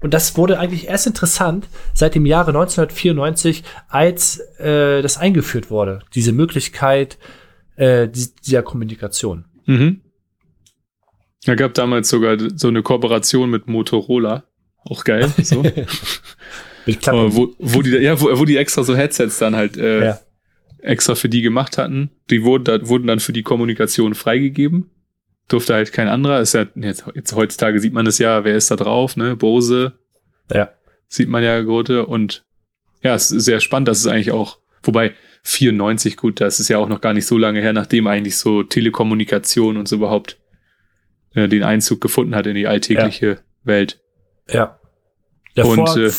Und 0.00 0.14
das 0.14 0.36
wurde 0.36 0.58
eigentlich 0.58 0.88
erst 0.88 1.06
interessant 1.06 1.68
seit 1.94 2.14
dem 2.14 2.26
Jahre 2.26 2.50
1994, 2.50 3.62
als 3.88 4.40
äh, 4.58 5.02
das 5.02 5.18
eingeführt 5.18 5.70
wurde. 5.70 6.00
Diese 6.14 6.32
Möglichkeit, 6.32 7.18
äh, 7.76 8.08
dieser 8.08 8.62
Kommunikation. 8.62 9.44
Mhm. 9.66 10.00
Er 11.44 11.56
gab 11.56 11.74
damals 11.74 12.08
sogar 12.08 12.36
so 12.54 12.68
eine 12.68 12.82
Kooperation 12.82 13.50
mit 13.50 13.66
Motorola. 13.66 14.44
Auch 14.84 15.04
geil. 15.04 15.30
So. 15.42 15.62
mit 16.86 17.06
wo, 17.06 17.54
wo, 17.58 17.82
die, 17.82 17.90
ja, 17.90 18.20
wo, 18.20 18.38
wo 18.38 18.44
die 18.44 18.56
extra 18.56 18.82
so 18.82 18.96
Headsets 18.96 19.38
dann 19.38 19.54
halt 19.54 19.76
äh, 19.76 20.06
ja. 20.06 20.20
Extra 20.82 21.14
für 21.14 21.28
die 21.28 21.42
gemacht 21.42 21.78
hatten. 21.78 22.10
Die 22.30 22.44
wurden, 22.44 22.64
da, 22.64 22.88
wurden 22.88 23.06
dann 23.06 23.20
für 23.20 23.32
die 23.32 23.42
Kommunikation 23.42 24.14
freigegeben. 24.14 24.90
Durfte 25.48 25.74
halt 25.74 25.92
kein 25.92 26.08
anderer. 26.08 26.40
Ist 26.40 26.54
ja, 26.54 26.66
jetzt, 26.74 27.04
jetzt 27.14 27.34
heutzutage 27.34 27.80
sieht 27.80 27.92
man 27.92 28.04
das 28.04 28.18
ja, 28.18 28.44
wer 28.44 28.56
ist 28.56 28.70
da 28.70 28.76
drauf, 28.76 29.16
ne? 29.16 29.36
Bose. 29.36 29.98
Ja. 30.52 30.70
Sieht 31.08 31.28
man 31.28 31.42
ja 31.42 31.60
Grote. 31.62 32.06
Und 32.06 32.44
ja, 33.02 33.14
es 33.14 33.30
ist 33.30 33.44
sehr 33.44 33.60
spannend, 33.60 33.88
dass 33.88 33.98
es 33.98 34.06
eigentlich 34.06 34.30
auch, 34.30 34.58
wobei, 34.82 35.14
94, 35.42 36.16
gut, 36.16 36.40
das 36.40 36.60
ist 36.60 36.68
ja 36.68 36.78
auch 36.78 36.88
noch 36.88 37.00
gar 37.00 37.14
nicht 37.14 37.26
so 37.26 37.38
lange 37.38 37.60
her, 37.60 37.72
nachdem 37.72 38.06
eigentlich 38.06 38.36
so 38.36 38.62
Telekommunikation 38.62 39.76
und 39.76 39.88
so 39.88 39.96
überhaupt 39.96 40.38
äh, 41.34 41.48
den 41.48 41.62
Einzug 41.62 42.00
gefunden 42.00 42.34
hat 42.34 42.46
in 42.46 42.54
die 42.54 42.66
alltägliche 42.66 43.26
ja. 43.26 43.38
Welt. 43.64 44.00
Ja. 44.48 44.78
Davor, 45.54 45.78
und 45.78 45.96
äh, 45.96 46.10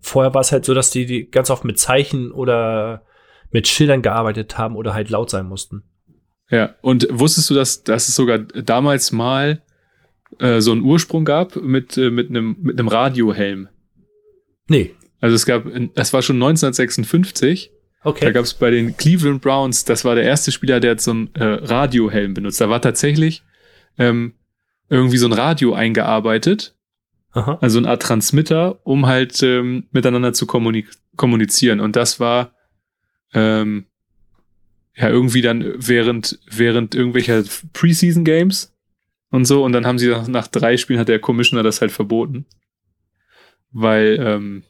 vorher 0.00 0.34
war 0.34 0.42
es 0.42 0.52
halt 0.52 0.64
so, 0.64 0.74
dass 0.74 0.90
die, 0.90 1.06
die 1.06 1.30
ganz 1.30 1.50
oft 1.50 1.64
mit 1.64 1.78
Zeichen 1.78 2.30
oder 2.30 3.04
mit 3.50 3.68
Schildern 3.68 4.02
gearbeitet 4.02 4.58
haben 4.58 4.76
oder 4.76 4.94
halt 4.94 5.10
laut 5.10 5.30
sein 5.30 5.46
mussten. 5.46 5.82
Ja, 6.50 6.74
und 6.80 7.06
wusstest 7.10 7.50
du, 7.50 7.54
dass, 7.54 7.84
dass 7.84 8.08
es 8.08 8.16
sogar 8.16 8.38
damals 8.38 9.12
mal 9.12 9.62
äh, 10.38 10.60
so 10.60 10.72
einen 10.72 10.82
Ursprung 10.82 11.24
gab 11.24 11.56
mit, 11.56 11.96
äh, 11.96 12.10
mit 12.10 12.30
einem 12.30 12.56
mit 12.60 12.78
einem 12.78 12.88
Radiohelm? 12.88 13.68
Nee. 14.68 14.94
Also 15.20 15.34
es 15.34 15.46
gab, 15.46 15.64
das 15.94 16.12
war 16.12 16.22
schon 16.22 16.36
1956 16.36 17.72
Okay. 18.04 18.26
Da 18.26 18.30
gab 18.30 18.44
es 18.44 18.54
bei 18.54 18.70
den 18.70 18.96
Cleveland 18.96 19.42
Browns, 19.42 19.84
das 19.84 20.04
war 20.04 20.14
der 20.14 20.24
erste 20.24 20.52
Spieler, 20.52 20.80
der 20.80 20.92
hat 20.92 21.00
so 21.00 21.10
einen 21.10 21.34
äh, 21.34 21.44
Radiohelm 21.44 22.34
benutzt. 22.34 22.60
Da 22.60 22.68
war 22.68 22.80
tatsächlich 22.80 23.42
ähm, 23.98 24.34
irgendwie 24.88 25.18
so 25.18 25.26
ein 25.26 25.32
Radio 25.32 25.74
eingearbeitet. 25.74 26.74
Aha. 27.32 27.58
Also 27.60 27.78
eine 27.78 27.88
Art 27.88 28.02
Transmitter, 28.02 28.78
um 28.84 29.06
halt 29.06 29.42
ähm, 29.42 29.88
miteinander 29.90 30.32
zu 30.32 30.46
kommunik 30.46 30.90
kommunizieren. 31.16 31.80
Und 31.80 31.96
das 31.96 32.20
war 32.20 32.52
ähm, 33.34 33.86
ja 34.94 35.08
irgendwie 35.08 35.42
dann 35.42 35.74
während, 35.76 36.38
während 36.50 36.94
irgendwelcher 36.94 37.44
Preseason 37.72 38.24
Games 38.24 38.74
und 39.30 39.44
so. 39.44 39.64
Und 39.64 39.72
dann 39.72 39.86
haben 39.86 39.98
sie 39.98 40.08
nach, 40.08 40.26
nach 40.28 40.46
drei 40.48 40.76
Spielen 40.76 40.98
hat 40.98 41.08
der 41.08 41.20
Commissioner 41.20 41.62
das 41.62 41.80
halt 41.80 41.92
verboten. 41.92 42.46
Weil 43.70 44.18
ähm, 44.20 44.62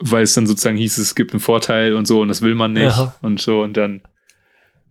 weil 0.00 0.22
es 0.22 0.34
dann 0.34 0.46
sozusagen 0.46 0.76
hieß, 0.76 0.98
es 0.98 1.14
gibt 1.14 1.32
einen 1.32 1.40
Vorteil 1.40 1.94
und 1.94 2.06
so 2.06 2.20
und 2.22 2.28
das 2.28 2.42
will 2.42 2.54
man 2.54 2.72
nicht 2.72 2.86
Aha. 2.86 3.14
und 3.22 3.40
so 3.40 3.62
und 3.62 3.76
dann 3.76 4.02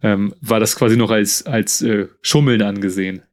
ähm, 0.01 0.33
war 0.39 0.59
das 0.59 0.75
quasi 0.75 0.95
noch 0.95 1.09
als, 1.09 1.45
als 1.45 1.81
äh, 1.81 2.07
Schummeln 2.21 2.61
angesehen. 2.61 3.23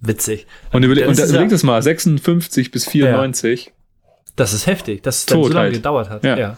Witzig. 0.00 0.46
Und, 0.72 0.84
überle 0.84 1.02
das 1.02 1.10
und 1.10 1.18
da, 1.18 1.26
überleg 1.26 1.50
das 1.50 1.62
mal, 1.62 1.82
56 1.82 2.70
bis 2.70 2.86
94. 2.86 3.66
Ja. 3.66 3.72
Das 4.36 4.52
ist 4.52 4.66
heftig, 4.66 5.02
dass 5.02 5.18
es 5.18 5.26
dann 5.26 5.42
so 5.42 5.48
lange 5.48 5.60
halt. 5.60 5.74
gedauert 5.74 6.10
hat. 6.10 6.24
Ja. 6.24 6.38
ja. 6.38 6.56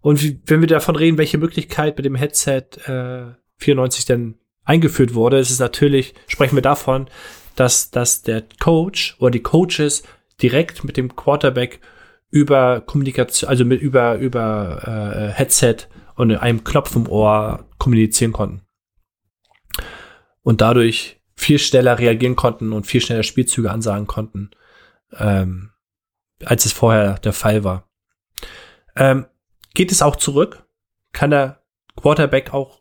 Und 0.00 0.22
wie, 0.22 0.40
wenn 0.46 0.60
wir 0.60 0.68
davon 0.68 0.96
reden, 0.96 1.18
welche 1.18 1.38
Möglichkeit 1.38 1.96
mit 1.96 2.04
dem 2.04 2.14
Headset 2.14 2.64
äh, 2.86 3.34
94 3.58 4.04
denn 4.06 4.38
eingeführt 4.64 5.14
wurde, 5.14 5.38
ist 5.38 5.50
es 5.50 5.58
natürlich, 5.58 6.14
sprechen 6.26 6.56
wir 6.56 6.62
davon, 6.62 7.08
dass, 7.56 7.90
dass 7.90 8.22
der 8.22 8.44
Coach 8.58 9.16
oder 9.18 9.30
die 9.30 9.42
Coaches 9.42 10.02
direkt 10.40 10.84
mit 10.84 10.96
dem 10.96 11.14
Quarterback 11.16 11.80
über 12.30 12.80
Kommunikation, 12.80 13.50
also 13.50 13.64
mit 13.64 13.80
über, 13.80 14.16
über 14.16 14.82
äh, 14.86 15.32
Headset 15.32 15.88
und 16.14 16.32
einem 16.32 16.64
Knopf 16.64 16.94
im 16.94 17.08
Ohr 17.08 17.66
kommunizieren 17.78 18.32
konnten. 18.32 18.62
Und 20.42 20.60
dadurch 20.60 21.20
viel 21.34 21.58
schneller 21.58 21.98
reagieren 21.98 22.36
konnten 22.36 22.72
und 22.72 22.86
viel 22.86 23.00
schneller 23.00 23.22
Spielzüge 23.22 23.70
ansagen 23.70 24.06
konnten, 24.06 24.50
ähm, 25.18 25.70
als 26.44 26.66
es 26.66 26.72
vorher 26.72 27.18
der 27.18 27.32
Fall 27.32 27.64
war. 27.64 27.88
Ähm, 28.96 29.26
geht 29.74 29.92
es 29.92 30.02
auch 30.02 30.16
zurück? 30.16 30.66
Kann 31.12 31.30
der 31.30 31.62
Quarterback 31.96 32.52
auch 32.52 32.80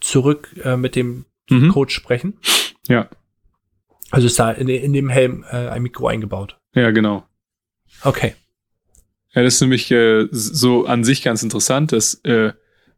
zurück 0.00 0.54
äh, 0.64 0.76
mit 0.76 0.96
dem 0.96 1.26
mhm. 1.48 1.70
Coach 1.70 1.94
sprechen? 1.94 2.38
Ja. 2.88 3.08
Also 4.10 4.26
ist 4.26 4.38
da 4.38 4.50
in, 4.50 4.68
in 4.68 4.92
dem 4.92 5.08
Helm 5.08 5.44
äh, 5.50 5.68
ein 5.68 5.82
Mikro 5.82 6.08
eingebaut? 6.08 6.58
Ja, 6.74 6.90
genau. 6.90 7.24
Okay. 8.02 8.34
Ja, 9.32 9.42
das 9.42 9.54
ist 9.54 9.60
nämlich 9.60 9.90
äh, 9.90 10.26
so 10.30 10.86
an 10.86 11.04
sich 11.04 11.22
ganz 11.22 11.42
interessant. 11.42 11.92
Das 11.92 12.14
äh, 12.24 12.52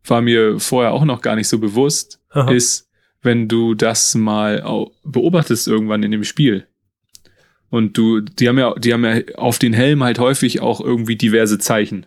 war 0.04 0.22
mir 0.22 0.58
vorher 0.58 0.92
auch 0.92 1.04
noch 1.04 1.20
gar 1.20 1.36
nicht 1.36 1.48
so 1.48 1.58
bewusst. 1.58 2.20
Aha. 2.30 2.50
Ist, 2.50 2.90
wenn 3.20 3.48
du 3.48 3.74
das 3.74 4.14
mal 4.14 4.88
beobachtest 5.04 5.68
irgendwann 5.68 6.02
in 6.02 6.10
dem 6.10 6.24
Spiel. 6.24 6.66
Und 7.68 7.96
du, 7.96 8.20
die 8.20 8.48
haben 8.48 8.58
ja, 8.58 8.74
die 8.74 8.92
haben 8.92 9.04
ja 9.04 9.22
auf 9.36 9.58
den 9.58 9.72
Helm 9.72 10.02
halt 10.02 10.18
häufig 10.18 10.60
auch 10.60 10.80
irgendwie 10.80 11.16
diverse 11.16 11.58
Zeichen. 11.58 12.06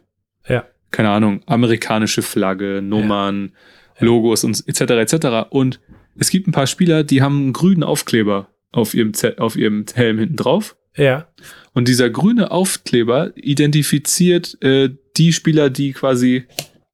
Keine 0.92 1.10
Ahnung, 1.10 1.42
amerikanische 1.46 2.22
Flagge, 2.22 2.82
Nummern, 2.82 3.52
ja. 4.00 4.06
Logos 4.06 4.44
und 4.44 4.64
etc. 4.68 4.82
etc. 4.82 5.48
Und 5.50 5.80
es 6.18 6.30
gibt 6.30 6.48
ein 6.48 6.52
paar 6.52 6.68
Spieler, 6.68 7.04
die 7.04 7.22
haben 7.22 7.38
einen 7.38 7.54
grünen 7.54 7.84
Aufkleber 7.84 8.50
auf 8.72 8.94
ihrem, 8.94 9.14
Z 9.14 9.40
auf 9.40 9.56
ihrem 9.56 9.86
Helm 9.94 10.20
hinten 10.20 10.36
drauf. 10.36 10.76
Ja. 10.96 11.28
Und 11.74 11.88
dieser 11.88 12.10
grüne 12.10 12.52
Aufkleber 12.52 13.32
identifiziert 13.36 14.58
äh, 14.62 14.90
die 15.18 15.34
Spieler, 15.34 15.70
die 15.70 15.92
quasi 15.92 16.46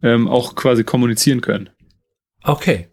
ähm, 0.02 0.28
auch 0.28 0.56
quasi 0.56 0.84
kommunizieren 0.84 1.42
können. 1.42 1.70
Okay. 2.44 2.88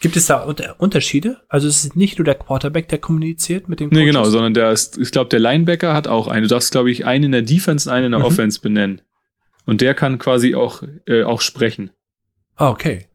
Gibt 0.00 0.16
es 0.16 0.26
da 0.26 0.44
Unterschiede? 0.78 1.40
Also 1.48 1.66
es 1.66 1.84
ist 1.84 1.96
nicht 1.96 2.18
nur 2.18 2.24
der 2.24 2.36
Quarterback, 2.36 2.88
der 2.88 2.98
kommuniziert 2.98 3.68
mit 3.68 3.80
dem 3.80 3.90
Coaches? 3.90 3.98
Nee, 3.98 4.06
genau, 4.06 4.24
sondern 4.24 4.54
der 4.54 4.70
ist, 4.70 4.96
ich 4.96 5.10
glaube, 5.10 5.28
der 5.28 5.40
Linebacker 5.40 5.92
hat 5.92 6.06
auch 6.06 6.28
einen. 6.28 6.42
Du 6.42 6.48
darfst, 6.48 6.70
glaube 6.70 6.90
ich, 6.90 7.04
einen 7.04 7.24
in 7.24 7.32
der 7.32 7.42
Defense 7.42 7.88
und 7.88 7.96
einen 7.96 8.06
in 8.06 8.12
der 8.12 8.20
mhm. 8.20 8.26
Offense 8.26 8.60
benennen. 8.60 9.00
Und 9.68 9.82
der 9.82 9.92
kann 9.92 10.18
quasi 10.18 10.54
auch, 10.54 10.82
äh, 11.04 11.24
auch 11.24 11.42
sprechen. 11.42 11.90
Ah, 12.56 12.70
okay. 12.70 13.06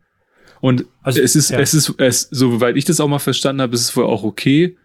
Und 0.61 0.85
also, 1.01 1.19
es 1.19 1.35
ist, 1.35 1.49
ja. 1.49 1.59
es 1.59 1.73
ist, 1.73 1.95
es, 1.97 2.27
soweit 2.29 2.77
ich 2.77 2.85
das 2.85 2.99
auch 2.99 3.07
mal 3.07 3.17
verstanden 3.17 3.63
habe, 3.63 3.73
ist 3.73 3.81
es 3.81 3.97
wohl 3.97 4.05
auch 4.05 4.21
okay, 4.21 4.77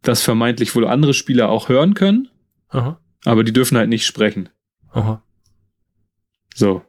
das 0.00 0.22
vermeintlich 0.22 0.74
wohl 0.74 0.86
andere 0.86 1.12
Spieler 1.12 1.50
auch 1.50 1.68
hören 1.68 1.92
können, 1.92 2.30
Aha. 2.70 2.98
aber 3.26 3.44
die 3.44 3.52
dürfen 3.52 3.76
halt 3.76 3.90
nicht 3.90 4.06
sprechen. 4.06 4.48
Aha. 4.90 5.22
So. 6.54 6.80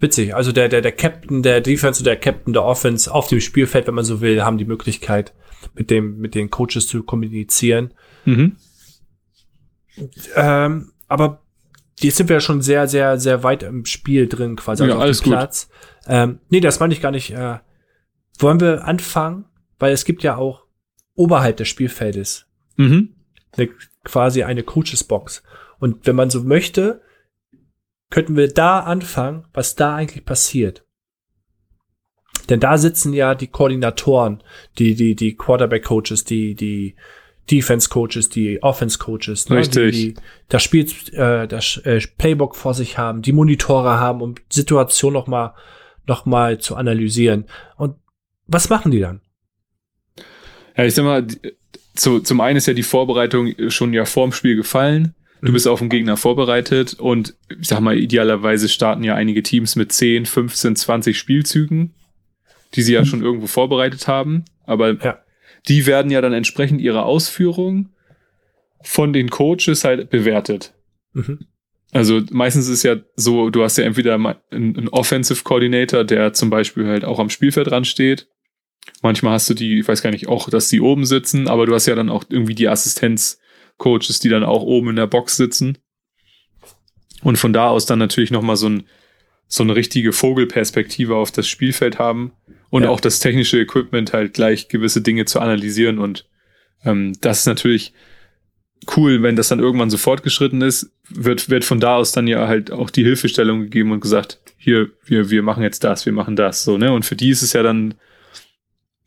Witzig. 0.00 0.34
Also 0.34 0.52
der, 0.52 0.70
der, 0.70 0.80
der 0.80 0.92
Captain 0.92 1.42
der 1.42 1.60
Defense 1.60 2.00
und 2.00 2.06
der 2.06 2.16
Captain 2.16 2.54
der 2.54 2.64
Offense 2.64 3.12
auf 3.12 3.28
dem 3.28 3.42
Spielfeld, 3.42 3.88
wenn 3.88 3.94
man 3.94 4.06
so 4.06 4.22
will, 4.22 4.42
haben 4.42 4.56
die 4.56 4.64
Möglichkeit, 4.64 5.34
mit 5.74 5.90
dem, 5.90 6.16
mit 6.16 6.34
den 6.34 6.48
Coaches 6.48 6.88
zu 6.88 7.02
kommunizieren. 7.02 7.92
Mhm. 8.24 8.56
Ähm, 10.34 10.92
aber 11.08 11.42
jetzt 12.00 12.16
sind 12.16 12.28
wir 12.28 12.36
ja 12.36 12.40
schon 12.40 12.62
sehr, 12.62 12.88
sehr, 12.88 13.18
sehr 13.18 13.42
weit 13.42 13.62
im 13.62 13.84
Spiel 13.84 14.28
drin, 14.28 14.56
quasi 14.56 14.84
ja, 14.84 14.90
also 14.90 15.00
alles 15.00 15.22
Platz. 15.22 15.68
Gut. 15.68 16.04
Ähm, 16.08 16.40
nee, 16.48 16.60
das 16.60 16.80
meine 16.80 16.92
ich 16.92 17.00
gar 17.00 17.10
nicht. 17.10 17.30
Äh, 17.30 17.58
wollen 18.38 18.60
wir 18.60 18.84
anfangen? 18.84 19.44
Weil 19.78 19.92
es 19.92 20.04
gibt 20.04 20.22
ja 20.22 20.36
auch 20.36 20.64
oberhalb 21.14 21.56
des 21.56 21.68
Spielfeldes. 21.68 22.46
Mhm. 22.76 23.14
Eine 23.56 23.68
quasi 24.04 24.42
eine 24.42 24.62
Coaches-Box. 24.62 25.42
Und 25.78 26.06
wenn 26.06 26.16
man 26.16 26.30
so 26.30 26.42
möchte, 26.42 27.02
könnten 28.10 28.36
wir 28.36 28.48
da 28.48 28.80
anfangen, 28.80 29.46
was 29.52 29.74
da 29.74 29.94
eigentlich 29.94 30.24
passiert. 30.24 30.84
Denn 32.48 32.60
da 32.60 32.78
sitzen 32.78 33.12
ja 33.12 33.34
die 33.34 33.48
Koordinatoren, 33.48 34.42
die, 34.78 34.94
die, 34.94 35.14
die 35.14 35.36
Quarterback-Coaches, 35.36 36.24
die, 36.24 36.54
die 36.54 36.96
Defense-Coaches, 37.50 38.28
die 38.28 38.62
Offense-Coaches, 38.62 39.48
ne, 39.48 39.62
die, 39.62 39.90
die 39.90 40.14
das 40.48 40.62
Spiel, 40.62 40.86
äh, 41.12 41.48
das 41.48 41.78
äh, 41.78 42.00
Playbook 42.18 42.56
vor 42.56 42.74
sich 42.74 42.98
haben, 42.98 43.22
die 43.22 43.32
Monitore 43.32 43.98
haben, 43.98 44.20
um 44.20 44.34
Situation 44.50 45.12
noch 45.12 45.26
mal, 45.26 45.54
noch 46.06 46.26
mal 46.26 46.58
zu 46.58 46.76
analysieren. 46.76 47.46
Und 47.76 47.96
was 48.46 48.68
machen 48.68 48.90
die 48.92 49.00
dann? 49.00 49.20
Ja, 50.76 50.84
ich 50.84 50.94
sag 50.94 51.04
mal, 51.04 51.26
zu, 51.94 52.20
zum 52.20 52.40
einen 52.40 52.56
ist 52.56 52.66
ja 52.66 52.74
die 52.74 52.82
Vorbereitung 52.82 53.52
schon 53.68 53.92
ja 53.92 54.04
vorm 54.04 54.32
Spiel 54.32 54.56
gefallen. 54.56 55.14
Du 55.40 55.50
mhm. 55.50 55.54
bist 55.54 55.68
auf 55.68 55.78
den 55.80 55.88
Gegner 55.88 56.16
vorbereitet 56.16 56.94
und 56.94 57.34
ich 57.60 57.68
sag 57.68 57.80
mal, 57.80 57.96
idealerweise 57.96 58.68
starten 58.68 59.04
ja 59.04 59.14
einige 59.14 59.42
Teams 59.42 59.76
mit 59.76 59.92
10, 59.92 60.26
15, 60.26 60.76
20 60.76 61.18
Spielzügen, 61.18 61.94
die 62.74 62.82
sie 62.82 62.94
ja 62.94 63.00
mhm. 63.00 63.06
schon 63.06 63.22
irgendwo 63.22 63.46
vorbereitet 63.46 64.08
haben. 64.08 64.44
Aber 64.64 64.92
ja. 65.02 65.18
Die 65.68 65.86
werden 65.86 66.10
ja 66.10 66.20
dann 66.20 66.32
entsprechend 66.32 66.80
ihrer 66.80 67.04
Ausführung 67.04 67.90
von 68.82 69.12
den 69.12 69.30
Coaches 69.30 69.84
halt 69.84 70.10
bewertet. 70.10 70.74
Mhm. 71.12 71.46
Also 71.90 72.20
meistens 72.30 72.68
ist 72.68 72.82
ja 72.82 72.96
so, 73.16 73.50
du 73.50 73.62
hast 73.62 73.78
ja 73.78 73.84
entweder 73.84 74.14
einen, 74.50 74.88
Offensive 74.88 75.42
Coordinator, 75.42 76.04
der 76.04 76.32
zum 76.32 76.50
Beispiel 76.50 76.86
halt 76.86 77.04
auch 77.04 77.18
am 77.18 77.30
Spielfeld 77.30 77.68
dran 77.68 77.84
steht. 77.84 78.28
Manchmal 79.02 79.34
hast 79.34 79.48
du 79.48 79.54
die, 79.54 79.80
ich 79.80 79.88
weiß 79.88 80.02
gar 80.02 80.10
nicht, 80.10 80.28
auch, 80.28 80.50
dass 80.50 80.68
die 80.68 80.80
oben 80.80 81.06
sitzen, 81.06 81.48
aber 81.48 81.66
du 81.66 81.74
hast 81.74 81.86
ja 81.86 81.94
dann 81.94 82.10
auch 82.10 82.24
irgendwie 82.28 82.54
die 82.54 82.68
Assistenzcoaches, 82.68 84.18
die 84.20 84.28
dann 84.28 84.44
auch 84.44 84.62
oben 84.62 84.90
in 84.90 84.96
der 84.96 85.06
Box 85.06 85.36
sitzen. 85.36 85.78
Und 87.22 87.36
von 87.36 87.52
da 87.52 87.68
aus 87.68 87.86
dann 87.86 87.98
natürlich 87.98 88.30
nochmal 88.30 88.56
so, 88.56 88.68
ein, 88.68 88.84
so 89.46 89.62
eine 89.62 89.74
richtige 89.74 90.12
Vogelperspektive 90.12 91.16
auf 91.16 91.32
das 91.32 91.48
Spielfeld 91.48 91.98
haben 91.98 92.32
und 92.70 92.84
ja. 92.84 92.88
auch 92.88 93.00
das 93.00 93.20
technische 93.20 93.58
Equipment 93.58 94.12
halt 94.12 94.34
gleich 94.34 94.68
gewisse 94.68 95.00
Dinge 95.00 95.24
zu 95.24 95.40
analysieren. 95.40 95.98
Und 95.98 96.28
ähm, 96.84 97.14
das 97.20 97.40
ist 97.40 97.46
natürlich 97.46 97.92
cool, 98.96 99.22
wenn 99.22 99.36
das 99.36 99.48
dann 99.48 99.58
irgendwann 99.58 99.90
so 99.90 99.96
fortgeschritten 99.96 100.62
ist, 100.62 100.92
wird, 101.08 101.50
wird 101.50 101.64
von 101.64 101.80
da 101.80 101.96
aus 101.96 102.12
dann 102.12 102.26
ja 102.26 102.46
halt 102.46 102.70
auch 102.70 102.90
die 102.90 103.04
Hilfestellung 103.04 103.62
gegeben 103.62 103.92
und 103.92 104.00
gesagt, 104.00 104.40
hier, 104.56 104.90
wir, 105.04 105.30
wir 105.30 105.42
machen 105.42 105.62
jetzt 105.62 105.84
das, 105.84 106.06
wir 106.06 106.12
machen 106.12 106.36
das, 106.36 106.64
so, 106.64 106.78
ne? 106.78 106.92
Und 106.92 107.04
für 107.04 107.16
die 107.16 107.30
ist 107.30 107.42
es 107.42 107.52
ja 107.52 107.62
dann 107.62 107.94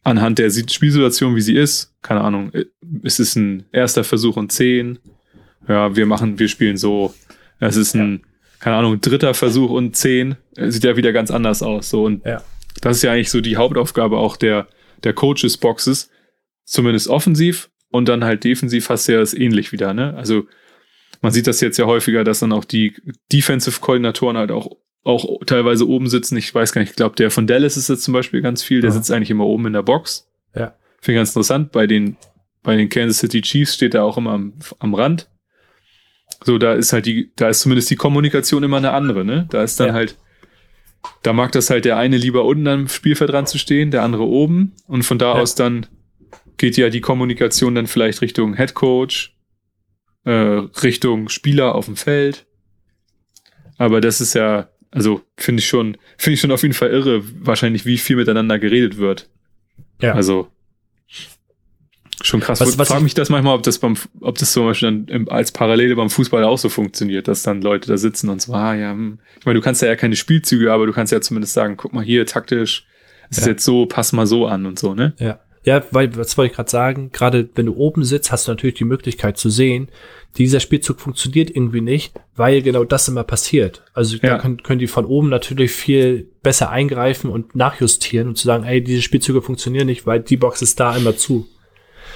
anhand 0.03 0.39
der 0.39 0.49
Spielsituation, 0.49 1.35
wie 1.35 1.41
sie 1.41 1.55
ist, 1.55 1.93
keine 2.01 2.21
Ahnung, 2.21 2.51
äh, 2.53 2.65
ist 3.03 3.19
es 3.19 3.35
ein 3.35 3.65
erster 3.71 4.03
Versuch 4.03 4.37
und 4.37 4.51
zehn, 4.51 4.99
ja, 5.67 5.95
wir 5.95 6.05
machen, 6.05 6.39
wir 6.39 6.47
spielen 6.47 6.77
so, 6.77 7.13
es 7.59 7.75
ist 7.75 7.93
ein, 7.95 8.13
ja. 8.13 8.19
keine 8.59 8.75
Ahnung, 8.77 8.99
dritter 8.99 9.33
Versuch 9.33 9.69
und 9.69 9.95
zehn, 9.95 10.35
sieht 10.57 10.83
ja 10.83 10.95
wieder 10.95 11.13
ganz 11.13 11.31
anders 11.31 11.61
aus, 11.61 11.89
so, 11.89 12.05
und 12.05 12.25
ja. 12.25 12.41
Das 12.79 12.97
ist 12.97 13.03
ja 13.03 13.11
eigentlich 13.11 13.29
so 13.29 13.41
die 13.41 13.57
Hauptaufgabe 13.57 14.17
auch 14.17 14.37
der, 14.37 14.67
der 15.03 15.13
Coaches-Boxes, 15.13 16.09
zumindest 16.63 17.07
offensiv, 17.09 17.69
und 17.89 18.07
dann 18.07 18.23
halt 18.23 18.43
defensiv 18.43 18.89
hast 18.89 19.07
du 19.07 19.13
ja 19.13 19.19
das 19.19 19.33
ähnlich 19.33 19.71
wieder, 19.71 19.93
ne? 19.93 20.15
Also 20.15 20.47
man 21.21 21.31
sieht 21.31 21.47
das 21.47 21.61
jetzt 21.61 21.77
ja 21.77 21.85
häufiger, 21.85 22.23
dass 22.23 22.39
dann 22.39 22.53
auch 22.53 22.65
die 22.65 22.95
Defensive-Koordinatoren 23.31 24.37
halt 24.37 24.51
auch, 24.51 24.77
auch 25.03 25.39
teilweise 25.45 25.87
oben 25.87 26.07
sitzen. 26.07 26.37
Ich 26.37 26.53
weiß 26.53 26.71
gar 26.71 26.81
nicht, 26.81 26.91
ich 26.91 26.95
glaube, 26.95 27.15
der 27.15 27.29
von 27.29 27.47
Dallas 27.47 27.77
ist 27.77 27.89
jetzt 27.89 28.03
zum 28.03 28.13
Beispiel 28.13 28.41
ganz 28.41 28.63
viel, 28.63 28.81
der 28.81 28.89
ja. 28.89 28.95
sitzt 28.95 29.11
eigentlich 29.11 29.29
immer 29.29 29.45
oben 29.45 29.67
in 29.67 29.73
der 29.73 29.83
Box. 29.83 30.27
Ja. 30.55 30.73
Finde 31.01 31.13
ich 31.13 31.19
ganz 31.19 31.29
interessant. 31.31 31.71
Bei 31.71 31.85
den, 31.85 32.17
bei 32.63 32.75
den 32.75 32.89
Kansas 32.89 33.19
City 33.19 33.41
Chiefs 33.41 33.75
steht 33.75 33.93
er 33.93 34.03
auch 34.03 34.17
immer 34.17 34.31
am, 34.31 34.53
am 34.79 34.95
Rand. 34.95 35.29
So, 36.43 36.57
da 36.57 36.73
ist 36.73 36.93
halt 36.93 37.05
die, 37.05 37.31
da 37.35 37.49
ist 37.49 37.61
zumindest 37.61 37.89
die 37.91 37.95
Kommunikation 37.97 38.63
immer 38.63 38.77
eine 38.77 38.91
andere, 38.91 39.23
ne? 39.23 39.47
Da 39.51 39.63
ist 39.63 39.79
dann 39.79 39.89
ja. 39.89 39.93
halt, 39.93 40.17
da 41.23 41.33
mag 41.33 41.51
das 41.51 41.69
halt 41.69 41.85
der 41.85 41.97
eine 41.97 42.17
lieber 42.17 42.45
unten 42.45 42.67
am 42.67 42.87
Spielfeld 42.87 43.31
dran 43.31 43.47
zu 43.47 43.57
stehen, 43.57 43.91
der 43.91 44.03
andere 44.03 44.23
oben. 44.23 44.73
Und 44.87 45.03
von 45.03 45.19
da 45.19 45.35
ja. 45.35 45.41
aus 45.41 45.55
dann 45.55 45.87
geht 46.57 46.77
ja 46.77 46.89
die 46.89 47.01
Kommunikation 47.01 47.75
dann 47.75 47.87
vielleicht 47.87 48.21
Richtung 48.21 48.55
Head 48.55 48.73
Coach, 48.73 49.35
äh, 50.25 50.31
Richtung 50.31 51.29
Spieler 51.29 51.75
auf 51.75 51.85
dem 51.85 51.95
Feld. 51.95 52.45
Aber 53.77 54.01
das 54.01 54.21
ist 54.21 54.35
ja, 54.35 54.69
also 54.91 55.21
finde 55.37 55.61
ich 55.61 55.67
schon, 55.67 55.97
finde 56.17 56.35
ich 56.35 56.41
schon 56.41 56.51
auf 56.51 56.61
jeden 56.61 56.73
Fall 56.73 56.91
irre, 56.91 57.23
wahrscheinlich 57.45 57.85
wie 57.85 57.97
viel 57.97 58.15
miteinander 58.15 58.59
geredet 58.59 58.97
wird. 58.97 59.29
Ja. 60.01 60.13
Also 60.13 60.49
schon 62.23 62.39
krass. 62.39 62.59
Was, 62.61 62.77
was 62.77 62.87
frage 62.87 63.03
mich 63.03 63.13
das 63.13 63.29
manchmal, 63.29 63.55
ob 63.55 63.63
das 63.63 63.79
beim, 63.79 63.95
ob 64.19 64.37
das 64.37 64.51
zum 64.51 64.65
Beispiel 64.65 65.05
dann 65.05 65.27
als 65.29 65.51
Parallele 65.51 65.95
beim 65.95 66.09
Fußball 66.09 66.43
auch 66.43 66.57
so 66.57 66.69
funktioniert, 66.69 67.27
dass 67.27 67.43
dann 67.43 67.61
Leute 67.61 67.87
da 67.87 67.97
sitzen 67.97 68.29
und 68.29 68.41
so, 68.41 68.53
ah 68.53 68.73
ja, 68.75 68.91
hm. 68.91 69.19
ich 69.39 69.45
meine, 69.45 69.59
du 69.59 69.63
kannst 69.63 69.81
ja, 69.81 69.87
ja 69.87 69.95
keine 69.95 70.15
Spielzüge, 70.15 70.71
aber 70.71 70.85
du 70.85 70.93
kannst 70.93 71.11
ja 71.11 71.21
zumindest 71.21 71.53
sagen, 71.53 71.77
guck 71.77 71.93
mal 71.93 72.03
hier, 72.03 72.25
taktisch, 72.25 72.85
ist 73.29 73.41
ja. 73.41 73.47
jetzt 73.47 73.63
so, 73.63 73.85
pass 73.85 74.13
mal 74.13 74.27
so 74.27 74.45
an 74.45 74.65
und 74.65 74.79
so, 74.79 74.93
ne? 74.93 75.13
Ja. 75.19 75.39
Ja, 75.63 75.83
weil, 75.91 76.15
was 76.17 76.37
wollte 76.37 76.51
ich 76.51 76.55
gerade 76.55 76.71
sagen? 76.71 77.11
Gerade 77.11 77.47
wenn 77.53 77.67
du 77.67 77.75
oben 77.75 78.03
sitzt, 78.03 78.31
hast 78.31 78.47
du 78.47 78.51
natürlich 78.51 78.75
die 78.75 78.83
Möglichkeit 78.83 79.37
zu 79.37 79.51
sehen, 79.51 79.89
dieser 80.37 80.59
Spielzug 80.59 80.99
funktioniert 80.99 81.49
irgendwie 81.51 81.81
nicht, 81.81 82.13
weil 82.35 82.61
genau 82.61 82.83
das 82.83 83.07
immer 83.07 83.23
passiert. 83.23 83.83
Also 83.93 84.17
ja. 84.17 84.29
da 84.29 84.37
können, 84.39 84.63
können 84.63 84.79
die 84.79 84.87
von 84.87 85.05
oben 85.05 85.29
natürlich 85.29 85.71
viel 85.71 86.27
besser 86.41 86.69
eingreifen 86.71 87.29
und 87.29 87.53
nachjustieren 87.53 88.29
und 88.29 88.37
zu 88.37 88.45
sagen, 88.45 88.63
ey, 88.63 88.81
diese 88.81 89.01
Spielzüge 89.01 89.41
funktionieren 89.41 89.87
nicht, 89.87 90.07
weil 90.07 90.21
die 90.21 90.37
Box 90.37 90.61
ist 90.61 90.79
da 90.79 90.95
immer 90.95 91.15
zu. 91.15 91.47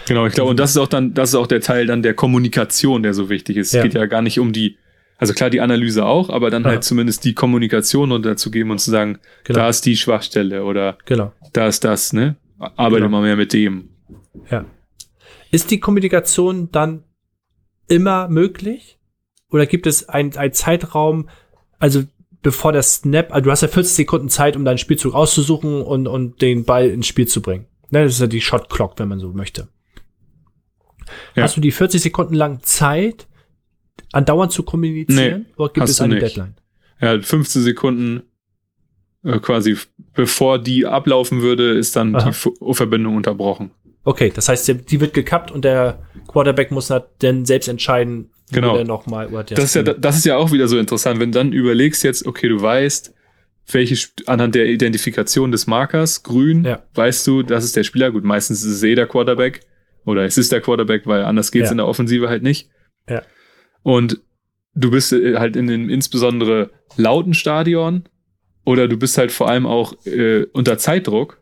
Genau, 0.07 0.25
ich 0.25 0.33
glaube, 0.33 0.49
und 0.49 0.59
das 0.59 0.71
ist 0.71 0.77
auch 0.77 0.87
dann, 0.87 1.13
das 1.13 1.29
ist 1.29 1.35
auch 1.35 1.47
der 1.47 1.61
Teil 1.61 1.87
dann 1.87 2.01
der 2.01 2.13
Kommunikation, 2.13 3.03
der 3.03 3.13
so 3.13 3.29
wichtig 3.29 3.57
ist. 3.57 3.73
Ja. 3.73 3.79
Es 3.79 3.83
geht 3.83 3.93
ja 3.93 4.05
gar 4.05 4.21
nicht 4.21 4.39
um 4.39 4.53
die, 4.53 4.77
also 5.17 5.33
klar, 5.33 5.49
die 5.49 5.61
Analyse 5.61 6.05
auch, 6.05 6.29
aber 6.29 6.49
dann 6.49 6.63
ja. 6.63 6.69
halt 6.69 6.83
zumindest 6.83 7.23
die 7.25 7.33
Kommunikation 7.33 8.11
runterzugeben 8.11 8.71
und 8.71 8.79
zu 8.79 8.91
sagen, 8.91 9.19
genau. 9.43 9.59
da 9.59 9.69
ist 9.69 9.85
die 9.85 9.95
Schwachstelle 9.95 10.63
oder 10.63 10.97
genau. 11.05 11.33
da 11.53 11.67
ist 11.67 11.83
das, 11.83 12.13
ne? 12.13 12.35
Arbeite 12.59 13.03
genau. 13.03 13.09
mal 13.09 13.21
mehr 13.21 13.35
mit 13.35 13.53
dem. 13.53 13.89
Ja. 14.49 14.65
Ist 15.51 15.71
die 15.71 15.79
Kommunikation 15.79 16.69
dann 16.71 17.03
immer 17.87 18.27
möglich? 18.27 18.99
Oder 19.49 19.65
gibt 19.65 19.87
es 19.87 20.09
einen, 20.09 20.35
einen 20.35 20.53
Zeitraum, 20.53 21.29
also 21.79 22.03
bevor 22.41 22.71
der 22.71 22.83
Snap, 22.83 23.31
also 23.31 23.45
du 23.45 23.51
hast 23.51 23.61
ja 23.61 23.67
40 23.67 23.93
Sekunden 23.93 24.29
Zeit, 24.29 24.55
um 24.55 24.65
deinen 24.65 24.77
Spielzug 24.77 25.13
auszusuchen 25.13 25.81
und, 25.81 26.07
und 26.07 26.41
den 26.41 26.65
Ball 26.65 26.89
ins 26.89 27.07
Spiel 27.07 27.27
zu 27.27 27.41
bringen. 27.41 27.65
Ne, 27.89 28.03
das 28.03 28.13
ist 28.13 28.21
ja 28.21 28.27
die 28.27 28.41
Shot 28.41 28.69
Clock, 28.69 28.93
wenn 28.97 29.07
man 29.07 29.19
so 29.19 29.29
möchte. 29.29 29.67
Ja. 31.35 31.43
Hast 31.43 31.57
du 31.57 31.61
die 31.61 31.71
40 31.71 32.01
Sekunden 32.01 32.33
lang 32.33 32.61
Zeit, 32.63 33.27
andauernd 34.11 34.51
zu 34.51 34.63
kommunizieren? 34.63 35.45
Nee, 35.47 35.53
oder 35.57 35.73
gibt 35.73 35.89
es 35.89 36.01
eine 36.01 36.19
Deadline? 36.19 36.55
Ja, 37.01 37.19
15 37.21 37.61
Sekunden 37.61 38.23
äh, 39.23 39.39
quasi 39.39 39.75
bevor 40.13 40.59
die 40.59 40.85
ablaufen 40.85 41.41
würde, 41.41 41.73
ist 41.73 41.95
dann 41.95 42.15
Aha. 42.15 42.31
die 42.31 42.73
Verbindung 42.73 43.15
unterbrochen. 43.15 43.71
Okay, 44.03 44.31
das 44.33 44.49
heißt, 44.49 44.67
die 44.89 45.01
wird 45.01 45.13
gekappt 45.13 45.51
und 45.51 45.65
der 45.65 45.99
Quarterback 46.27 46.71
muss 46.71 46.93
dann 47.19 47.45
selbst 47.45 47.67
entscheiden, 47.67 48.29
genau. 48.51 48.81
noch 48.83 49.07
mal 49.07 49.27
das 49.49 49.63
ist 49.63 49.75
ja 49.75 49.81
das 49.81 50.17
ist 50.17 50.25
ja 50.25 50.37
auch 50.37 50.51
wieder 50.51 50.67
so 50.67 50.77
interessant, 50.77 51.19
wenn 51.19 51.31
du 51.31 51.39
dann 51.39 51.51
überlegst 51.51 52.03
jetzt, 52.03 52.25
okay, 52.27 52.47
du 52.47 52.61
weißt, 52.61 53.15
welche 53.71 54.07
anhand 54.27 54.53
der 54.53 54.67
Identifikation 54.67 55.51
des 55.51 55.65
Markers 55.65 56.21
grün, 56.21 56.63
ja. 56.63 56.83
weißt 56.93 57.25
du, 57.25 57.41
das 57.41 57.63
ist 57.63 57.75
der 57.75 57.83
Spieler. 57.83 58.11
Gut, 58.11 58.23
meistens 58.23 58.63
ist 58.63 58.73
es 58.73 58.83
eh 58.83 58.93
der 58.93 59.07
Quarterback 59.07 59.61
oder 60.05 60.23
es 60.23 60.37
ist 60.37 60.51
der 60.51 60.61
Quarterback, 60.61 61.05
weil 61.05 61.23
anders 61.23 61.51
geht's 61.51 61.65
ja. 61.65 61.71
in 61.71 61.77
der 61.77 61.87
Offensive 61.87 62.29
halt 62.29 62.43
nicht. 62.43 62.69
Ja. 63.09 63.21
Und 63.83 64.21
du 64.73 64.91
bist 64.91 65.13
äh, 65.13 65.37
halt 65.37 65.55
in 65.55 65.67
dem 65.67 65.89
insbesondere 65.89 66.71
lauten 66.97 67.33
Stadion 67.33 68.03
oder 68.65 68.87
du 68.87 68.97
bist 68.97 69.17
halt 69.17 69.31
vor 69.31 69.49
allem 69.49 69.65
auch 69.65 69.93
äh, 70.05 70.45
unter 70.53 70.77
Zeitdruck, 70.77 71.41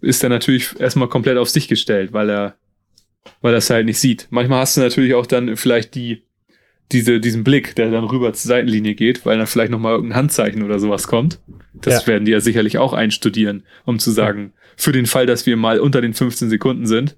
ist 0.00 0.22
er 0.22 0.30
natürlich 0.30 0.78
erstmal 0.80 1.08
komplett 1.08 1.38
auf 1.38 1.48
sich 1.48 1.68
gestellt, 1.68 2.12
weil 2.12 2.30
er, 2.30 2.56
weil 3.40 3.54
er 3.54 3.58
es 3.58 3.70
halt 3.70 3.86
nicht 3.86 3.98
sieht. 3.98 4.26
Manchmal 4.30 4.60
hast 4.60 4.76
du 4.76 4.80
natürlich 4.80 5.14
auch 5.14 5.26
dann 5.26 5.56
vielleicht 5.56 5.94
die, 5.94 6.22
diese, 6.90 7.20
diesen 7.20 7.44
Blick, 7.44 7.74
der 7.76 7.90
dann 7.90 8.04
rüber 8.04 8.32
zur 8.32 8.48
Seitenlinie 8.48 8.94
geht, 8.94 9.24
weil 9.24 9.38
dann 9.38 9.46
vielleicht 9.46 9.70
nochmal 9.70 9.94
irgendein 9.94 10.18
Handzeichen 10.18 10.62
oder 10.62 10.78
sowas 10.78 11.06
kommt. 11.06 11.38
Das 11.82 12.02
ja. 12.02 12.06
werden 12.06 12.24
die 12.24 12.32
ja 12.32 12.40
sicherlich 12.40 12.78
auch 12.78 12.92
einstudieren, 12.92 13.64
um 13.84 13.98
zu 13.98 14.10
sagen, 14.10 14.52
für 14.76 14.92
den 14.92 15.06
Fall, 15.06 15.26
dass 15.26 15.46
wir 15.46 15.56
mal 15.56 15.80
unter 15.80 16.00
den 16.00 16.14
15 16.14 16.48
Sekunden 16.48 16.86
sind, 16.86 17.16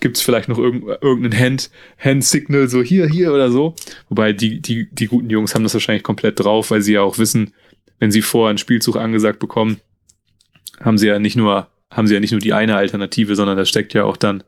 gibt 0.00 0.16
es 0.16 0.22
vielleicht 0.22 0.48
noch 0.48 0.58
irgendeinen 0.58 1.38
Hand, 1.38 1.70
Hand-Signal, 1.98 2.68
so 2.68 2.82
hier, 2.82 3.06
hier 3.06 3.32
oder 3.32 3.50
so. 3.50 3.74
Wobei 4.08 4.32
die, 4.32 4.60
die, 4.60 4.88
die 4.90 5.06
guten 5.06 5.30
Jungs 5.30 5.54
haben 5.54 5.62
das 5.62 5.74
wahrscheinlich 5.74 6.02
komplett 6.02 6.40
drauf, 6.40 6.70
weil 6.70 6.82
sie 6.82 6.94
ja 6.94 7.02
auch 7.02 7.18
wissen, 7.18 7.52
wenn 7.98 8.10
sie 8.10 8.22
vorher 8.22 8.50
einen 8.50 8.58
Spielzug 8.58 8.96
angesagt 8.96 9.38
bekommen, 9.38 9.80
haben 10.80 10.98
sie 10.98 11.06
ja 11.06 11.18
nicht 11.18 11.36
nur, 11.36 11.68
haben 11.90 12.06
sie 12.06 12.14
ja 12.14 12.20
nicht 12.20 12.32
nur 12.32 12.40
die 12.40 12.52
eine 12.52 12.76
Alternative, 12.76 13.36
sondern 13.36 13.56
da 13.56 13.64
steckt 13.64 13.94
ja 13.94 14.04
auch 14.04 14.16
dann 14.16 14.42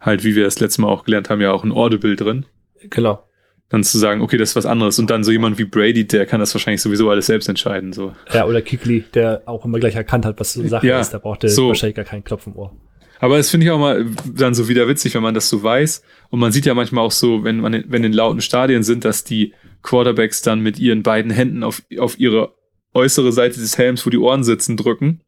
halt, 0.00 0.24
wie 0.24 0.34
wir 0.34 0.44
das 0.44 0.60
letzte 0.60 0.82
Mal 0.82 0.88
auch 0.88 1.04
gelernt 1.04 1.30
haben, 1.30 1.40
ja 1.40 1.52
auch 1.52 1.64
ein 1.64 1.72
Audible 1.72 2.16
drin. 2.16 2.46
Genau. 2.88 3.22
Dann 3.70 3.84
zu 3.84 3.98
sagen, 3.98 4.20
okay, 4.20 4.36
das 4.36 4.50
ist 4.50 4.56
was 4.56 4.66
anderes. 4.66 4.98
Und 4.98 5.10
dann 5.10 5.24
so 5.24 5.30
jemand 5.30 5.58
wie 5.58 5.64
Brady, 5.64 6.06
der 6.06 6.26
kann 6.26 6.40
das 6.40 6.52
wahrscheinlich 6.54 6.82
sowieso 6.82 7.08
alles 7.08 7.26
selbst 7.26 7.48
entscheiden. 7.48 7.92
So. 7.92 8.12
Ja, 8.32 8.46
oder 8.46 8.62
Kikli, 8.62 9.04
der 9.14 9.42
auch 9.46 9.64
immer 9.64 9.78
gleich 9.78 9.94
erkannt 9.94 10.26
hat, 10.26 10.38
was 10.40 10.54
so 10.54 10.60
eine 10.60 10.68
Sache 10.68 10.86
ja, 10.86 11.00
ist. 11.00 11.10
Der 11.10 11.18
brauchte 11.18 11.48
so. 11.48 11.68
wahrscheinlich 11.68 11.96
gar 11.96 12.04
keinen 12.04 12.24
Klopf 12.24 12.46
im 12.46 12.56
Ohr. 12.56 12.72
Aber 13.20 13.38
es 13.38 13.50
finde 13.50 13.66
ich 13.66 13.70
auch 13.70 13.78
mal 13.78 14.06
dann 14.24 14.54
so 14.54 14.68
wieder 14.68 14.88
witzig, 14.88 15.14
wenn 15.14 15.22
man 15.22 15.34
das 15.34 15.48
so 15.48 15.62
weiß. 15.62 16.02
Und 16.30 16.40
man 16.40 16.52
sieht 16.52 16.66
ja 16.66 16.74
manchmal 16.74 17.04
auch 17.04 17.12
so, 17.12 17.44
wenn 17.44 17.60
man, 17.60 17.84
wenn 17.86 18.02
in 18.02 18.12
lauten 18.12 18.40
Stadien 18.40 18.82
sind, 18.82 19.04
dass 19.04 19.24
die 19.24 19.52
Quarterbacks 19.82 20.42
dann 20.42 20.60
mit 20.60 20.78
ihren 20.78 21.02
beiden 21.02 21.30
Händen 21.30 21.62
auf, 21.62 21.82
auf 21.98 22.18
ihre 22.18 22.54
äußere 22.94 23.30
Seite 23.30 23.60
des 23.60 23.78
Helms, 23.78 24.04
wo 24.06 24.10
die 24.10 24.18
Ohren 24.18 24.42
sitzen, 24.42 24.76
drücken, 24.76 25.20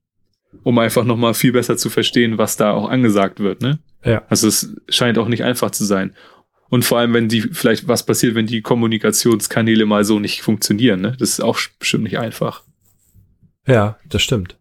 um 0.62 0.78
einfach 0.78 1.04
nochmal 1.04 1.34
viel 1.34 1.52
besser 1.52 1.76
zu 1.76 1.90
verstehen, 1.90 2.38
was 2.38 2.56
da 2.56 2.72
auch 2.72 2.88
angesagt 2.88 3.40
wird, 3.40 3.60
ne? 3.60 3.78
Ja. 4.04 4.22
Also 4.28 4.48
es 4.48 4.74
scheint 4.88 5.18
auch 5.18 5.28
nicht 5.28 5.44
einfach 5.44 5.70
zu 5.70 5.84
sein. 5.84 6.14
Und 6.72 6.86
vor 6.86 6.96
allem, 6.96 7.12
wenn 7.12 7.28
die, 7.28 7.42
vielleicht 7.42 7.86
was 7.86 8.06
passiert, 8.06 8.34
wenn 8.34 8.46
die 8.46 8.62
Kommunikationskanäle 8.62 9.84
mal 9.84 10.06
so 10.06 10.18
nicht 10.18 10.40
funktionieren, 10.40 11.02
ne? 11.02 11.14
Das 11.18 11.28
ist 11.28 11.40
auch 11.40 11.58
bestimmt 11.78 12.04
nicht 12.04 12.18
einfach. 12.18 12.62
Ja, 13.66 13.98
das 14.08 14.22
stimmt. 14.22 14.56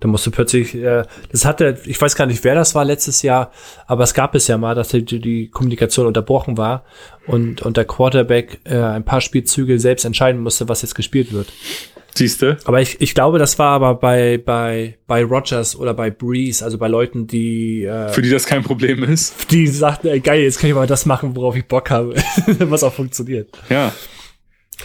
Da 0.00 0.08
musst 0.08 0.26
du 0.26 0.32
plötzlich, 0.32 0.74
äh, 0.74 1.04
das 1.30 1.44
hatte, 1.44 1.78
ich 1.84 2.00
weiß 2.00 2.16
gar 2.16 2.26
nicht, 2.26 2.42
wer 2.42 2.56
das 2.56 2.74
war 2.74 2.84
letztes 2.84 3.22
Jahr, 3.22 3.52
aber 3.86 4.02
es 4.02 4.12
gab 4.12 4.34
es 4.34 4.48
ja 4.48 4.58
mal, 4.58 4.74
dass 4.74 4.88
die, 4.88 5.04
die 5.04 5.48
Kommunikation 5.50 6.08
unterbrochen 6.08 6.56
war 6.56 6.84
und, 7.28 7.62
und 7.62 7.76
der 7.76 7.84
Quarterback 7.84 8.58
äh, 8.64 8.82
ein 8.82 9.04
paar 9.04 9.20
Spielzüge 9.20 9.78
selbst 9.78 10.04
entscheiden 10.04 10.40
musste, 10.40 10.68
was 10.68 10.82
jetzt 10.82 10.96
gespielt 10.96 11.32
wird. 11.32 11.46
Siehste? 12.14 12.58
Aber 12.64 12.80
ich, 12.80 13.00
ich 13.00 13.14
glaube, 13.14 13.38
das 13.38 13.58
war 13.58 13.70
aber 13.70 13.94
bei, 13.94 14.38
bei, 14.38 14.98
bei 15.06 15.24
Rogers 15.24 15.76
oder 15.76 15.94
bei 15.94 16.10
Breeze, 16.10 16.64
also 16.64 16.78
bei 16.78 16.88
Leuten, 16.88 17.26
die. 17.26 17.84
Äh, 17.84 18.08
Für 18.08 18.22
die 18.22 18.30
das 18.30 18.46
kein 18.46 18.62
Problem 18.62 19.04
ist. 19.04 19.50
Die 19.50 19.66
sagten, 19.66 20.08
ey, 20.08 20.20
geil, 20.20 20.42
jetzt 20.42 20.58
kann 20.58 20.70
ich 20.70 20.76
mal 20.76 20.86
das 20.86 21.06
machen, 21.06 21.36
worauf 21.36 21.56
ich 21.56 21.66
Bock 21.66 21.90
habe. 21.90 22.14
was 22.46 22.82
auch 22.82 22.92
funktioniert. 22.92 23.48
Ja. 23.68 23.92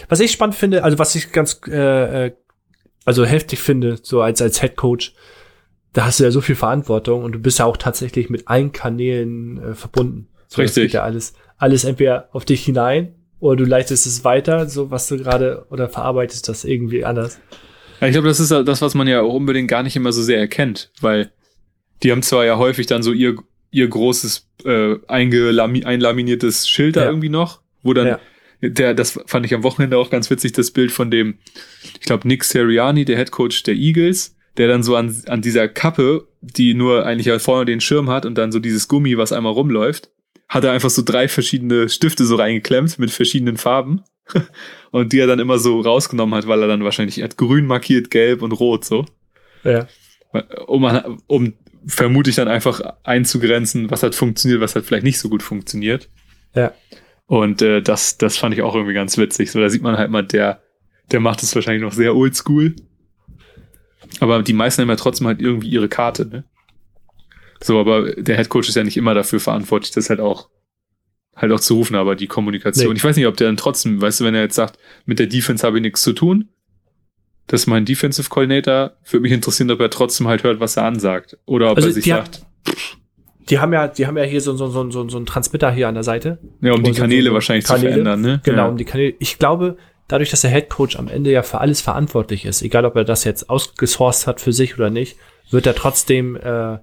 Was 0.08 0.20
ich 0.20 0.30
spannend 0.30 0.56
finde, 0.56 0.84
also 0.84 0.98
was 0.98 1.14
ich 1.14 1.32
ganz 1.32 1.60
äh, 1.68 2.26
äh 2.26 2.32
also 3.06 3.24
heftig 3.24 3.60
finde, 3.60 3.98
so 4.02 4.20
als, 4.20 4.42
als 4.42 4.60
Head 4.60 4.74
Coach, 4.76 5.14
da 5.92 6.06
hast 6.06 6.18
du 6.18 6.24
ja 6.24 6.32
so 6.32 6.40
viel 6.40 6.56
Verantwortung 6.56 7.22
und 7.22 7.32
du 7.32 7.38
bist 7.38 7.60
ja 7.60 7.64
auch 7.64 7.76
tatsächlich 7.76 8.28
mit 8.28 8.48
allen 8.48 8.72
Kanälen 8.72 9.62
äh, 9.62 9.74
verbunden. 9.74 10.28
So, 10.48 10.60
Richtig. 10.60 10.74
Das 10.74 10.82
geht 10.82 10.92
ja 10.94 11.02
alles, 11.04 11.32
alles 11.56 11.84
entweder 11.84 12.28
auf 12.32 12.44
dich 12.44 12.64
hinein 12.64 13.14
oder 13.40 13.56
du 13.56 13.64
leitest 13.64 14.06
es 14.06 14.24
weiter, 14.24 14.68
so 14.68 14.90
was 14.90 15.08
du 15.08 15.18
gerade 15.18 15.66
oder 15.70 15.88
verarbeitest 15.88 16.48
das 16.48 16.64
irgendwie 16.64 17.04
anders. 17.04 17.40
Ja, 18.00 18.08
ich 18.08 18.12
glaube, 18.12 18.28
das 18.28 18.40
ist 18.40 18.50
das, 18.50 18.82
was 18.82 18.94
man 18.94 19.08
ja 19.08 19.22
auch 19.22 19.34
unbedingt 19.34 19.68
gar 19.68 19.82
nicht 19.82 19.96
immer 19.96 20.12
so 20.12 20.22
sehr 20.22 20.38
erkennt, 20.38 20.90
weil 21.00 21.30
die 22.02 22.12
haben 22.12 22.22
zwar 22.22 22.44
ja 22.44 22.58
häufig 22.58 22.86
dann 22.86 23.02
so 23.02 23.12
ihr, 23.12 23.36
ihr 23.70 23.88
großes 23.88 24.48
äh, 24.64 24.96
einlaminiertes 25.08 26.68
Schild 26.68 26.96
da 26.96 27.02
ja. 27.02 27.06
irgendwie 27.06 27.30
noch, 27.30 27.62
wo 27.82 27.94
dann 27.94 28.06
ja 28.06 28.20
der, 28.62 28.94
das 28.94 29.18
fand 29.26 29.46
ich 29.46 29.54
am 29.54 29.62
Wochenende 29.62 29.98
auch 29.98 30.10
ganz 30.10 30.30
witzig, 30.30 30.52
das 30.52 30.70
Bild 30.70 30.92
von 30.92 31.10
dem, 31.10 31.38
ich 31.82 32.00
glaube, 32.00 32.26
Nick 32.26 32.44
Seriani, 32.44 33.04
der 33.04 33.16
Head 33.16 33.30
Coach 33.30 33.62
der 33.64 33.74
Eagles, 33.74 34.36
der 34.56 34.68
dann 34.68 34.82
so 34.82 34.96
an, 34.96 35.14
an 35.26 35.42
dieser 35.42 35.68
Kappe, 35.68 36.26
die 36.40 36.74
nur 36.74 37.04
eigentlich 37.04 37.26
ja 37.26 37.38
vorne 37.38 37.66
den 37.66 37.80
Schirm 37.80 38.08
hat 38.08 38.24
und 38.24 38.36
dann 38.36 38.52
so 38.52 38.58
dieses 38.58 38.88
Gummi, 38.88 39.18
was 39.18 39.32
einmal 39.32 39.52
rumläuft, 39.52 40.10
hat 40.48 40.64
er 40.64 40.72
einfach 40.72 40.90
so 40.90 41.02
drei 41.02 41.28
verschiedene 41.28 41.88
Stifte 41.88 42.24
so 42.24 42.36
reingeklemmt 42.36 42.98
mit 42.98 43.10
verschiedenen 43.10 43.56
Farben. 43.56 44.02
und 44.90 45.12
die 45.12 45.18
er 45.20 45.26
dann 45.26 45.38
immer 45.38 45.58
so 45.58 45.80
rausgenommen 45.80 46.34
hat, 46.34 46.48
weil 46.48 46.60
er 46.60 46.68
dann 46.68 46.84
wahrscheinlich, 46.84 47.18
er 47.18 47.24
hat 47.24 47.36
grün 47.36 47.66
markiert, 47.66 48.10
gelb 48.10 48.42
und 48.42 48.52
rot 48.52 48.84
so. 48.84 49.06
Ja. 49.62 49.86
Um, 50.66 50.84
um 51.26 51.54
vermute 51.86 52.30
ich 52.30 52.36
dann 52.36 52.48
einfach 52.48 52.80
einzugrenzen, 53.04 53.90
was 53.90 54.02
hat 54.02 54.14
funktioniert, 54.14 54.60
was 54.60 54.74
hat 54.74 54.84
vielleicht 54.84 55.04
nicht 55.04 55.18
so 55.18 55.28
gut 55.28 55.42
funktioniert. 55.42 56.08
Ja. 56.54 56.72
Und 57.26 57.62
äh, 57.62 57.82
das, 57.82 58.18
das 58.18 58.36
fand 58.36 58.54
ich 58.54 58.62
auch 58.62 58.74
irgendwie 58.74 58.94
ganz 58.94 59.16
witzig. 59.18 59.50
So, 59.50 59.60
da 59.60 59.68
sieht 59.68 59.82
man 59.82 59.96
halt 59.96 60.10
mal, 60.10 60.22
der, 60.22 60.62
der 61.12 61.20
macht 61.20 61.42
es 61.42 61.54
wahrscheinlich 61.54 61.82
noch 61.82 61.92
sehr 61.92 62.14
oldschool. 62.14 62.74
Aber 64.20 64.42
die 64.42 64.52
meisten 64.52 64.82
haben 64.82 64.88
ja 64.88 64.96
trotzdem 64.96 65.26
halt 65.26 65.40
irgendwie 65.40 65.68
ihre 65.68 65.88
Karte, 65.88 66.26
ne? 66.26 66.44
So, 67.62 67.78
aber 67.80 68.12
der 68.14 68.36
Head 68.36 68.48
Coach 68.48 68.68
ist 68.68 68.74
ja 68.74 68.84
nicht 68.84 68.96
immer 68.96 69.14
dafür 69.14 69.40
verantwortlich, 69.40 69.92
das 69.92 70.10
halt 70.10 70.20
auch 70.20 70.48
halt 71.34 71.52
auch 71.52 71.60
zu 71.60 71.74
rufen, 71.74 71.96
aber 71.96 72.16
die 72.16 72.26
Kommunikation. 72.26 72.88
Nee. 72.88 72.96
Ich 72.96 73.04
weiß 73.04 73.16
nicht, 73.16 73.26
ob 73.26 73.36
der 73.36 73.48
dann 73.48 73.58
trotzdem, 73.58 74.00
weißt 74.00 74.20
du, 74.20 74.24
wenn 74.24 74.34
er 74.34 74.42
jetzt 74.42 74.54
sagt, 74.54 74.78
mit 75.04 75.18
der 75.18 75.26
Defense 75.26 75.66
habe 75.66 75.76
ich 75.76 75.82
nichts 75.82 76.00
zu 76.00 76.14
tun, 76.14 76.48
das 77.46 77.62
ist 77.62 77.66
mein 77.66 77.84
Defensive 77.84 78.28
Coordinator, 78.28 78.92
würde 79.08 79.22
mich 79.22 79.32
interessieren, 79.32 79.70
ob 79.70 79.80
er 79.80 79.90
trotzdem 79.90 80.26
halt 80.26 80.42
hört, 80.42 80.60
was 80.60 80.76
er 80.76 80.84
ansagt. 80.84 81.38
Oder 81.46 81.70
ob 81.70 81.76
also 81.76 81.88
er 81.88 81.94
sich 81.94 82.06
sagt, 82.06 82.44
die 83.48 83.60
haben 83.60 83.72
ja, 83.72 83.86
die 83.86 84.06
haben 84.06 84.16
ja 84.16 84.24
hier 84.24 84.40
so, 84.40 84.56
so, 84.56 84.68
so, 84.68 84.90
so, 84.90 85.08
so 85.08 85.16
einen 85.16 85.26
Transmitter 85.26 85.70
hier 85.70 85.88
an 85.88 85.94
der 85.94 86.02
Seite. 86.02 86.38
Ja, 86.60 86.72
um 86.72 86.82
die 86.82 86.92
Kanäle 86.92 87.28
so, 87.28 87.34
wahrscheinlich 87.34 87.64
Kanäle. 87.64 87.88
zu 87.88 87.92
verändern, 87.92 88.20
ne? 88.20 88.40
Genau, 88.42 88.62
ja. 88.62 88.68
um 88.68 88.76
die 88.76 88.84
Kanäle. 88.84 89.14
Ich 89.20 89.38
glaube, 89.38 89.76
dadurch, 90.08 90.30
dass 90.30 90.40
der 90.40 90.50
Head 90.50 90.70
Coach 90.70 90.96
am 90.96 91.06
Ende 91.06 91.30
ja 91.30 91.42
für 91.42 91.60
alles 91.60 91.80
verantwortlich 91.80 92.44
ist, 92.44 92.62
egal 92.62 92.84
ob 92.84 92.96
er 92.96 93.04
das 93.04 93.22
jetzt 93.24 93.48
ausgesourced 93.48 94.26
hat 94.26 94.40
für 94.40 94.52
sich 94.52 94.74
oder 94.74 94.90
nicht, 94.90 95.16
wird 95.50 95.66
er 95.66 95.76
trotzdem 95.76 96.34
äh, 96.34 96.78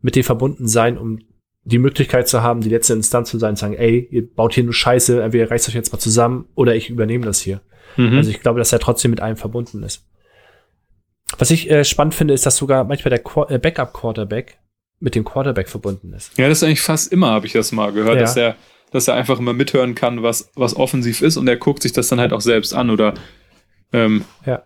mit 0.00 0.14
dir 0.14 0.24
verbunden 0.24 0.68
sein, 0.68 0.98
um 0.98 1.18
die 1.64 1.78
Möglichkeit 1.78 2.28
zu 2.28 2.42
haben, 2.42 2.62
die 2.62 2.70
letzte 2.70 2.94
Instanz 2.94 3.30
zu 3.30 3.38
sein, 3.38 3.56
zu 3.56 3.62
sagen, 3.62 3.74
ey, 3.74 4.08
ihr 4.10 4.26
baut 4.26 4.54
hier 4.54 4.64
nur 4.64 4.72
Scheiße, 4.72 5.22
entweder 5.22 5.50
reißt 5.50 5.68
euch 5.68 5.74
jetzt 5.74 5.92
mal 5.92 5.98
zusammen 5.98 6.48
oder 6.54 6.74
ich 6.74 6.88
übernehme 6.88 7.26
das 7.26 7.40
hier. 7.40 7.60
Mhm. 7.96 8.16
Also 8.16 8.30
ich 8.30 8.40
glaube, 8.40 8.58
dass 8.58 8.72
er 8.72 8.78
trotzdem 8.78 9.10
mit 9.10 9.20
einem 9.20 9.36
verbunden 9.36 9.82
ist. 9.82 10.06
Was 11.38 11.50
ich 11.50 11.70
äh, 11.70 11.84
spannend 11.84 12.14
finde, 12.14 12.34
ist, 12.34 12.46
dass 12.46 12.56
sogar 12.56 12.84
manchmal 12.84 13.10
der 13.10 13.22
äh, 13.50 13.58
Backup-Quarterback 13.58 14.58
mit 15.00 15.14
dem 15.14 15.24
Quarterback 15.24 15.68
verbunden 15.68 16.12
ist. 16.12 16.36
Ja, 16.38 16.48
das 16.48 16.58
ist 16.58 16.64
eigentlich 16.64 16.80
fast 16.80 17.12
immer, 17.12 17.30
habe 17.30 17.46
ich 17.46 17.52
das 17.52 17.72
mal 17.72 17.92
gehört, 17.92 18.16
ja. 18.16 18.22
dass 18.22 18.36
er, 18.36 18.56
dass 18.90 19.08
er 19.08 19.14
einfach 19.14 19.38
immer 19.38 19.52
mithören 19.52 19.94
kann, 19.94 20.22
was, 20.22 20.50
was 20.54 20.76
offensiv 20.76 21.22
ist 21.22 21.36
und 21.36 21.46
er 21.46 21.56
guckt 21.56 21.82
sich 21.82 21.92
das 21.92 22.08
dann 22.08 22.20
halt 22.20 22.32
auch 22.32 22.40
selbst 22.40 22.74
an 22.74 22.90
oder 22.90 23.14
ähm, 23.92 24.24
ja. 24.46 24.62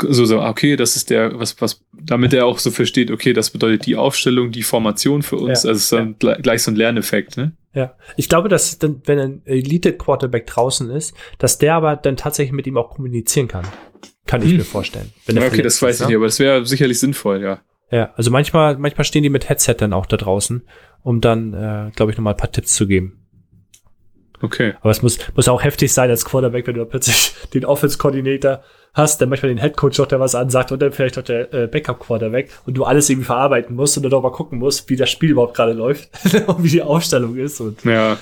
So, 0.00 0.24
so, 0.24 0.40
okay, 0.40 0.76
das 0.76 0.96
ist 0.96 1.10
der, 1.10 1.38
was, 1.38 1.60
was, 1.60 1.84
damit 1.92 2.32
er 2.32 2.46
auch 2.46 2.58
so 2.58 2.70
versteht, 2.70 3.10
okay, 3.10 3.32
das 3.32 3.50
bedeutet 3.50 3.86
die 3.86 3.96
Aufstellung, 3.96 4.50
die 4.50 4.62
Formation 4.62 5.22
für 5.22 5.36
uns, 5.36 5.62
ja. 5.62 5.70
also 5.70 5.78
ist 5.78 5.92
dann 5.92 6.16
ja. 6.22 6.34
gleich 6.34 6.62
so 6.62 6.70
ein 6.70 6.76
Lerneffekt, 6.76 7.36
ne? 7.36 7.52
Ja, 7.74 7.94
ich 8.16 8.28
glaube, 8.28 8.48
dass 8.48 8.78
dann, 8.78 9.02
wenn 9.04 9.18
ein 9.18 9.42
Elite-Quarterback 9.44 10.46
draußen 10.46 10.90
ist, 10.90 11.14
dass 11.38 11.58
der 11.58 11.74
aber 11.74 11.96
dann 11.96 12.16
tatsächlich 12.16 12.52
mit 12.52 12.66
ihm 12.66 12.76
auch 12.76 12.90
kommunizieren 12.90 13.48
kann. 13.48 13.66
Kann 14.26 14.42
ich 14.42 14.50
hm. 14.50 14.58
mir 14.58 14.64
vorstellen. 14.64 15.12
ja, 15.26 15.42
okay, 15.42 15.62
das 15.62 15.82
weiß 15.82 15.96
ist, 15.96 16.00
ich 16.02 16.06
nicht, 16.08 16.16
aber 16.16 16.26
das 16.26 16.38
wäre 16.38 16.64
sicherlich 16.66 16.98
sinnvoll, 16.98 17.42
ja. 17.42 17.60
Ja, 17.90 18.12
also 18.16 18.30
manchmal, 18.30 18.76
manchmal 18.78 19.04
stehen 19.04 19.22
die 19.22 19.28
mit 19.28 19.48
Headset 19.48 19.74
dann 19.78 19.92
auch 19.92 20.06
da 20.06 20.16
draußen, 20.16 20.62
um 21.02 21.20
dann, 21.20 21.52
äh, 21.52 21.90
glaube 21.94 22.12
ich, 22.12 22.18
nochmal 22.18 22.34
ein 22.34 22.38
paar 22.38 22.50
Tipps 22.50 22.74
zu 22.74 22.86
geben. 22.86 23.24
Okay. 24.40 24.74
Aber 24.80 24.90
es 24.90 25.02
muss, 25.02 25.18
muss 25.34 25.48
auch 25.48 25.62
heftig 25.62 25.92
sein 25.92 26.10
als 26.10 26.24
Quarterback, 26.24 26.66
wenn 26.66 26.74
du 26.74 26.84
plötzlich 26.86 27.34
den 27.54 27.64
Offense-Coordinator 27.64 28.62
hast, 28.94 29.20
dann 29.20 29.28
manchmal 29.28 29.50
den 29.50 29.58
Headcoach 29.58 29.98
noch, 29.98 30.06
der 30.06 30.20
was 30.20 30.34
ansagt 30.34 30.72
und 30.72 30.80
dann 30.80 30.92
vielleicht 30.92 31.16
noch 31.16 31.24
der 31.24 31.52
äh, 31.52 31.66
Backup-Quarterback 31.66 32.50
und 32.64 32.74
du 32.74 32.84
alles 32.84 33.10
irgendwie 33.10 33.26
verarbeiten 33.26 33.76
musst 33.76 33.96
und 33.96 34.04
dann 34.04 34.12
auch 34.14 34.22
mal 34.22 34.30
gucken 34.30 34.60
musst, 34.60 34.88
wie 34.88 34.96
das 34.96 35.10
Spiel 35.10 35.30
überhaupt 35.30 35.54
gerade 35.54 35.72
läuft 35.72 36.08
und 36.46 36.62
wie 36.62 36.70
die 36.70 36.82
Aufstellung 36.82 37.36
ist. 37.36 37.60
Und 37.60 37.84
ja. 37.84 38.16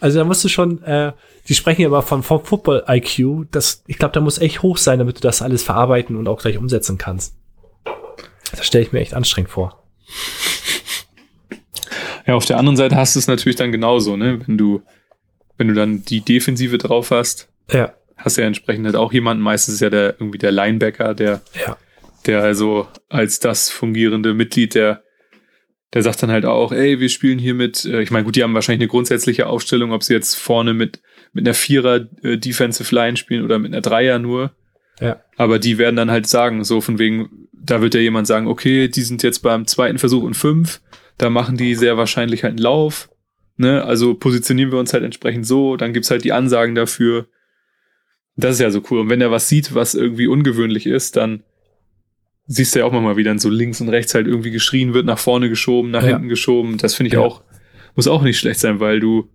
Also 0.00 0.18
da 0.18 0.24
musst 0.24 0.44
du 0.44 0.48
schon, 0.48 0.82
äh, 0.82 1.12
die 1.48 1.54
sprechen 1.54 1.82
ja 1.82 1.88
immer 1.88 2.02
von, 2.02 2.22
von 2.22 2.44
Football 2.44 2.84
IQ, 2.88 3.46
das, 3.50 3.82
ich 3.86 3.98
glaube, 3.98 4.12
da 4.12 4.20
muss 4.20 4.38
echt 4.38 4.62
hoch 4.62 4.76
sein, 4.76 4.98
damit 4.98 5.16
du 5.16 5.20
das 5.20 5.42
alles 5.42 5.62
verarbeiten 5.62 6.16
und 6.16 6.28
auch 6.28 6.40
gleich 6.40 6.58
umsetzen 6.58 6.98
kannst. 6.98 7.34
Das 8.50 8.66
stelle 8.66 8.84
ich 8.84 8.92
mir 8.92 9.00
echt 9.00 9.14
anstrengend 9.14 9.50
vor. 9.50 9.82
Ja, 12.26 12.34
auf 12.34 12.44
der 12.44 12.58
anderen 12.58 12.76
Seite 12.76 12.96
hast 12.96 13.16
du 13.16 13.18
es 13.18 13.26
natürlich 13.26 13.56
dann 13.56 13.72
genauso, 13.72 14.16
ne? 14.16 14.46
Wenn 14.46 14.58
du, 14.58 14.82
wenn 15.56 15.68
du 15.68 15.74
dann 15.74 16.04
die 16.04 16.20
Defensive 16.20 16.78
drauf 16.78 17.10
hast, 17.10 17.48
ja. 17.70 17.92
Hast 18.24 18.36
ja 18.36 18.44
entsprechend 18.44 18.86
halt 18.86 18.96
auch 18.96 19.12
jemanden, 19.12 19.42
meistens 19.42 19.74
ist 19.74 19.80
ja 19.80 19.90
der 19.90 20.14
irgendwie 20.18 20.38
der 20.38 20.52
Linebacker, 20.52 21.14
der, 21.14 21.42
ja. 21.66 21.76
der 22.26 22.42
also 22.42 22.88
als 23.08 23.40
das 23.40 23.70
fungierende 23.70 24.34
Mitglied 24.34 24.74
der, 24.74 25.02
der 25.92 26.02
sagt 26.02 26.22
dann 26.22 26.30
halt 26.30 26.46
auch, 26.46 26.72
ey, 26.72 27.00
wir 27.00 27.08
spielen 27.08 27.38
hier 27.38 27.54
mit, 27.54 27.84
äh, 27.84 28.02
ich 28.02 28.10
meine, 28.10 28.24
gut, 28.24 28.36
die 28.36 28.42
haben 28.42 28.54
wahrscheinlich 28.54 28.80
eine 28.80 28.88
grundsätzliche 28.88 29.46
Aufstellung, 29.46 29.92
ob 29.92 30.02
sie 30.02 30.14
jetzt 30.14 30.34
vorne 30.34 30.72
mit, 30.72 31.02
mit 31.32 31.46
einer 31.46 31.54
Vierer 31.54 32.08
äh, 32.22 32.38
Defensive 32.38 32.94
Line 32.94 33.16
spielen 33.16 33.44
oder 33.44 33.58
mit 33.58 33.72
einer 33.72 33.82
Dreier 33.82 34.18
nur. 34.18 34.52
Ja. 35.00 35.20
Aber 35.36 35.58
die 35.58 35.78
werden 35.78 35.96
dann 35.96 36.10
halt 36.10 36.26
sagen, 36.26 36.64
so 36.64 36.80
von 36.80 36.98
wegen, 36.98 37.48
da 37.52 37.82
wird 37.82 37.94
ja 37.94 38.00
jemand 38.00 38.26
sagen, 38.26 38.46
okay, 38.46 38.88
die 38.88 39.02
sind 39.02 39.22
jetzt 39.22 39.40
beim 39.40 39.66
zweiten 39.66 39.98
Versuch 39.98 40.22
und 40.22 40.34
fünf, 40.34 40.80
da 41.18 41.30
machen 41.30 41.56
die 41.56 41.74
sehr 41.74 41.96
wahrscheinlich 41.96 42.42
halt 42.42 42.52
einen 42.52 42.58
Lauf. 42.58 43.10
Ne? 43.56 43.84
Also 43.84 44.14
positionieren 44.14 44.72
wir 44.72 44.78
uns 44.78 44.92
halt 44.92 45.04
entsprechend 45.04 45.46
so, 45.46 45.76
dann 45.76 45.92
gibt's 45.92 46.10
halt 46.10 46.24
die 46.24 46.32
Ansagen 46.32 46.74
dafür. 46.74 47.26
Das 48.36 48.54
ist 48.54 48.60
ja 48.60 48.70
so 48.70 48.82
cool. 48.90 49.00
Und 49.00 49.10
wenn 49.10 49.20
er 49.20 49.30
was 49.30 49.48
sieht, 49.48 49.74
was 49.74 49.94
irgendwie 49.94 50.26
ungewöhnlich 50.26 50.86
ist, 50.86 51.16
dann 51.16 51.42
siehst 52.46 52.74
du 52.74 52.80
ja 52.80 52.84
auch 52.84 52.92
mal 52.92 53.16
wieder 53.16 53.38
so 53.38 53.48
links 53.48 53.80
und 53.80 53.88
rechts 53.88 54.14
halt 54.14 54.26
irgendwie 54.26 54.50
geschrien 54.50 54.94
wird, 54.94 55.06
nach 55.06 55.18
vorne 55.18 55.48
geschoben, 55.48 55.90
nach 55.90 56.02
ja. 56.02 56.10
hinten 56.10 56.28
geschoben. 56.28 56.78
Das 56.78 56.94
finde 56.94 57.08
ich 57.08 57.14
ja. 57.14 57.20
auch, 57.20 57.42
muss 57.94 58.08
auch 58.08 58.22
nicht 58.22 58.38
schlecht 58.38 58.60
sein, 58.60 58.80
weil 58.80 59.00
du, 59.00 59.28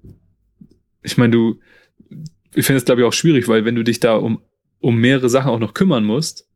ich 1.04 1.18
meine, 1.18 1.32
du, 1.32 1.60
ich 2.54 2.66
finde 2.66 2.78
es 2.78 2.86
glaube 2.86 3.02
ich 3.02 3.08
auch 3.08 3.14
schwierig, 3.14 3.48
weil 3.48 3.66
wenn 3.66 3.76
du 3.76 3.84
dich 3.84 4.00
da 4.00 4.16
um, 4.16 4.42
um 4.80 4.98
mehrere 4.98 5.30
Sachen 5.30 5.52
auch 5.52 5.60
noch 5.60 5.74
kümmern 5.74 6.04
musst, 6.04 6.48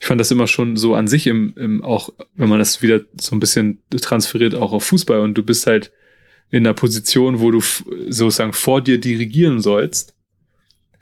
ich 0.00 0.06
fand 0.06 0.20
das 0.20 0.30
immer 0.30 0.46
schon 0.46 0.76
so 0.76 0.94
an 0.94 1.08
sich 1.08 1.26
im, 1.26 1.52
im 1.56 1.84
auch, 1.84 2.10
wenn 2.34 2.48
man 2.48 2.58
das 2.58 2.80
wieder 2.80 3.02
so 3.20 3.36
ein 3.36 3.40
bisschen 3.40 3.82
transferiert, 3.90 4.54
auch 4.54 4.72
auf 4.72 4.84
Fußball 4.84 5.20
und 5.20 5.34
du 5.34 5.42
bist 5.42 5.66
halt 5.66 5.92
in 6.50 6.66
einer 6.66 6.74
Position, 6.74 7.40
wo 7.40 7.50
du 7.50 7.60
sozusagen 7.60 8.54
vor 8.54 8.80
dir 8.80 8.98
dirigieren 8.98 9.60
sollst. 9.60 10.14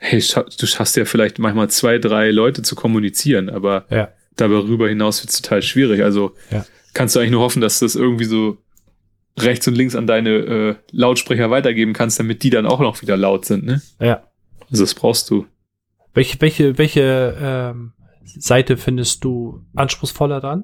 Hey, 0.01 0.23
du 0.59 0.65
schaffst 0.65 0.95
ja 0.95 1.05
vielleicht 1.05 1.39
manchmal 1.39 1.69
zwei, 1.69 1.99
drei 1.99 2.31
Leute 2.31 2.61
zu 2.61 2.75
kommunizieren, 2.75 3.49
aber 3.49 3.85
ja. 3.89 4.09
darüber 4.37 4.87
hinaus 4.87 5.21
wird 5.21 5.29
es 5.29 5.41
total 5.41 5.61
schwierig. 5.61 6.03
Also 6.03 6.35
ja. 6.51 6.65
kannst 6.93 7.15
du 7.15 7.19
eigentlich 7.19 7.31
nur 7.31 7.41
hoffen, 7.41 7.61
dass 7.61 7.79
das 7.79 7.95
irgendwie 7.95 8.23
so 8.23 8.57
rechts 9.37 9.67
und 9.67 9.75
links 9.75 9.95
an 9.95 10.07
deine 10.07 10.29
äh, 10.29 10.75
Lautsprecher 10.91 11.51
weitergeben 11.51 11.93
kannst, 11.93 12.17
damit 12.17 12.43
die 12.43 12.49
dann 12.49 12.65
auch 12.65 12.79
noch 12.79 13.01
wieder 13.01 13.17
laut 13.17 13.45
sind, 13.45 13.65
ne? 13.65 13.81
Ja. 13.99 14.23
Also 14.71 14.83
das 14.83 14.95
brauchst 14.95 15.29
du. 15.29 15.45
Welche, 16.13 16.39
welche, 16.41 16.77
welche 16.77 17.37
ähm, 17.39 17.93
Seite 18.23 18.77
findest 18.77 19.23
du 19.23 19.65
anspruchsvoller 19.75 20.39
dran? 20.39 20.63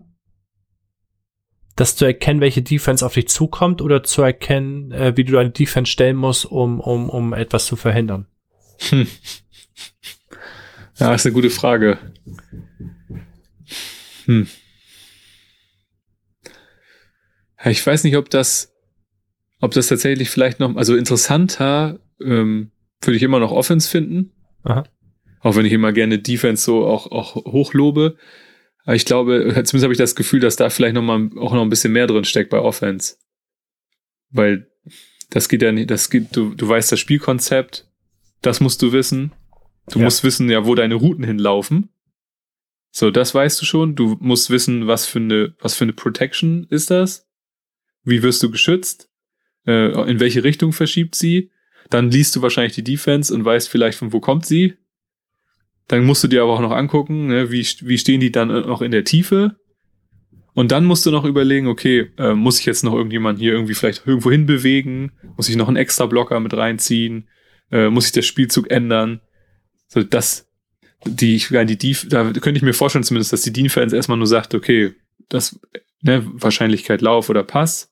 Das 1.76 1.98
zu 1.98 2.06
erkennen, 2.06 2.40
welche 2.40 2.62
Defense 2.62 3.06
auf 3.06 3.14
dich 3.14 3.28
zukommt 3.28 3.82
oder 3.82 4.04
zu 4.04 4.22
erkennen, 4.22 4.92
äh, 4.92 5.18
wie 5.18 5.26
du 5.26 5.34
deine 5.34 5.52
Defense 5.52 5.92
stellen 5.92 6.16
musst, 6.16 6.46
um, 6.46 6.80
um, 6.80 7.10
um 7.10 7.34
etwas 7.34 7.66
zu 7.66 7.76
verhindern? 7.76 8.28
Hm. 8.90 9.08
Ja, 10.98 11.14
ist 11.14 11.26
eine 11.26 11.34
gute 11.34 11.50
Frage. 11.50 11.98
Hm. 14.26 14.48
Ich 17.66 17.86
weiß 17.86 18.04
nicht, 18.04 18.16
ob 18.16 18.30
das, 18.30 18.74
ob 19.60 19.72
das 19.72 19.88
tatsächlich 19.88 20.30
vielleicht 20.30 20.60
noch, 20.60 20.76
also 20.76 20.96
interessanter 20.96 22.00
ähm, 22.22 22.72
würde 23.02 23.18
ich 23.18 23.24
immer 23.24 23.40
noch 23.40 23.52
Offense 23.52 23.90
finden. 23.90 24.32
Aha. 24.64 24.86
Auch 25.42 25.56
wenn 25.56 25.66
ich 25.66 25.74
immer 25.74 25.92
gerne 25.92 26.20
Defense 26.20 26.64
so 26.64 26.86
auch, 26.86 27.12
auch 27.12 27.36
hochlobe. 27.36 28.18
Aber 28.86 28.96
ich 28.96 29.06
glaube, 29.06 29.42
zumindest 29.42 29.84
habe 29.84 29.94
ich 29.94 30.00
das 30.00 30.16
Gefühl, 30.16 30.40
dass 30.40 30.56
da 30.56 30.70
vielleicht 30.70 30.96
noch 30.96 31.02
mal 31.02 31.30
auch 31.38 31.54
noch 31.54 31.62
ein 31.62 31.70
bisschen 31.70 31.94
mehr 31.94 32.08
drin 32.08 32.24
steckt 32.24 32.52
bei 32.52 32.60
Offense. 32.60 33.18
Weil 34.30 34.72
das 35.30 35.50
geht 35.50 35.62
ja 35.62 35.72
nicht, 35.72 35.90
das 35.92 36.10
geht, 36.10 36.36
du, 36.36 36.54
du 36.54 36.68
weißt 36.68 36.92
das 36.92 37.00
Spielkonzept, 37.00 37.88
das 38.42 38.60
musst 38.60 38.82
du 38.82 38.92
wissen. 38.92 39.32
Du 39.90 40.00
ja. 40.00 40.06
musst 40.06 40.24
wissen, 40.24 40.50
ja, 40.50 40.66
wo 40.66 40.76
deine 40.76 40.96
Routen 40.96 41.24
hinlaufen. 41.24 41.90
So, 42.92 43.12
das 43.12 43.36
weißt 43.36 43.62
du 43.62 43.66
schon. 43.66 43.96
Du 43.96 44.18
musst 44.20 44.50
wissen, 44.50 44.88
was 44.88 45.06
für 45.06 45.20
eine, 45.20 45.54
was 45.60 45.76
für 45.76 45.84
eine 45.84 45.94
Protection 45.94 46.66
ist 46.70 46.92
das? 46.92 47.28
Wie 48.04 48.24
wirst 48.24 48.42
du 48.42 48.50
geschützt? 48.50 49.10
Äh, 49.68 49.92
in 50.10 50.20
welche 50.20 50.44
Richtung 50.44 50.72
verschiebt 50.72 51.16
sie? 51.16 51.52
Dann 51.90 52.10
liest 52.10 52.36
du 52.36 52.42
wahrscheinlich 52.42 52.74
die 52.74 52.84
Defense 52.84 53.34
und 53.34 53.44
weißt 53.46 53.70
vielleicht, 53.70 53.98
von 53.98 54.14
wo 54.14 54.20
kommt 54.20 54.46
sie. 54.46 54.76
Dann 55.88 56.06
musst 56.06 56.24
du 56.24 56.28
dir 56.28 56.42
aber 56.42 56.54
auch 56.54 56.62
noch 56.62 56.72
angucken, 56.72 57.28
ne, 57.28 57.52
wie, 57.52 57.68
wie 57.82 57.98
stehen 57.98 58.20
die 58.20 58.32
dann 58.32 58.48
noch 58.48 58.82
in 58.82 58.92
der 58.92 59.04
Tiefe. 59.04 59.56
Und 60.54 60.72
dann 60.72 60.86
musst 60.86 61.06
du 61.06 61.12
noch 61.12 61.26
überlegen, 61.26 61.68
okay, 61.68 62.12
äh, 62.18 62.34
muss 62.34 62.60
ich 62.60 62.66
jetzt 62.66 62.84
noch 62.84 62.94
irgendjemand 62.94 63.40
hier 63.40 63.52
irgendwie 63.52 63.74
vielleicht 63.74 64.08
irgendwo 64.08 64.32
hin 64.32 64.46
bewegen? 64.46 65.12
Muss 65.36 65.50
ich 65.50 65.58
noch 65.58 65.68
einen 65.68 65.78
extra 65.78 66.06
Blocker 66.06 66.40
mit 66.40 66.56
reinziehen? 66.56 67.28
Äh, 67.72 67.90
muss 67.90 68.08
ich 68.08 68.12
der 68.12 68.22
Spielzug 68.22 68.70
ändern? 68.70 69.22
So, 69.88 70.04
das, 70.04 70.48
die, 71.06 71.38
die, 71.38 71.78
die, 71.78 71.98
da 72.10 72.32
könnte 72.32 72.58
ich 72.58 72.64
mir 72.64 72.74
vorstellen 72.74 73.04
zumindest, 73.04 73.34
dass 73.34 73.42
die 73.42 73.54
Defense 73.54 73.96
erstmal 73.96 74.18
nur 74.18 74.28
sagt, 74.28 74.54
okay, 74.56 74.94
das, 75.30 75.60
ne, 76.02 76.24
Wahrscheinlichkeit 76.26 77.02
Lauf 77.02 77.30
oder 77.30 77.44
Pass. 77.44 77.92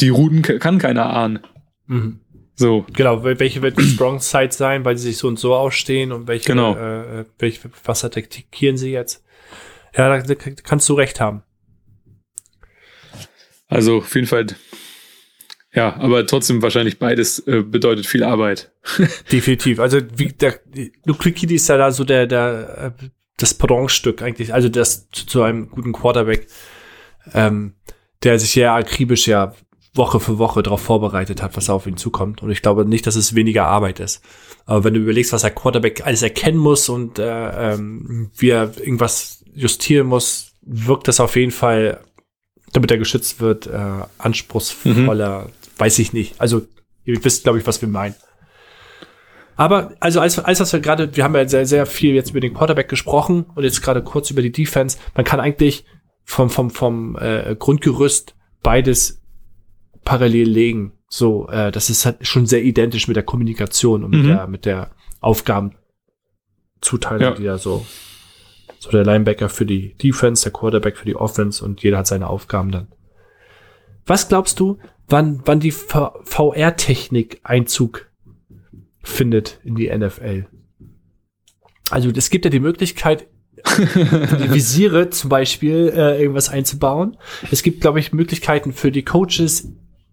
Die 0.00 0.08
Routen 0.08 0.42
kann 0.42 0.78
keiner 0.78 1.06
ahnen. 1.10 1.40
Mhm. 1.86 2.20
So. 2.56 2.86
Genau, 2.92 3.24
welche 3.24 3.62
wird 3.62 3.78
die 3.78 3.82
Strong 3.82 4.20
Side 4.20 4.52
sein, 4.52 4.84
weil 4.84 4.96
sie 4.96 5.08
sich 5.08 5.18
so 5.18 5.28
und 5.28 5.38
so 5.38 5.54
ausstehen 5.54 6.12
und 6.12 6.28
welche, 6.28 6.46
genau. 6.46 6.76
äh, 6.76 7.24
welche 7.38 7.70
was 7.84 8.04
attackieren 8.04 8.76
sie 8.76 8.92
jetzt? 8.92 9.24
Ja, 9.96 10.08
da, 10.08 10.22
da 10.22 10.34
kannst 10.34 10.88
du 10.88 10.94
recht 10.94 11.20
haben. 11.20 11.42
Also 13.66 13.98
auf 13.98 14.14
jeden 14.14 14.26
Fall, 14.26 14.46
ja, 15.74 15.96
aber 15.96 16.26
trotzdem 16.26 16.62
wahrscheinlich 16.62 16.98
beides 16.98 17.40
äh, 17.40 17.62
bedeutet 17.62 18.06
viel 18.06 18.22
Arbeit. 18.22 18.72
Definitiv. 19.32 19.80
Also 19.80 20.00
wie 20.16 20.28
der 20.28 20.52
Kitty 20.52 21.54
ist 21.54 21.68
ja 21.68 21.76
da 21.76 21.90
so 21.90 22.04
der, 22.04 22.26
der 22.26 22.94
äh, 23.00 23.06
das 23.36 23.54
Pendantstück 23.54 24.22
eigentlich, 24.22 24.54
also 24.54 24.68
das 24.68 25.10
zu, 25.10 25.26
zu 25.26 25.42
einem 25.42 25.68
guten 25.70 25.92
Quarterback, 25.92 26.46
ähm, 27.32 27.74
der 28.22 28.38
sich 28.38 28.54
ja 28.54 28.74
akribisch 28.74 29.26
ja 29.26 29.54
Woche 29.94 30.18
für 30.18 30.38
Woche 30.38 30.62
darauf 30.62 30.80
vorbereitet 30.80 31.42
hat, 31.42 31.56
was 31.56 31.70
auf 31.70 31.86
ihn 31.86 31.96
zukommt. 31.96 32.42
Und 32.42 32.50
ich 32.50 32.62
glaube 32.62 32.84
nicht, 32.84 33.06
dass 33.06 33.16
es 33.16 33.34
weniger 33.34 33.66
Arbeit 33.66 34.00
ist. 34.00 34.22
Aber 34.66 34.84
wenn 34.84 34.94
du 34.94 35.00
überlegst, 35.00 35.32
was 35.32 35.42
der 35.42 35.52
Quarterback 35.52 36.04
alles 36.04 36.22
erkennen 36.22 36.58
muss 36.58 36.88
und 36.88 37.18
äh, 37.18 37.74
ähm, 37.74 38.30
wie 38.36 38.50
er 38.50 38.72
irgendwas 38.78 39.44
justieren 39.54 40.08
muss, 40.08 40.52
wirkt 40.62 41.06
das 41.06 41.20
auf 41.20 41.36
jeden 41.36 41.52
Fall, 41.52 42.00
damit 42.72 42.90
er 42.90 42.98
geschützt 42.98 43.40
wird, 43.40 43.66
äh, 43.66 44.02
anspruchsvoller, 44.18 45.44
mhm. 45.44 45.52
Weiß 45.78 45.98
ich 45.98 46.12
nicht. 46.12 46.40
Also 46.40 46.66
ihr 47.04 47.22
wisst, 47.24 47.44
glaube 47.44 47.58
ich, 47.58 47.66
was 47.66 47.80
wir 47.80 47.88
meinen. 47.88 48.14
Aber 49.56 49.94
also 50.00 50.20
als, 50.20 50.38
als 50.38 50.60
was 50.60 50.72
wir 50.72 50.80
gerade, 50.80 51.16
wir 51.16 51.24
haben 51.24 51.34
ja 51.34 51.48
sehr, 51.48 51.66
sehr 51.66 51.86
viel 51.86 52.14
jetzt 52.14 52.30
über 52.30 52.40
den 52.40 52.54
Quarterback 52.54 52.88
gesprochen 52.88 53.46
und 53.54 53.64
jetzt 53.64 53.82
gerade 53.82 54.02
kurz 54.02 54.30
über 54.30 54.42
die 54.42 54.52
Defense. 54.52 54.98
Man 55.14 55.24
kann 55.24 55.40
eigentlich 55.40 55.84
vom, 56.24 56.50
vom, 56.50 56.70
vom 56.70 57.16
äh, 57.16 57.54
Grundgerüst 57.56 58.34
beides 58.62 59.22
parallel 60.04 60.48
legen. 60.48 60.92
So, 61.08 61.48
äh, 61.48 61.70
das 61.70 61.90
ist 61.90 62.04
halt 62.04 62.26
schon 62.26 62.46
sehr 62.46 62.64
identisch 62.64 63.06
mit 63.06 63.16
der 63.16 63.22
Kommunikation 63.22 64.02
und 64.02 64.10
mit 64.10 64.24
mhm. 64.24 64.28
der, 64.28 64.46
mit 64.48 64.64
der 64.64 64.90
Aufgabenzuteilung, 65.20 67.20
ja. 67.20 67.30
die 67.32 67.44
ja 67.44 67.58
so, 67.58 67.86
so 68.80 68.90
der 68.90 69.04
Linebacker 69.04 69.48
für 69.48 69.66
die 69.66 69.94
Defense, 69.94 70.42
der 70.42 70.52
Quarterback 70.52 70.96
für 70.96 71.06
die 71.06 71.16
Offense 71.16 71.64
und 71.64 71.82
jeder 71.82 71.98
hat 71.98 72.08
seine 72.08 72.28
Aufgaben 72.28 72.72
dann. 72.72 72.88
Was 74.06 74.28
glaubst 74.28 74.60
du, 74.60 74.78
wann, 75.08 75.40
wann 75.44 75.60
die 75.60 75.72
VR-Technik 75.72 77.40
Einzug 77.42 78.10
findet 79.02 79.60
in 79.64 79.74
die 79.74 79.94
NFL? 79.94 80.46
Also 81.90 82.10
es 82.10 82.30
gibt 82.30 82.44
ja 82.44 82.50
die 82.50 82.60
Möglichkeit, 82.60 83.26
die 83.78 84.50
Visiere 84.52 85.10
zum 85.10 85.30
Beispiel 85.30 85.92
äh, 85.94 86.20
irgendwas 86.20 86.48
einzubauen. 86.48 87.16
Es 87.50 87.62
gibt, 87.62 87.80
glaube 87.80 88.00
ich, 88.00 88.12
Möglichkeiten 88.12 88.72
für 88.72 88.90
die 88.90 89.04
Coaches 89.04 89.68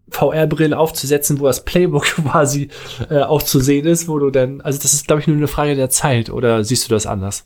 VR-Brille 0.09 0.77
aufzusetzen, 0.77 1.39
wo 1.39 1.47
das 1.47 1.63
Playbook 1.63 2.05
quasi 2.15 2.69
äh, 3.09 3.19
auch 3.19 3.41
zu 3.41 3.59
sehen 3.59 3.85
ist, 3.85 4.07
wo 4.07 4.19
du 4.19 4.29
dann, 4.29 4.61
also 4.61 4.79
das 4.79 4.93
ist, 4.93 5.07
glaube 5.07 5.21
ich, 5.21 5.27
nur 5.27 5.37
eine 5.37 5.47
Frage 5.47 5.75
der 5.75 5.89
Zeit, 5.89 6.29
oder 6.29 6.63
siehst 6.63 6.85
du 6.85 6.93
das 6.93 7.05
anders? 7.05 7.45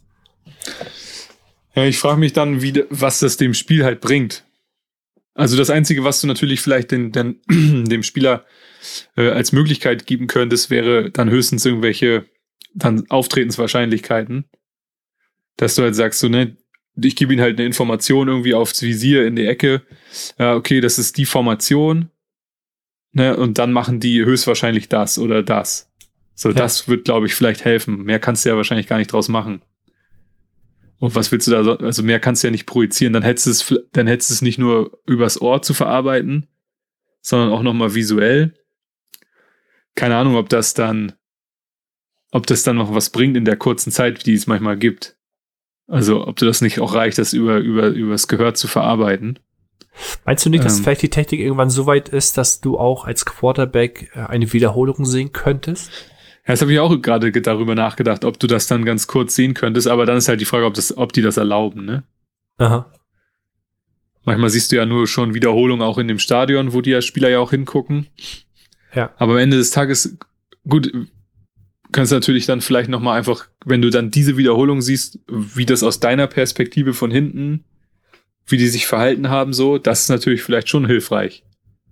Ja, 1.76 1.84
ich 1.84 2.00
frage 2.00 2.20
mich 2.20 2.34
dann, 2.34 2.62
wie, 2.62 2.86
was 2.90 3.20
das 3.20 3.38
dem 3.38 3.54
Spiel 3.54 3.84
halt 3.84 4.02
bringt. 4.02 4.45
Also 5.36 5.58
das 5.58 5.70
Einzige, 5.70 6.04
was 6.04 6.22
du 6.22 6.28
natürlich 6.28 6.62
vielleicht 6.62 6.92
den, 6.92 7.12
den, 7.12 7.42
dem 7.50 8.04
Spieler 8.04 8.46
äh, 9.18 9.30
als 9.30 9.52
Möglichkeit 9.52 10.08
geben 10.08 10.28
könntest, 10.28 10.70
wäre 10.70 11.12
dann 11.12 11.30
höchstens 11.30 11.66
irgendwelche 11.66 12.26
dann 12.74 13.06
Auftretenswahrscheinlichkeiten. 13.10 14.46
Dass 15.58 15.76
du 15.76 15.84
halt 15.84 15.96
sagst, 15.96 16.20
so, 16.20 16.30
ne, 16.30 16.58
ich 16.96 17.16
gebe 17.16 17.34
ihm 17.34 17.42
halt 17.42 17.58
eine 17.58 17.66
Information 17.66 18.30
irgendwie 18.30 18.54
aufs 18.54 18.82
Visier 18.82 19.28
in 19.28 19.36
die 19.36 19.46
Ecke. 19.46 19.84
Ja, 20.40 20.56
okay, 20.56 20.82
das 20.82 20.98
ist 20.98 21.18
die 21.18 21.26
Formation 21.26 22.10
ne, 23.12 23.36
und 23.36 23.58
dann 23.58 23.74
machen 23.74 24.00
die 24.00 24.24
höchstwahrscheinlich 24.24 24.88
das 24.88 25.20
oder 25.20 25.44
das. 25.44 25.92
So, 26.34 26.50
ja. 26.50 26.56
das 26.56 26.88
wird, 26.88 27.06
glaube 27.06 27.26
ich, 27.26 27.36
vielleicht 27.36 27.66
helfen. 27.66 28.04
Mehr 28.04 28.20
kannst 28.20 28.46
du 28.46 28.50
ja 28.50 28.58
wahrscheinlich 28.58 28.88
gar 28.88 28.98
nicht 28.98 29.12
draus 29.12 29.28
machen. 29.28 29.62
Und 31.00 31.16
was 31.16 31.32
willst 31.32 31.48
du 31.48 31.52
da, 31.52 31.64
so, 31.64 31.78
also 31.78 32.04
mehr 32.04 32.20
kannst 32.20 32.44
du 32.44 32.48
ja 32.48 32.52
nicht 32.52 32.66
projizieren. 32.66 33.14
Dann 33.14 33.24
hättest 33.24 33.46
du 33.46 33.52
es, 33.52 33.88
dann 33.92 34.08
hättest 34.08 34.30
du 34.30 34.34
es 34.36 34.42
nicht 34.42 34.58
nur 34.58 34.98
übers 35.06 35.42
Ohr 35.42 35.62
zu 35.62 35.74
verarbeiten, 35.74 36.48
sondern 37.22 37.52
auch 37.52 37.64
nochmal 37.64 37.96
visuell. 37.96 38.54
Keine 39.96 40.16
Ahnung, 40.16 40.36
ob 40.36 40.50
das 40.50 40.74
dann, 40.74 41.14
ob 42.32 42.48
das 42.48 42.64
dann 42.64 42.78
noch 42.78 42.94
was 42.94 43.10
bringt 43.10 43.38
in 43.38 43.46
der 43.46 43.58
kurzen 43.58 43.92
Zeit, 43.92 44.26
die 44.26 44.34
es 44.34 44.48
manchmal 44.48 44.78
gibt. 44.78 45.18
Also, 45.88 46.28
ob 46.28 46.38
du 46.38 46.46
das 46.46 46.62
nicht 46.62 46.80
auch 46.80 46.96
reicht, 46.96 47.18
das 47.18 47.34
über, 47.34 47.58
über, 47.58 47.88
übers 47.88 48.28
Gehör 48.28 48.56
zu 48.56 48.68
verarbeiten. 48.68 49.40
Meinst 50.26 50.46
du 50.46 50.50
nicht, 50.50 50.66
dass 50.66 50.78
ähm, 50.78 50.84
vielleicht 50.84 51.04
die 51.04 51.10
Technik 51.10 51.40
irgendwann 51.40 51.70
so 51.70 51.86
weit 51.86 52.10
ist, 52.10 52.38
dass 52.38 52.60
du 52.60 52.78
auch 52.78 53.06
als 53.06 53.26
Quarterback 53.26 54.12
äh, 54.14 54.20
eine 54.20 54.52
Wiederholung 54.52 55.06
sehen 55.06 55.32
könntest? 55.32 55.92
Ja, 56.48 56.54
das 56.54 56.62
habe 56.62 56.72
ich 56.74 56.80
auch 56.80 57.02
gerade 57.02 57.32
darüber 57.32 57.76
nachgedacht, 57.76 58.24
ob 58.24 58.40
du 58.40 58.48
das 58.48 58.68
dann 58.68 58.86
ganz 58.86 59.08
kurz 59.08 59.36
sehen 59.36 59.54
könntest, 59.54 59.88
aber 59.88 60.06
dann 60.06 60.18
ist 60.18 60.28
halt 60.28 60.42
die 60.42 60.46
Frage, 60.46 60.66
ob, 60.66 60.74
das, 60.76 60.96
ob 60.96 61.14
die 61.14 61.22
das 61.22 61.38
erlauben, 61.38 61.86
ne? 61.86 62.04
Aha. 62.58 62.92
Manchmal 64.24 64.50
siehst 64.50 64.72
du 64.72 64.76
ja 64.76 64.86
nur 64.86 65.08
schon 65.08 65.34
Wiederholungen 65.34 65.86
auch 65.86 65.98
in 65.98 66.08
dem 66.08 66.20
Stadion, 66.20 66.74
wo 66.74 66.82
die 66.82 67.00
Spieler 67.02 67.30
ja 67.30 67.40
auch 67.40 67.52
hingucken. 67.52 68.08
Ja. 68.94 69.14
Aber 69.18 69.34
am 69.34 69.40
Ende 69.40 69.58
des 69.58 69.72
Tages, 69.72 70.18
gut, 70.68 70.92
kannst 71.92 72.12
du 72.12 72.16
natürlich 72.16 72.46
dann 72.46 72.62
vielleicht 72.62 72.90
nochmal 72.90 73.18
einfach, 73.18 73.48
wenn 73.66 73.82
du 73.82 73.90
dann 73.92 74.10
diese 74.10 74.38
Wiederholung 74.38 74.82
siehst, 74.82 75.20
wie 75.28 75.66
das 75.66 75.84
aus 75.84 76.00
deiner 76.00 76.28
Perspektive 76.28 76.94
von 76.94 77.12
hinten 77.12 77.66
wie 78.48 78.58
die 78.58 78.68
sich 78.68 78.88
verhalten 78.88 79.30
haben, 79.30 79.54
so, 79.54 79.78
das 79.78 80.02
ist 80.02 80.10
natürlich 80.10 80.44
vielleicht 80.44 80.70
schon 80.70 80.86
hilfreich. 80.86 81.44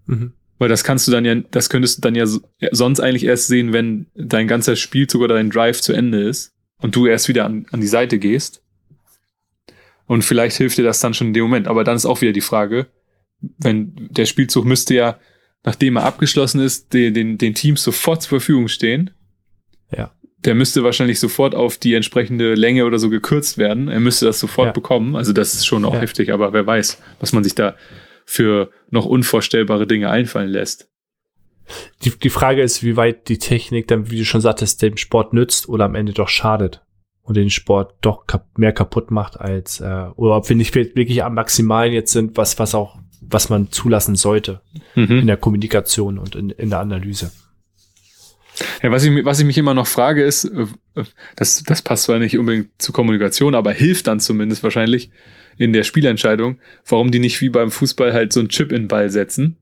Mhm. 0.06 0.34
Weil 0.64 0.70
das 0.70 0.86
kannst 0.86 1.06
du 1.10 1.12
dann 1.12 1.26
ja, 1.26 1.36
das 1.52 1.70
könntest 1.70 1.98
du 1.98 2.02
dann 2.04 2.16
ja 2.16 2.26
sonst 2.72 3.02
eigentlich 3.02 3.26
erst 3.26 3.48
sehen, 3.48 3.74
wenn 3.74 4.06
dein 4.16 4.48
ganzer 4.48 4.78
Spielzug 4.78 5.22
oder 5.22 5.36
dein 5.36 5.50
Drive 5.50 5.82
zu 5.82 5.92
Ende 5.92 6.22
ist 6.22 6.54
und 6.78 6.96
du 6.96 7.06
erst 7.06 7.28
wieder 7.28 7.44
an, 7.44 7.66
an 7.72 7.82
die 7.82 7.88
Seite 7.88 8.18
gehst. 8.18 8.64
Und 10.06 10.22
vielleicht 10.22 10.56
hilft 10.56 10.78
dir 10.78 10.86
das 10.86 11.02
dann 11.02 11.14
schon 11.14 11.28
in 11.28 11.34
dem 11.34 11.44
Moment. 11.44 11.68
Aber 11.68 11.84
dann 11.84 11.98
ist 11.98 12.06
auch 12.06 12.22
wieder 12.22 12.32
die 12.32 12.40
Frage, 12.40 12.88
wenn 13.58 14.08
der 14.10 14.26
Spielzug 14.26 14.64
müsste 14.64 14.94
ja, 14.96 15.20
nachdem 15.66 15.98
er 15.98 16.06
abgeschlossen 16.06 16.62
ist, 16.62 16.94
den, 16.94 17.14
den, 17.14 17.38
den 17.38 17.56
Teams 17.56 17.84
sofort 17.84 18.22
zur 18.22 18.30
Verfügung 18.30 18.70
stehen. 18.70 19.10
Ja. 19.94 20.12
der 20.46 20.56
müsste 20.56 20.82
wahrscheinlich 20.86 21.20
sofort 21.20 21.56
auf 21.56 21.78
die 21.78 21.94
entsprechende 21.94 22.54
Länge 22.54 22.86
oder 22.86 23.00
so 23.00 23.10
gekürzt 23.10 23.58
werden. 23.58 23.90
Er 23.90 24.00
müsste 24.00 24.28
das 24.28 24.40
sofort 24.40 24.68
ja. 24.68 24.72
bekommen. 24.72 25.18
Also 25.18 25.34
das 25.34 25.56
ist 25.56 25.66
schon 25.66 25.84
auch 25.84 25.96
ja. 25.96 26.00
heftig, 26.00 26.32
aber 26.32 26.54
wer 26.54 26.66
weiß, 26.66 27.02
was 27.20 27.34
man 27.34 27.44
sich 27.44 27.54
da 27.54 27.76
für 28.26 28.70
noch 28.90 29.06
unvorstellbare 29.06 29.88
Dinge 29.88 30.10
einfallen 30.10 30.50
lässt. 30.50 30.90
Die, 32.04 32.12
die 32.12 32.30
Frage 32.30 32.62
ist, 32.62 32.84
wie 32.84 32.98
weit 32.98 33.30
die 33.30 33.38
Technik 33.38 33.88
dann, 33.88 34.12
wie 34.12 34.18
du 34.18 34.26
schon 34.26 34.42
sagtest, 34.42 34.82
dem 34.82 34.98
Sport 34.98 35.34
nützt 35.34 35.70
oder 35.70 35.86
am 35.86 35.96
Ende 35.96 36.14
doch 36.14 36.28
schadet 36.28 36.84
und 37.22 37.38
den 37.38 37.50
Sport 37.50 37.96
doch 38.02 38.28
kap 38.28 38.58
mehr 38.58 38.74
kaputt 38.74 39.12
macht 39.12 39.40
als 39.40 39.80
äh, 39.80 40.08
oder 40.16 40.36
ob 40.36 40.50
wir 40.50 40.56
nicht 40.56 40.76
wirklich 40.76 41.24
am 41.24 41.36
Maximalen 41.36 41.94
jetzt 41.94 42.12
sind, 42.12 42.38
was 42.38 42.60
was 42.60 42.76
auch 42.76 43.00
was 43.22 43.50
man 43.50 43.72
zulassen 43.72 44.16
sollte 44.16 44.62
mhm. 44.96 45.20
in 45.20 45.28
der 45.28 45.38
Kommunikation 45.38 46.20
und 46.20 46.36
in, 46.36 46.50
in 46.50 46.70
der 46.70 46.80
Analyse. 46.80 47.32
Ja, 48.82 48.92
was 48.92 49.04
ich, 49.04 49.26
was 49.26 49.40
ich 49.40 49.46
mich 49.46 49.58
immer 49.58 49.74
noch 49.74 49.88
frage 49.88 50.24
ist, 50.24 50.46
äh, 50.46 50.68
das, 51.36 51.64
das 51.64 51.82
passt 51.82 52.04
zwar 52.04 52.20
nicht 52.20 52.38
unbedingt 52.38 52.70
zur 52.78 52.94
Kommunikation, 52.94 53.56
aber 53.56 53.72
hilft 53.72 54.08
dann 54.08 54.20
zumindest 54.20 54.64
wahrscheinlich 54.64 55.10
in 55.58 55.74
der 55.74 55.84
Spielentscheidung, 55.84 56.60
warum 56.88 57.12
die 57.12 57.20
nicht 57.20 57.42
wie 57.42 57.50
beim 57.50 57.72
Fußball 57.72 58.14
halt 58.14 58.34
so 58.34 58.40
einen 58.40 58.50
Chip 58.50 58.72
in 58.72 58.84
den 58.84 58.88
Ball 58.88 59.10
setzen. 59.10 59.58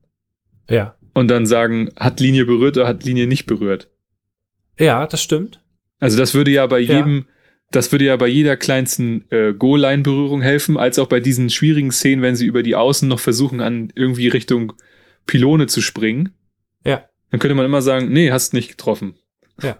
Ja. 0.68 0.96
Und 1.14 1.28
dann 1.28 1.46
sagen, 1.46 1.90
hat 1.98 2.20
Linie 2.20 2.46
berührt 2.46 2.76
oder 2.76 2.88
hat 2.88 3.04
Linie 3.04 3.26
nicht 3.26 3.46
berührt. 3.46 3.90
Ja, 4.78 5.06
das 5.06 5.22
stimmt. 5.22 5.60
Also 6.00 6.16
das 6.16 6.34
würde 6.34 6.50
ja 6.50 6.66
bei 6.66 6.78
jedem, 6.78 7.26
das 7.70 7.92
würde 7.92 8.06
ja 8.06 8.16
bei 8.16 8.26
jeder 8.26 8.56
kleinsten 8.56 9.24
äh, 9.30 9.52
Goal-Line-Berührung 9.52 10.40
helfen, 10.40 10.76
als 10.76 10.98
auch 10.98 11.06
bei 11.06 11.20
diesen 11.20 11.50
schwierigen 11.50 11.92
Szenen, 11.92 12.22
wenn 12.22 12.36
sie 12.36 12.46
über 12.46 12.62
die 12.62 12.74
Außen 12.74 13.08
noch 13.08 13.20
versuchen, 13.20 13.60
an 13.60 13.92
irgendwie 13.94 14.28
Richtung 14.28 14.72
Pylone 15.26 15.66
zu 15.66 15.82
springen. 15.82 16.30
Ja. 16.84 17.04
Dann 17.32 17.40
könnte 17.40 17.56
man 17.56 17.66
immer 17.66 17.82
sagen, 17.82 18.12
nee, 18.12 18.30
hast 18.30 18.52
nicht 18.52 18.68
getroffen. 18.68 19.14
Ja. 19.60 19.78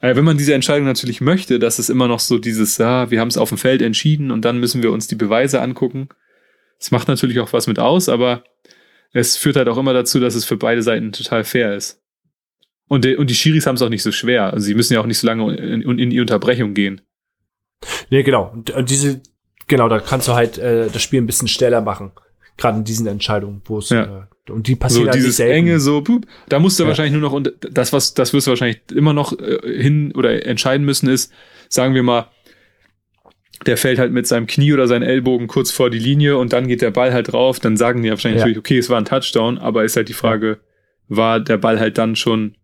Aber 0.00 0.16
wenn 0.16 0.24
man 0.24 0.38
diese 0.38 0.54
Entscheidung 0.54 0.86
natürlich 0.86 1.20
möchte, 1.20 1.58
dass 1.58 1.78
es 1.78 1.90
immer 1.90 2.08
noch 2.08 2.20
so 2.20 2.38
dieses, 2.38 2.78
ja, 2.78 3.10
wir 3.10 3.20
haben 3.20 3.28
es 3.28 3.36
auf 3.36 3.50
dem 3.50 3.58
Feld 3.58 3.82
entschieden 3.82 4.30
und 4.30 4.44
dann 4.44 4.58
müssen 4.58 4.82
wir 4.82 4.90
uns 4.90 5.06
die 5.06 5.14
Beweise 5.14 5.60
angucken. 5.60 6.08
Das 6.78 6.90
macht 6.90 7.08
natürlich 7.08 7.40
auch 7.40 7.52
was 7.52 7.66
mit 7.66 7.78
aus, 7.78 8.08
aber 8.08 8.42
es 9.12 9.36
führt 9.36 9.56
halt 9.56 9.68
auch 9.68 9.76
immer 9.76 9.92
dazu, 9.92 10.18
dass 10.18 10.34
es 10.34 10.44
für 10.44 10.56
beide 10.56 10.82
Seiten 10.82 11.12
total 11.12 11.44
fair 11.44 11.74
ist. 11.74 12.00
Und, 12.86 13.04
die, 13.04 13.16
und 13.16 13.28
die 13.28 13.34
Schiris 13.34 13.66
haben 13.66 13.74
es 13.74 13.82
auch 13.82 13.90
nicht 13.90 14.02
so 14.02 14.12
schwer. 14.12 14.52
Also 14.52 14.64
sie 14.64 14.74
müssen 14.74 14.94
ja 14.94 15.00
auch 15.00 15.06
nicht 15.06 15.18
so 15.18 15.26
lange 15.26 15.54
in, 15.56 15.82
in, 15.82 15.98
in 15.98 16.10
die 16.10 16.20
Unterbrechung 16.20 16.72
gehen. 16.72 17.02
Nee, 18.08 18.22
genau. 18.22 18.50
Und, 18.50 18.70
und 18.70 18.88
diese, 18.88 19.20
genau, 19.66 19.88
da 19.88 19.98
kannst 19.98 20.28
du 20.28 20.32
halt 20.32 20.56
äh, 20.56 20.88
das 20.88 21.02
Spiel 21.02 21.20
ein 21.20 21.26
bisschen 21.26 21.48
schneller 21.48 21.82
machen. 21.82 22.12
Gerade 22.56 22.78
in 22.78 22.84
diesen 22.84 23.06
Entscheidungen, 23.06 23.60
wo 23.66 23.78
es 23.78 23.90
ja. 23.90 24.04
äh, 24.04 24.22
und 24.50 24.66
die 24.66 24.76
passieren 24.76 25.04
so 25.04 25.10
halt 25.10 25.18
dieses 25.18 25.40
enge 25.40 25.80
so 25.80 26.02
pup, 26.02 26.26
da 26.48 26.58
musst 26.58 26.78
du 26.78 26.84
ja. 26.84 26.88
wahrscheinlich 26.88 27.12
nur 27.12 27.22
noch 27.22 27.32
und 27.32 27.52
das 27.70 27.92
was 27.92 28.14
das 28.14 28.32
wirst 28.32 28.46
du 28.46 28.50
wahrscheinlich 28.50 28.80
immer 28.94 29.12
noch 29.12 29.38
äh, 29.38 29.82
hin 29.82 30.12
oder 30.14 30.46
entscheiden 30.46 30.84
müssen 30.84 31.08
ist 31.08 31.32
sagen 31.68 31.94
wir 31.94 32.02
mal 32.02 32.28
der 33.66 33.76
fällt 33.76 33.98
halt 33.98 34.12
mit 34.12 34.26
seinem 34.26 34.46
Knie 34.46 34.72
oder 34.72 34.86
seinen 34.86 35.02
Ellbogen 35.02 35.48
kurz 35.48 35.70
vor 35.70 35.90
die 35.90 35.98
Linie 35.98 36.36
und 36.38 36.52
dann 36.52 36.68
geht 36.68 36.80
der 36.80 36.90
Ball 36.90 37.12
halt 37.12 37.32
drauf 37.32 37.60
dann 37.60 37.76
sagen 37.76 38.02
die 38.02 38.10
wahrscheinlich 38.10 38.40
ja. 38.40 38.46
natürlich 38.46 38.58
okay 38.58 38.78
es 38.78 38.90
war 38.90 38.98
ein 38.98 39.04
Touchdown 39.04 39.58
aber 39.58 39.84
ist 39.84 39.96
halt 39.96 40.08
die 40.08 40.14
Frage 40.14 40.60
war 41.08 41.40
der 41.40 41.56
Ball 41.56 41.80
halt 41.80 41.98
dann 41.98 42.16
schon 42.16 42.54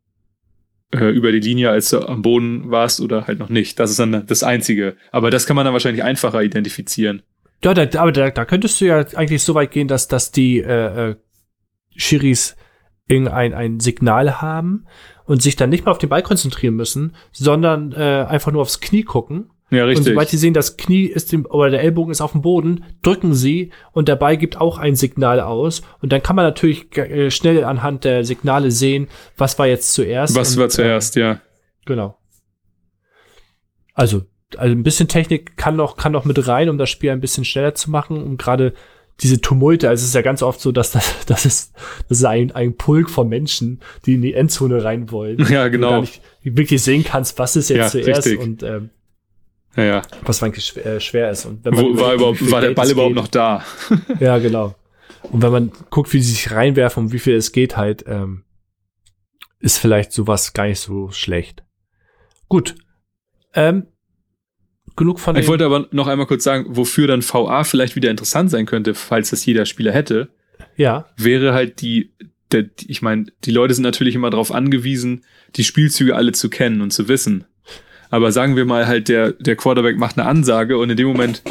äh, 0.94 1.10
über 1.10 1.32
die 1.32 1.40
Linie, 1.40 1.70
als 1.70 1.90
du 1.90 2.06
am 2.06 2.22
Boden 2.22 2.70
warst 2.70 3.00
oder 3.00 3.26
halt 3.26 3.38
noch 3.38 3.48
nicht. 3.48 3.80
Das 3.80 3.90
ist 3.90 3.98
dann 3.98 4.26
das 4.26 4.42
Einzige. 4.42 4.96
Aber 5.10 5.30
das 5.30 5.46
kann 5.46 5.56
man 5.56 5.64
dann 5.64 5.72
wahrscheinlich 5.72 6.04
einfacher 6.04 6.42
identifizieren. 6.42 7.22
Ja, 7.64 7.74
da, 7.74 8.00
aber 8.00 8.12
da, 8.12 8.30
da 8.30 8.44
könntest 8.44 8.80
du 8.80 8.84
ja 8.84 9.04
eigentlich 9.14 9.42
so 9.42 9.54
weit 9.54 9.70
gehen, 9.70 9.88
dass, 9.88 10.06
dass 10.06 10.30
die 10.30 10.58
äh, 10.60 11.10
äh, 11.10 11.16
Schiris 11.96 12.56
irgendein 13.06 13.52
ein 13.52 13.80
Signal 13.80 14.40
haben 14.40 14.86
und 15.24 15.42
sich 15.42 15.56
dann 15.56 15.70
nicht 15.70 15.84
mal 15.84 15.92
auf 15.92 15.98
den 15.98 16.08
Ball 16.08 16.22
konzentrieren 16.22 16.74
müssen, 16.74 17.14
sondern 17.32 17.92
äh, 17.92 18.24
einfach 18.28 18.52
nur 18.52 18.62
aufs 18.62 18.80
Knie 18.80 19.02
gucken 19.02 19.50
ja, 19.70 19.84
richtig. 19.84 20.06
Und 20.06 20.12
sobald 20.12 20.28
sie 20.28 20.36
sehen, 20.36 20.54
das 20.54 20.76
Knie 20.76 21.06
ist 21.06 21.32
im, 21.32 21.46
oder 21.46 21.70
der 21.70 21.82
Ellbogen 21.82 22.12
ist 22.12 22.20
auf 22.20 22.32
dem 22.32 22.42
Boden, 22.42 22.84
drücken 23.02 23.34
sie 23.34 23.70
und 23.92 24.08
der 24.08 24.16
Ball 24.16 24.36
gibt 24.36 24.60
auch 24.60 24.78
ein 24.78 24.94
Signal 24.94 25.40
aus. 25.40 25.82
Und 26.00 26.12
dann 26.12 26.22
kann 26.22 26.36
man 26.36 26.44
natürlich 26.44 26.96
äh, 26.96 27.30
schnell 27.30 27.64
anhand 27.64 28.04
der 28.04 28.24
Signale 28.24 28.70
sehen, 28.70 29.08
was 29.36 29.58
war 29.58 29.66
jetzt 29.66 29.92
zuerst. 29.92 30.36
Was 30.36 30.52
und, 30.52 30.62
war 30.62 30.68
zuerst, 30.68 31.16
äh, 31.16 31.20
ja. 31.20 31.40
Genau. 31.86 32.18
Also, 33.94 34.22
also 34.56 34.74
ein 34.74 34.82
bisschen 34.82 35.08
Technik 35.08 35.56
kann 35.56 35.76
noch, 35.76 35.96
kann 35.96 36.12
noch 36.12 36.24
mit 36.24 36.46
rein, 36.46 36.68
um 36.68 36.78
das 36.78 36.90
Spiel 36.90 37.10
ein 37.10 37.20
bisschen 37.20 37.44
schneller 37.44 37.74
zu 37.74 37.90
machen, 37.90 38.22
um 38.22 38.36
gerade 38.36 38.74
diese 39.20 39.40
Tumulte, 39.40 39.88
also 39.88 40.02
es 40.02 40.08
ist 40.08 40.14
ja 40.14 40.22
ganz 40.22 40.42
oft 40.42 40.60
so, 40.60 40.72
dass 40.72 40.92
das, 40.92 41.12
das 41.26 41.46
ist, 41.46 41.74
das 42.08 42.18
ist 42.18 42.24
ein, 42.24 42.52
ein 42.52 42.76
Pulk 42.76 43.10
von 43.10 43.28
Menschen, 43.28 43.80
die 44.06 44.14
in 44.14 44.22
die 44.22 44.34
Endzone 44.34 44.82
rein 44.82 45.10
wollen. 45.10 45.38
Ja, 45.48 45.68
genau. 45.68 45.86
Du 45.86 45.92
gar 45.92 46.00
nicht 46.00 46.22
wirklich 46.42 46.82
sehen 46.82 47.04
kannst, 47.04 47.38
was 47.38 47.56
ist 47.56 47.70
jetzt 47.70 47.94
ja, 47.94 48.02
zuerst 48.02 48.26
richtig. 48.26 48.40
und 48.40 48.62
ähm, 48.62 48.90
ja, 49.76 49.84
ja. 49.84 50.02
Was 50.22 50.42
eigentlich 50.42 50.66
schwer, 50.66 50.86
äh, 50.86 51.00
schwer 51.00 51.30
ist. 51.30 51.46
Und 51.46 51.64
wenn 51.64 51.74
man 51.74 51.84
Wo, 51.84 52.00
war, 52.00 52.14
überhaupt, 52.14 52.50
war 52.50 52.60
der 52.60 52.70
Ball 52.70 52.90
überhaupt 52.90 53.14
noch 53.14 53.28
da? 53.28 53.64
ja, 54.20 54.38
genau. 54.38 54.74
Und 55.22 55.42
wenn 55.42 55.52
man 55.52 55.72
guckt, 55.90 56.12
wie 56.12 56.20
sie 56.20 56.32
sich 56.32 56.52
reinwerfen 56.52 57.04
und 57.04 57.12
wie 57.12 57.18
viel 57.18 57.34
es 57.34 57.52
geht, 57.52 57.76
halt, 57.76 58.04
ähm, 58.06 58.44
ist 59.58 59.78
vielleicht 59.78 60.12
sowas 60.12 60.52
gar 60.52 60.66
nicht 60.66 60.80
so 60.80 61.10
schlecht. 61.10 61.64
Gut. 62.48 62.74
Ähm, 63.54 63.86
genug 64.96 65.20
von. 65.20 65.36
Ich 65.36 65.48
wollte 65.48 65.64
aber 65.64 65.88
noch 65.90 66.06
einmal 66.06 66.26
kurz 66.26 66.44
sagen, 66.44 66.66
wofür 66.68 67.06
dann 67.06 67.22
VA 67.22 67.64
vielleicht 67.64 67.96
wieder 67.96 68.10
interessant 68.10 68.50
sein 68.50 68.66
könnte, 68.66 68.94
falls 68.94 69.30
das 69.30 69.44
jeder 69.44 69.66
Spieler 69.66 69.92
hätte. 69.92 70.28
Ja. 70.76 71.06
Wäre 71.16 71.52
halt 71.52 71.80
die, 71.80 72.12
der, 72.52 72.66
ich 72.86 73.02
meine, 73.02 73.26
die 73.44 73.50
Leute 73.50 73.74
sind 73.74 73.82
natürlich 73.82 74.14
immer 74.14 74.30
darauf 74.30 74.52
angewiesen, 74.52 75.24
die 75.56 75.64
Spielzüge 75.64 76.14
alle 76.16 76.32
zu 76.32 76.48
kennen 76.50 76.80
und 76.80 76.92
zu 76.92 77.08
wissen. 77.08 77.44
Aber 78.10 78.30
sagen 78.32 78.56
wir 78.56 78.64
mal 78.64 78.86
halt, 78.86 79.08
der, 79.08 79.32
der 79.32 79.56
Quarterback 79.56 79.96
macht 79.96 80.18
eine 80.18 80.28
Ansage 80.28 80.78
und 80.78 80.90
in 80.90 80.96
dem 80.96 81.08
Moment 81.08 81.42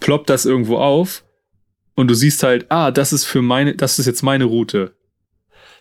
ploppt 0.00 0.30
das 0.30 0.46
irgendwo 0.46 0.76
auf 0.76 1.24
und 1.94 2.08
du 2.08 2.14
siehst 2.14 2.42
halt, 2.42 2.66
ah, 2.68 2.90
das 2.90 3.12
ist 3.12 3.24
für 3.24 3.42
meine, 3.42 3.74
das 3.74 3.98
ist 3.98 4.06
jetzt 4.06 4.22
meine 4.22 4.44
Route. 4.44 4.95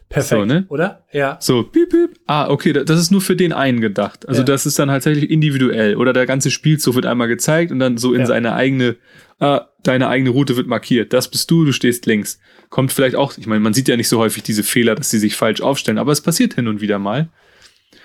Perfekt, 0.09 0.41
so, 0.41 0.45
ne? 0.45 0.65
oder? 0.69 1.03
Ja. 1.11 1.37
So, 1.41 1.63
piep, 1.63 1.89
piep. 1.89 2.19
Ah, 2.27 2.49
okay, 2.49 2.73
das 2.73 2.99
ist 2.99 3.11
nur 3.11 3.21
für 3.21 3.35
den 3.35 3.53
einen 3.53 3.81
gedacht. 3.81 4.27
Also 4.27 4.41
ja. 4.41 4.45
das 4.45 4.65
ist 4.65 4.77
dann 4.77 4.89
tatsächlich 4.89 5.29
individuell. 5.29 5.95
Oder 5.95 6.13
der 6.13 6.25
ganze 6.25 6.51
Spielzug 6.51 6.95
wird 6.95 7.05
einmal 7.05 7.27
gezeigt 7.27 7.71
und 7.71 7.79
dann 7.79 7.97
so 7.97 8.13
in 8.13 8.21
ja. 8.21 8.25
seine 8.27 8.53
eigene, 8.53 8.97
ah, 9.39 9.67
deine 9.83 10.07
eigene 10.07 10.29
Route 10.29 10.57
wird 10.57 10.67
markiert. 10.67 11.11
Das 11.11 11.29
bist 11.29 11.49
du, 11.49 11.65
du 11.65 11.71
stehst 11.71 12.05
links. 12.05 12.39
Kommt 12.69 12.93
vielleicht 12.93 13.15
auch, 13.15 13.37
ich 13.37 13.47
meine, 13.47 13.61
man 13.61 13.73
sieht 13.73 13.87
ja 13.87 13.97
nicht 13.97 14.09
so 14.09 14.19
häufig 14.19 14.43
diese 14.43 14.63
Fehler, 14.63 14.95
dass 14.95 15.09
sie 15.09 15.19
sich 15.19 15.35
falsch 15.35 15.61
aufstellen, 15.61 15.97
aber 15.97 16.11
es 16.11 16.21
passiert 16.21 16.53
hin 16.53 16.67
und 16.67 16.81
wieder 16.81 16.99
mal. 16.99 17.29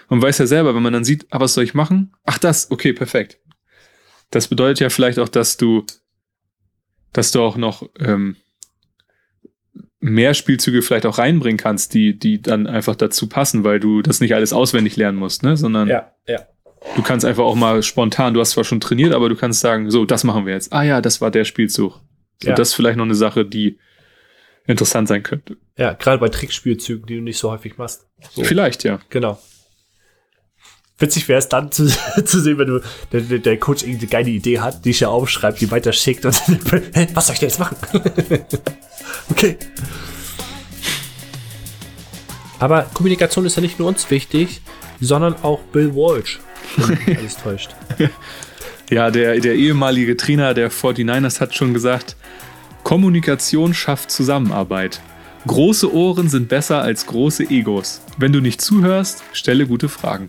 Man 0.08 0.22
weiß 0.22 0.38
ja 0.38 0.46
selber, 0.46 0.74
wenn 0.74 0.82
man 0.82 0.92
dann 0.92 1.04
sieht, 1.04 1.26
ah, 1.30 1.38
was 1.38 1.54
soll 1.54 1.64
ich 1.64 1.74
machen? 1.74 2.12
Ach, 2.24 2.38
das, 2.38 2.70
okay, 2.70 2.92
perfekt. 2.92 3.38
Das 4.30 4.48
bedeutet 4.48 4.80
ja 4.80 4.88
vielleicht 4.88 5.18
auch, 5.18 5.28
dass 5.28 5.58
du, 5.58 5.84
dass 7.12 7.30
du 7.30 7.42
auch 7.42 7.56
noch 7.56 7.88
ähm, 7.98 8.36
mehr 10.00 10.34
Spielzüge 10.34 10.82
vielleicht 10.82 11.06
auch 11.06 11.18
reinbringen 11.18 11.58
kannst, 11.58 11.94
die, 11.94 12.18
die 12.18 12.40
dann 12.40 12.66
einfach 12.66 12.96
dazu 12.96 13.28
passen, 13.28 13.64
weil 13.64 13.80
du 13.80 14.02
das 14.02 14.20
nicht 14.20 14.34
alles 14.34 14.52
auswendig 14.52 14.96
lernen 14.96 15.18
musst, 15.18 15.42
ne? 15.42 15.56
Sondern 15.56 15.88
ja, 15.88 16.12
ja. 16.26 16.40
du 16.96 17.02
kannst 17.02 17.26
einfach 17.26 17.44
auch 17.44 17.54
mal 17.54 17.82
spontan, 17.82 18.34
du 18.34 18.40
hast 18.40 18.52
zwar 18.52 18.64
schon 18.64 18.80
trainiert, 18.80 19.12
aber 19.12 19.28
du 19.28 19.36
kannst 19.36 19.60
sagen, 19.60 19.90
so, 19.90 20.06
das 20.06 20.24
machen 20.24 20.46
wir 20.46 20.54
jetzt. 20.54 20.72
Ah 20.72 20.82
ja, 20.82 21.00
das 21.00 21.20
war 21.20 21.30
der 21.30 21.44
Spielzug. 21.44 22.00
So, 22.42 22.48
ja. 22.48 22.54
das 22.54 22.70
ist 22.70 22.74
vielleicht 22.74 22.96
noch 22.96 23.04
eine 23.04 23.14
Sache, 23.14 23.44
die 23.44 23.78
interessant 24.66 25.08
sein 25.08 25.22
könnte. 25.22 25.58
Ja, 25.76 25.92
gerade 25.92 26.18
bei 26.18 26.28
Trickspielzügen, 26.28 27.06
die 27.06 27.16
du 27.16 27.22
nicht 27.22 27.38
so 27.38 27.50
häufig 27.50 27.76
machst. 27.76 28.06
So. 28.30 28.44
Vielleicht, 28.44 28.84
ja. 28.84 29.00
Genau. 29.10 29.38
Witzig 31.00 31.28
wäre 31.28 31.38
es 31.38 31.48
dann 31.48 31.72
zu, 31.72 31.86
zu 32.24 32.40
sehen, 32.40 32.58
wenn 32.58 32.68
du 32.68 32.80
der, 33.10 33.38
der 33.38 33.58
Coach 33.58 33.82
irgendeine 33.82 34.10
geile 34.10 34.30
Idee 34.30 34.60
hat, 34.60 34.84
die 34.84 34.90
ich 34.90 35.00
ja 35.00 35.08
aufschreibt, 35.08 35.60
die 35.60 35.70
weiter 35.70 35.92
schickt 35.92 36.24
und 36.26 36.40
hä, 36.94 37.08
was 37.14 37.26
soll 37.26 37.34
ich 37.34 37.40
denn 37.40 37.48
jetzt 37.48 37.58
machen? 37.58 37.76
okay. 39.30 39.56
Aber 42.58 42.82
Kommunikation 42.92 43.46
ist 43.46 43.56
ja 43.56 43.62
nicht 43.62 43.78
nur 43.78 43.88
uns 43.88 44.10
wichtig, 44.10 44.60
sondern 45.00 45.34
auch 45.42 45.60
Bill 45.72 45.94
Walsh. 45.94 46.38
Alles 46.76 47.38
täuscht. 47.38 47.70
Ja, 48.90 49.10
der, 49.10 49.40
der 49.40 49.54
ehemalige 49.54 50.16
Trainer 50.18 50.52
der 50.52 50.70
49ers 50.70 51.40
hat 51.40 51.54
schon 51.54 51.72
gesagt, 51.72 52.16
Kommunikation 52.82 53.72
schafft 53.72 54.10
Zusammenarbeit. 54.10 55.00
Große 55.46 55.90
Ohren 55.92 56.28
sind 56.28 56.48
besser 56.48 56.82
als 56.82 57.06
große 57.06 57.44
Egos. 57.44 58.02
Wenn 58.18 58.32
du 58.32 58.40
nicht 58.40 58.60
zuhörst, 58.60 59.22
stelle 59.32 59.66
gute 59.66 59.88
Fragen. 59.88 60.28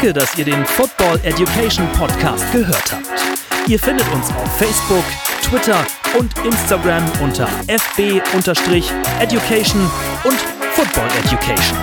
Danke, 0.00 0.12
dass 0.12 0.38
ihr 0.38 0.44
den 0.44 0.64
Football 0.64 1.18
Education 1.24 1.84
Podcast 1.94 2.44
gehört 2.52 2.92
habt. 2.92 3.68
Ihr 3.68 3.80
findet 3.80 4.06
uns 4.12 4.28
auf 4.28 4.56
Facebook, 4.56 5.02
Twitter 5.42 5.84
und 6.16 6.32
Instagram 6.44 7.02
unter 7.20 7.48
fb-education 7.66 8.30
und 10.22 10.38
Football 10.74 11.08
Education. 11.24 11.78